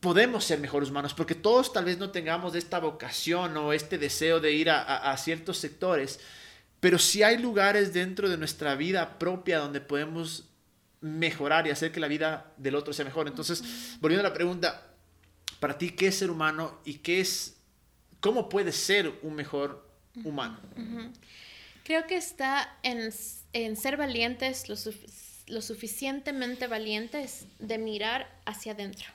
podemos 0.00 0.44
ser 0.44 0.60
mejores 0.60 0.90
humanos, 0.90 1.14
porque 1.14 1.34
todos 1.34 1.72
tal 1.72 1.84
vez 1.84 1.98
no 1.98 2.10
tengamos 2.10 2.54
esta 2.54 2.78
vocación 2.78 3.56
o 3.56 3.72
este 3.72 3.98
deseo 3.98 4.40
de 4.40 4.52
ir 4.52 4.70
a, 4.70 5.16
ciertos 5.16 5.58
sectores, 5.58 6.20
pero 6.80 6.98
sí 6.98 7.22
hay 7.22 7.38
lugares 7.38 7.92
dentro 7.92 8.28
de 8.28 8.36
nuestra 8.36 8.76
vida 8.76 9.18
propia 9.18 9.58
donde 9.58 9.80
podemos 9.80 10.44
mejorar 11.00 11.66
y 11.66 11.70
hacer 11.70 11.92
que 11.92 12.00
la 12.00 12.08
vida 12.08 12.52
del 12.56 12.76
otro 12.76 12.92
sea 12.92 13.04
mejor. 13.04 13.26
Entonces, 13.26 13.96
volviendo 14.00 14.26
a 14.26 14.30
la 14.30 14.34
pregunta, 14.34 14.92
para 15.58 15.76
ti, 15.76 15.90
¿qué 15.90 16.08
es 16.08 16.16
ser 16.16 16.30
humano 16.30 16.80
y 16.84 16.94
qué 16.94 17.20
es, 17.20 17.56
cómo 18.20 18.48
puedes 18.48 18.76
ser 18.76 19.12
un 19.22 19.34
mejor 19.34 19.88
humano? 20.22 20.60
Creo 21.82 22.06
que 22.06 22.16
está 22.16 22.76
en, 22.84 23.10
ser 23.76 23.96
valientes, 23.96 24.68
lo, 24.68 25.62
suficientemente 25.62 26.68
valientes 26.68 27.46
de 27.58 27.78
mirar 27.78 28.30
hacia 28.44 28.72
adentro 28.72 29.08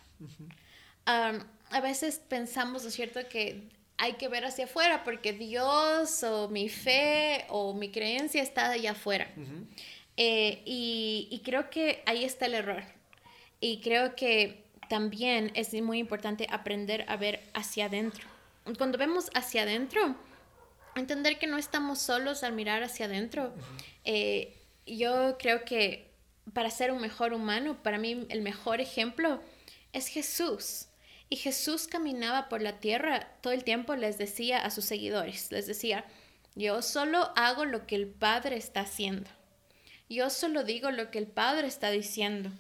a 1.05 1.81
veces 1.81 2.19
pensamos, 2.27 2.83
¿no 2.83 2.89
es 2.89 2.95
cierto?, 2.95 3.19
que 3.29 3.69
hay 3.97 4.13
que 4.13 4.27
ver 4.27 4.45
hacia 4.45 4.65
afuera 4.65 5.03
porque 5.03 5.33
Dios 5.33 6.23
o 6.23 6.49
mi 6.49 6.69
fe 6.69 7.45
o 7.49 7.73
mi 7.73 7.89
creencia 7.89 8.41
está 8.41 8.71
allá 8.71 8.91
afuera. 8.91 9.29
Eh, 10.17 10.61
y, 10.65 11.41
creo 11.43 11.69
que 11.69 12.03
ahí 12.05 12.23
está 12.23 12.45
el 12.45 12.55
error. 12.55 12.83
Y 13.59 13.79
creo 13.81 14.15
que 14.15 14.63
también 14.89 15.51
es 15.55 15.73
muy 15.81 15.99
importante 15.99 16.47
aprender 16.49 17.05
a 17.07 17.17
ver 17.17 17.41
hacia 17.53 17.85
adentro. 17.85 18.27
Cuando 18.77 18.97
vemos 18.97 19.29
hacia 19.33 19.63
adentro, 19.63 20.15
entender 20.95 21.39
que 21.39 21.47
no 21.47 21.57
estamos 21.57 21.99
solos 21.99 22.43
al 22.43 22.53
mirar 22.53 22.83
hacia 22.83 23.05
adentro. 23.05 23.53
Eh, 24.03 24.53
yo 24.85 25.37
creo 25.37 25.63
que 25.65 26.11
para 26.53 26.69
ser 26.69 26.91
un 26.91 26.99
mejor 26.99 27.33
humano, 27.33 27.81
para 27.81 27.97
mí 27.97 28.25
el 28.29 28.41
mejor 28.41 28.81
ejemplo 28.81 29.41
es 29.93 30.07
Jesús. 30.07 30.87
Y 31.29 31.37
Jesús 31.37 31.87
caminaba 31.87 32.49
por 32.49 32.61
la 32.61 32.79
tierra 32.79 33.27
todo 33.41 33.53
el 33.53 33.63
tiempo, 33.63 33.95
les 33.95 34.17
decía 34.17 34.59
a 34.59 34.69
sus 34.69 34.85
seguidores, 34.85 35.51
les 35.51 35.67
decía, 35.67 36.05
yo 36.55 36.81
solo 36.81 37.31
hago 37.35 37.65
lo 37.65 37.87
que 37.87 37.95
el 37.95 38.07
Padre 38.07 38.57
está 38.57 38.81
haciendo. 38.81 39.29
Yo 40.09 40.29
solo 40.29 40.63
digo 40.63 40.91
lo 40.91 41.09
que 41.09 41.17
el 41.17 41.27
Padre 41.27 41.67
está 41.67 41.89
diciendo. 41.89 42.51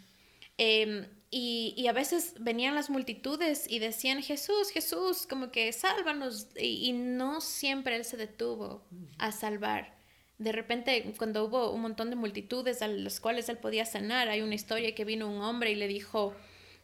Em, 0.57 1.07
y, 1.29 1.87
a 1.87 1.93
veces 1.93 2.35
venían 2.39 2.75
las 2.75 2.89
multitudes 2.89 3.65
y 3.69 3.79
decían, 3.79 4.21
Jesús, 4.21 4.69
Jesús, 4.71 5.27
como 5.27 5.51
que 5.51 5.71
sálvanos. 5.73 6.47
Y, 6.55 6.89
y, 6.89 6.93
no 6.93 7.41
siempre 7.41 7.95
Él 7.95 8.05
se 8.05 8.17
detuvo 8.17 8.83
a 9.17 9.31
salvar. 9.31 9.97
De 10.37 10.51
repente, 10.51 11.13
cuando 11.17 11.45
hubo 11.45 11.71
un 11.71 11.81
montón 11.81 12.09
de 12.09 12.15
multitudes 12.15 12.81
a 12.81 12.87
las 12.87 13.19
cuales 13.19 13.49
Él 13.49 13.57
podía 13.57 13.85
sanar, 13.85 14.29
hay 14.29 14.41
una 14.41 14.55
historia 14.55 14.95
que 14.95 15.05
vino 15.05 15.29
un 15.29 15.41
hombre 15.41 15.71
y 15.71 15.75
le 15.75 15.87
dijo, 15.87 16.35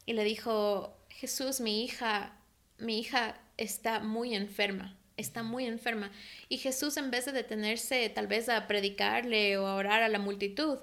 y 0.05 0.13
le 0.13 0.23
dijo, 0.23 0.99
Jesús, 1.20 1.59
mi 1.59 1.84
hija, 1.84 2.34
mi 2.78 2.99
hija 2.99 3.38
está 3.57 3.99
muy 3.99 4.36
enferma 4.36 4.95
está 5.20 5.43
muy 5.43 5.65
enferma. 5.65 6.11
Y 6.47 6.57
Jesús, 6.57 6.97
en 6.97 7.11
vez 7.11 7.26
de 7.26 7.32
detenerse 7.32 8.09
tal 8.09 8.28
vez 8.28 8.49
a 8.49 8.67
predicarle 8.67 9.57
o 9.57 9.67
a 9.67 9.76
orar 9.76 10.01
a 10.01 10.07
la 10.07 10.20
multitud, 10.20 10.80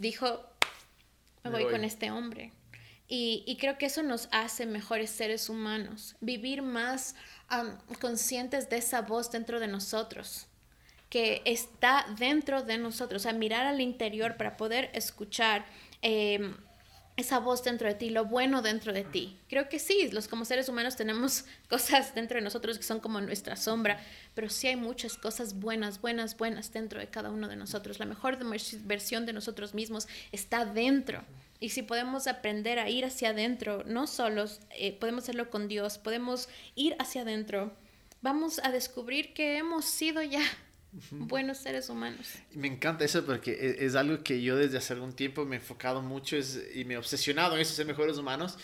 dijo, 0.00 0.42
me 1.44 1.50
voy, 1.50 1.64
con 1.66 1.84
este 1.84 2.10
hombre. 2.10 2.52
Y, 3.10 3.56
creo 3.58 3.78
que 3.78 3.86
eso 3.86 4.02
nos 4.02 4.28
hace 4.32 4.66
mejores 4.66 5.08
seres 5.10 5.48
humanos, 5.48 6.16
vivir 6.20 6.60
más 6.60 7.14
conscientes 8.00 8.68
de 8.68 8.76
esa 8.76 9.00
voz 9.00 9.30
dentro 9.30 9.60
de 9.60 9.66
nosotros, 9.66 10.46
que 11.08 11.40
está 11.46 12.04
dentro 12.18 12.62
de 12.62 12.76
nosotros, 12.76 13.22
o 13.22 13.24
sea, 13.24 13.32
mirar 13.32 13.66
al 13.66 13.80
interior 13.80 14.36
para 14.36 14.58
poder 14.58 14.90
escuchar. 14.92 15.64
Em, 16.02 16.54
esa 17.18 17.40
voz 17.40 17.64
dentro 17.64 17.88
de 17.88 17.94
ti, 17.94 18.10
lo 18.10 18.26
bueno 18.26 18.62
dentro 18.62 18.92
de 18.92 19.02
ti. 19.02 19.36
Creo 19.48 19.68
que 19.68 19.80
sí, 19.80 20.08
los 20.12 20.28
como 20.28 20.44
seres 20.44 20.68
humanos 20.68 20.94
tenemos 20.94 21.44
cosas 21.68 22.14
dentro 22.14 22.36
de 22.36 22.42
nosotros 22.42 22.78
que 22.78 22.84
son 22.84 23.00
como 23.00 23.20
nuestra 23.20 23.56
sombra, 23.56 24.00
pero 24.34 24.48
sí 24.48 24.68
hay 24.68 24.76
muchas 24.76 25.18
cosas 25.18 25.58
buenas, 25.58 26.00
buenas, 26.00 26.36
buenas 26.36 26.72
dentro 26.72 27.00
de 27.00 27.08
cada 27.08 27.30
uno 27.30 27.48
de 27.48 27.56
nosotros. 27.56 27.98
La 27.98 28.06
mejor 28.06 28.38
versión 28.84 29.26
de 29.26 29.32
nosotros 29.32 29.74
mismos 29.74 30.06
está 30.30 30.64
dentro. 30.64 31.24
Y 31.58 31.70
si 31.70 31.82
podemos 31.82 32.28
aprender 32.28 32.78
a 32.78 32.88
ir 32.88 33.04
hacia 33.04 33.30
adentro, 33.30 33.82
no 33.84 34.06
solos, 34.06 34.60
eh, 34.70 34.92
podemos 34.92 35.24
hacerlo 35.24 35.50
con 35.50 35.66
Dios, 35.66 35.98
podemos 35.98 36.48
ir 36.76 36.94
hacia 37.00 37.22
adentro, 37.22 37.72
vamos 38.22 38.60
a 38.62 38.70
descubrir 38.70 39.34
que 39.34 39.58
hemos 39.58 39.84
sido 39.86 40.22
ya 40.22 40.42
buenos 41.10 41.58
seres 41.58 41.88
humanos. 41.88 42.28
Me 42.54 42.68
encanta 42.68 43.04
eso 43.04 43.24
porque 43.24 43.52
e, 43.52 43.86
es, 43.86 43.94
algo 43.94 44.22
que 44.22 44.42
yo 44.42 44.56
desde 44.56 44.78
hace 44.78 44.94
algún 44.94 45.12
tiempo 45.12 45.44
me 45.44 45.56
he 45.56 45.58
enfocado 45.58 46.02
mucho 46.02 46.36
y 46.74 46.84
me 46.84 46.94
he 46.94 46.96
obsesionado 46.96 47.54
en 47.54 47.62
eso, 47.62 47.74
ser 47.74 47.86
mejores 47.86 48.18
humanos. 48.18 48.58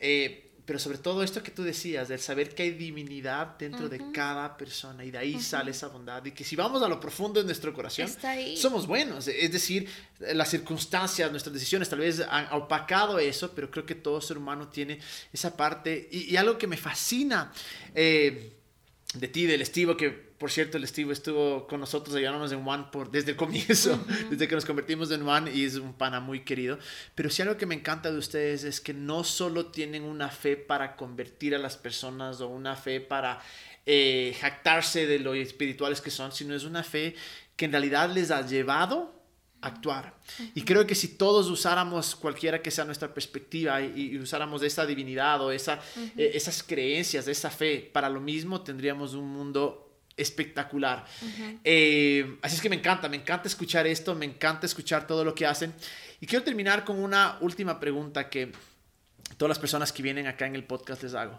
Eh, 0.00 0.48
pero 0.64 0.78
sobre 0.78 0.98
todo 0.98 1.24
esto 1.24 1.42
que 1.42 1.50
tú 1.50 1.64
decías, 1.64 2.08
del 2.08 2.20
saber 2.20 2.54
que 2.54 2.62
hay 2.62 2.70
divinidad 2.70 3.58
dentro 3.58 3.88
de 3.88 4.00
cada 4.12 4.56
persona 4.56 5.04
y 5.04 5.10
de 5.10 5.18
ahí 5.18 5.40
sale 5.40 5.72
esa 5.72 5.88
bondad 5.88 6.24
y 6.24 6.30
que 6.30 6.44
si 6.44 6.54
vamos 6.54 6.80
a 6.82 6.88
lo 6.88 7.00
profundo 7.00 7.40
de 7.40 7.46
nuestro 7.46 7.74
corazón, 7.74 8.08
somos 8.56 8.86
buenos. 8.86 9.26
Es 9.26 9.50
decir, 9.50 9.88
las 10.20 10.50
circunstancias, 10.50 11.30
nuestras 11.32 11.52
decisiones 11.52 11.88
tal 11.88 11.98
vez 11.98 12.20
han 12.20 12.46
opacado 12.52 13.18
eso, 13.18 13.52
pero 13.52 13.72
creo 13.72 13.84
que 13.84 13.96
todo 13.96 14.20
ser 14.20 14.38
humano 14.38 14.68
tiene 14.68 15.00
esa 15.32 15.56
parte 15.56 16.08
y, 16.12 16.36
algo 16.36 16.56
que 16.56 16.68
me 16.68 16.76
fascina 16.76 17.52
eh, 17.94 18.52
de 19.14 19.28
ti, 19.28 19.46
del 19.46 19.62
estivo 19.62 19.96
que 19.96 20.31
por 20.42 20.50
cierto, 20.50 20.76
el 20.76 20.88
Steve 20.88 21.12
estuvo 21.12 21.68
con 21.68 21.78
nosotros 21.78 22.16
ayudándonos 22.16 22.50
en 22.50 22.66
One 22.66 22.86
por, 22.90 23.12
desde 23.12 23.30
el 23.30 23.36
comienzo, 23.36 24.04
desde 24.28 24.48
que 24.48 24.56
nos 24.56 24.64
convertimos 24.64 25.08
en 25.12 25.22
One 25.22 25.54
y 25.54 25.64
es 25.64 25.76
un 25.76 25.92
pana 25.92 26.18
muy 26.18 26.40
querido. 26.40 26.80
Pero 27.14 27.30
si 27.30 27.42
algo 27.42 27.56
que 27.56 27.64
me 27.64 27.76
encanta 27.76 28.10
de 28.10 28.18
ustedes 28.18 28.64
es 28.64 28.80
que 28.80 28.92
no 28.92 29.22
solo 29.22 29.66
tienen 29.66 30.02
una 30.02 30.30
fe 30.30 30.56
para 30.56 30.96
convertir 30.96 31.54
a 31.54 31.58
las 31.58 31.76
personas 31.76 32.40
o 32.40 32.48
una 32.48 32.74
fe 32.74 33.00
para 33.00 33.40
eh, 33.86 34.36
jactarse 34.40 35.06
de 35.06 35.20
lo 35.20 35.34
espirituales 35.34 36.00
que 36.00 36.10
son, 36.10 36.32
sino 36.32 36.56
es 36.56 36.64
una 36.64 36.82
fe 36.82 37.14
que 37.54 37.66
en 37.66 37.70
realidad 37.70 38.10
les 38.10 38.32
ha 38.32 38.44
llevado 38.44 39.14
actuar. 39.60 40.18
Y 40.56 40.62
creo 40.62 40.88
que 40.88 40.96
si 40.96 41.06
todos 41.06 41.48
usáramos 41.50 42.16
cualquiera 42.16 42.60
que 42.60 42.72
sea 42.72 42.84
nuestra 42.84 43.14
perspectiva 43.14 43.80
y, 43.80 44.18
usáramos 44.18 44.64
esa 44.64 44.86
divinidad 44.86 45.40
o 45.40 45.52
esa, 45.52 45.78
eh, 46.16 46.32
esas 46.34 46.64
creencias, 46.64 47.28
esa 47.28 47.48
fe 47.48 47.88
para 47.92 48.08
lo 48.08 48.20
mismo, 48.20 48.62
tendríamos 48.62 49.14
un 49.14 49.28
mundo 49.28 49.90
espectacular. 50.16 51.04
Eh, 51.64 52.38
así 52.42 52.56
es 52.56 52.62
que 52.62 52.68
me 52.68 52.76
encanta, 52.76 53.08
me 53.08 53.16
encanta 53.16 53.48
escuchar 53.48 53.86
esto, 53.86 54.14
me 54.14 54.26
encanta 54.26 54.66
escuchar 54.66 55.06
todo 55.06 55.24
lo 55.24 55.34
que 55.34 55.46
hacen. 55.46 55.74
Y 56.20 56.26
quiero 56.26 56.44
terminar 56.44 56.84
con 56.84 56.98
una 56.98 57.38
última 57.40 57.80
pregunta 57.80 58.28
que 58.28 58.52
todas 59.36 59.48
las 59.48 59.58
personas 59.58 59.92
que 59.92 60.02
vienen 60.02 60.26
acá 60.26 60.46
en 60.46 60.54
el 60.54 60.64
podcast 60.64 61.02
les 61.02 61.14
hago. 61.14 61.38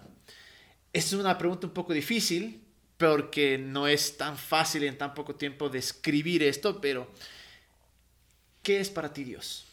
Es 0.92 1.14
una 1.14 1.38
pregunta 1.38 1.68
un 1.68 1.74
poco 1.74 1.94
difícil 1.94 2.62
porque 2.98 3.58
no 3.58 3.88
es 3.88 4.18
tan 4.18 4.38
fácil 4.38 4.84
en 4.84 4.98
tan 4.98 5.14
poco 5.14 5.36
tiempo 5.36 5.70
describir 5.70 6.44
esto, 6.44 6.80
pero 6.80 7.12
¿qué 8.62 8.80
es 8.80 8.90
para 8.90 9.14
ti 9.14 9.24
Dios? 9.24 9.66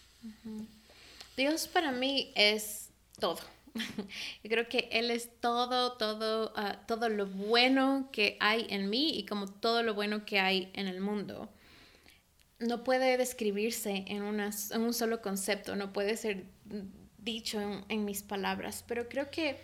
Dios 1.37 1.69
para 1.69 1.93
mí 1.93 2.33
es 2.35 2.89
todo. 3.19 3.41
Yo 4.43 4.51
creo 4.51 4.69
que 4.69 4.89
Él 4.93 5.11
es 5.11 5.41
todo, 5.41 5.93
todo, 5.97 6.53
ah, 6.57 6.81
todo 6.87 7.09
lo 7.09 7.27
bueno 7.27 8.09
que 8.13 8.37
hay 8.41 8.67
en 8.71 8.91
mí 8.91 9.19
y 9.19 9.27
como 9.27 9.47
todo 9.49 9.83
lo 9.83 9.95
bueno 9.95 10.25
que 10.25 10.41
hay 10.41 10.71
en 10.75 10.87
el 10.87 11.01
mundo. 11.01 11.49
No 12.59 12.85
puede 12.85 13.17
describirse 13.17 14.05
en, 14.07 14.23
en 14.41 14.81
un 14.83 14.95
solo 14.95 15.23
concepto, 15.23 15.77
no 15.77 15.93
puede 15.93 16.17
ser 16.17 16.45
dicho 17.19 17.61
en, 17.89 18.05
mis 18.05 18.23
palabras, 18.23 18.85
pero 18.87 19.09
creo 19.09 19.31
que 19.31 19.57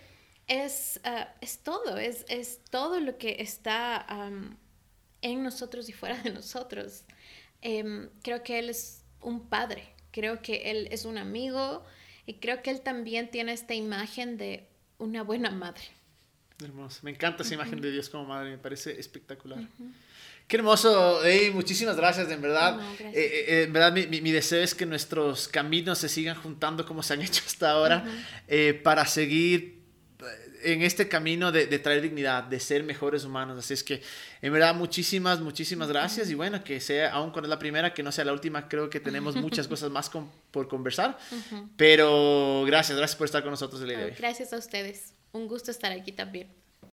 es, 0.47 1.01
ah, 1.05 1.35
es 1.41 1.59
todo, 1.59 1.99
es, 1.99 2.25
es, 2.29 2.61
todo 2.71 3.01
lo 3.01 3.19
que 3.19 3.37
está 3.41 4.07
en 5.23 5.43
nosotros 5.43 5.89
y 5.89 5.93
fuera 5.93 6.17
de 6.23 6.31
nosotros. 6.31 7.05
Em, 7.63 8.09
creo 8.23 8.43
que 8.43 8.59
Él 8.59 8.71
es 8.71 9.03
un 9.21 9.49
padre, 9.49 9.95
creo 10.11 10.43
que 10.43 10.71
Él 10.71 10.89
es 10.91 11.05
un 11.05 11.19
amigo, 11.19 11.85
y 12.27 12.35
creo 12.35 12.63
que 12.63 12.71
él 12.71 12.81
también 12.81 13.31
tiene 13.31 13.53
esta 13.53 13.75
imagen 13.75 14.37
de 14.37 14.69
una 14.99 15.23
buena 15.23 15.51
madre. 15.51 15.83
Hermoso. 16.63 17.01
Me 17.03 17.11
encanta 17.11 17.43
esa 17.43 17.55
imagen 17.55 17.81
de 17.81 17.91
Dios 17.91 18.09
como 18.09 18.25
madre, 18.25 18.51
me 18.51 18.59
parece 18.59 18.99
espectacular. 18.99 19.61
Qué 20.49 20.57
hermoso, 20.57 21.21
hey, 21.25 21.51
muchísimas 21.53 21.97
gracias, 21.97 22.31
en 22.31 22.41
verdad. 22.41 22.81
Eh, 23.01 23.11
eh, 23.13 23.45
eh, 23.49 23.63
en 23.65 23.73
verdad, 23.73 23.93
mi, 23.93 24.21
mi, 24.21 24.31
deseo 24.31 24.63
es 24.63 24.75
que 24.75 24.87
nuestros 24.87 25.49
caminos 25.49 25.99
se 25.99 26.09
sigan 26.09 26.37
juntando 26.37 26.87
como 26.87 27.03
se 27.03 27.15
han 27.15 27.23
hecho 27.23 27.43
hasta 27.45 27.71
ahora 27.73 28.05
para 28.83 29.07
seguir 29.07 29.76
en 30.63 30.83
este 30.83 31.09
camino 31.09 31.53
de, 31.53 31.67
traer 31.79 32.03
dignidad, 32.03 32.45
de 32.45 32.61
ser 32.61 32.83
mejores 32.83 33.25
humanos. 33.25 33.59
Así 33.59 33.75
es 33.75 33.83
que, 33.83 34.03
en 34.43 34.53
verdad, 34.53 34.75
muchísimas, 34.75 35.41
muchísimas 35.41 35.89
gracias. 35.89 36.31
Y 36.31 36.35
bueno, 36.35 36.63
que 36.65 36.81
sea, 36.81 37.13
aún 37.13 37.31
cuando 37.31 37.47
es 37.47 37.51
la 37.51 37.59
primera, 37.59 37.93
que 37.95 38.03
no 38.03 38.13
sea 38.13 38.25
la 38.25 38.33
última, 38.33 38.69
creo 38.69 38.91
que 38.91 39.01
tenemos 39.01 39.37
muchas 39.37 39.69
cosas 39.69 39.91
más 39.91 40.11
por 40.51 40.69
conversar. 40.69 41.19
Pero 41.77 42.65
gracias, 42.67 42.97
gracias 42.97 43.17
por 43.17 43.27
estar 43.27 43.43
con 43.43 43.51
nosotros 43.51 43.81
el 43.83 43.89
día 43.89 43.99
de 43.99 44.05
hoy. 44.07 44.15
Gracias 44.19 44.53
a 44.53 44.59
ustedes. 44.59 45.13
Un 45.33 45.49
gusto 45.49 45.71
estar 45.71 45.93
aquí 45.93 46.13
también. 46.13 46.49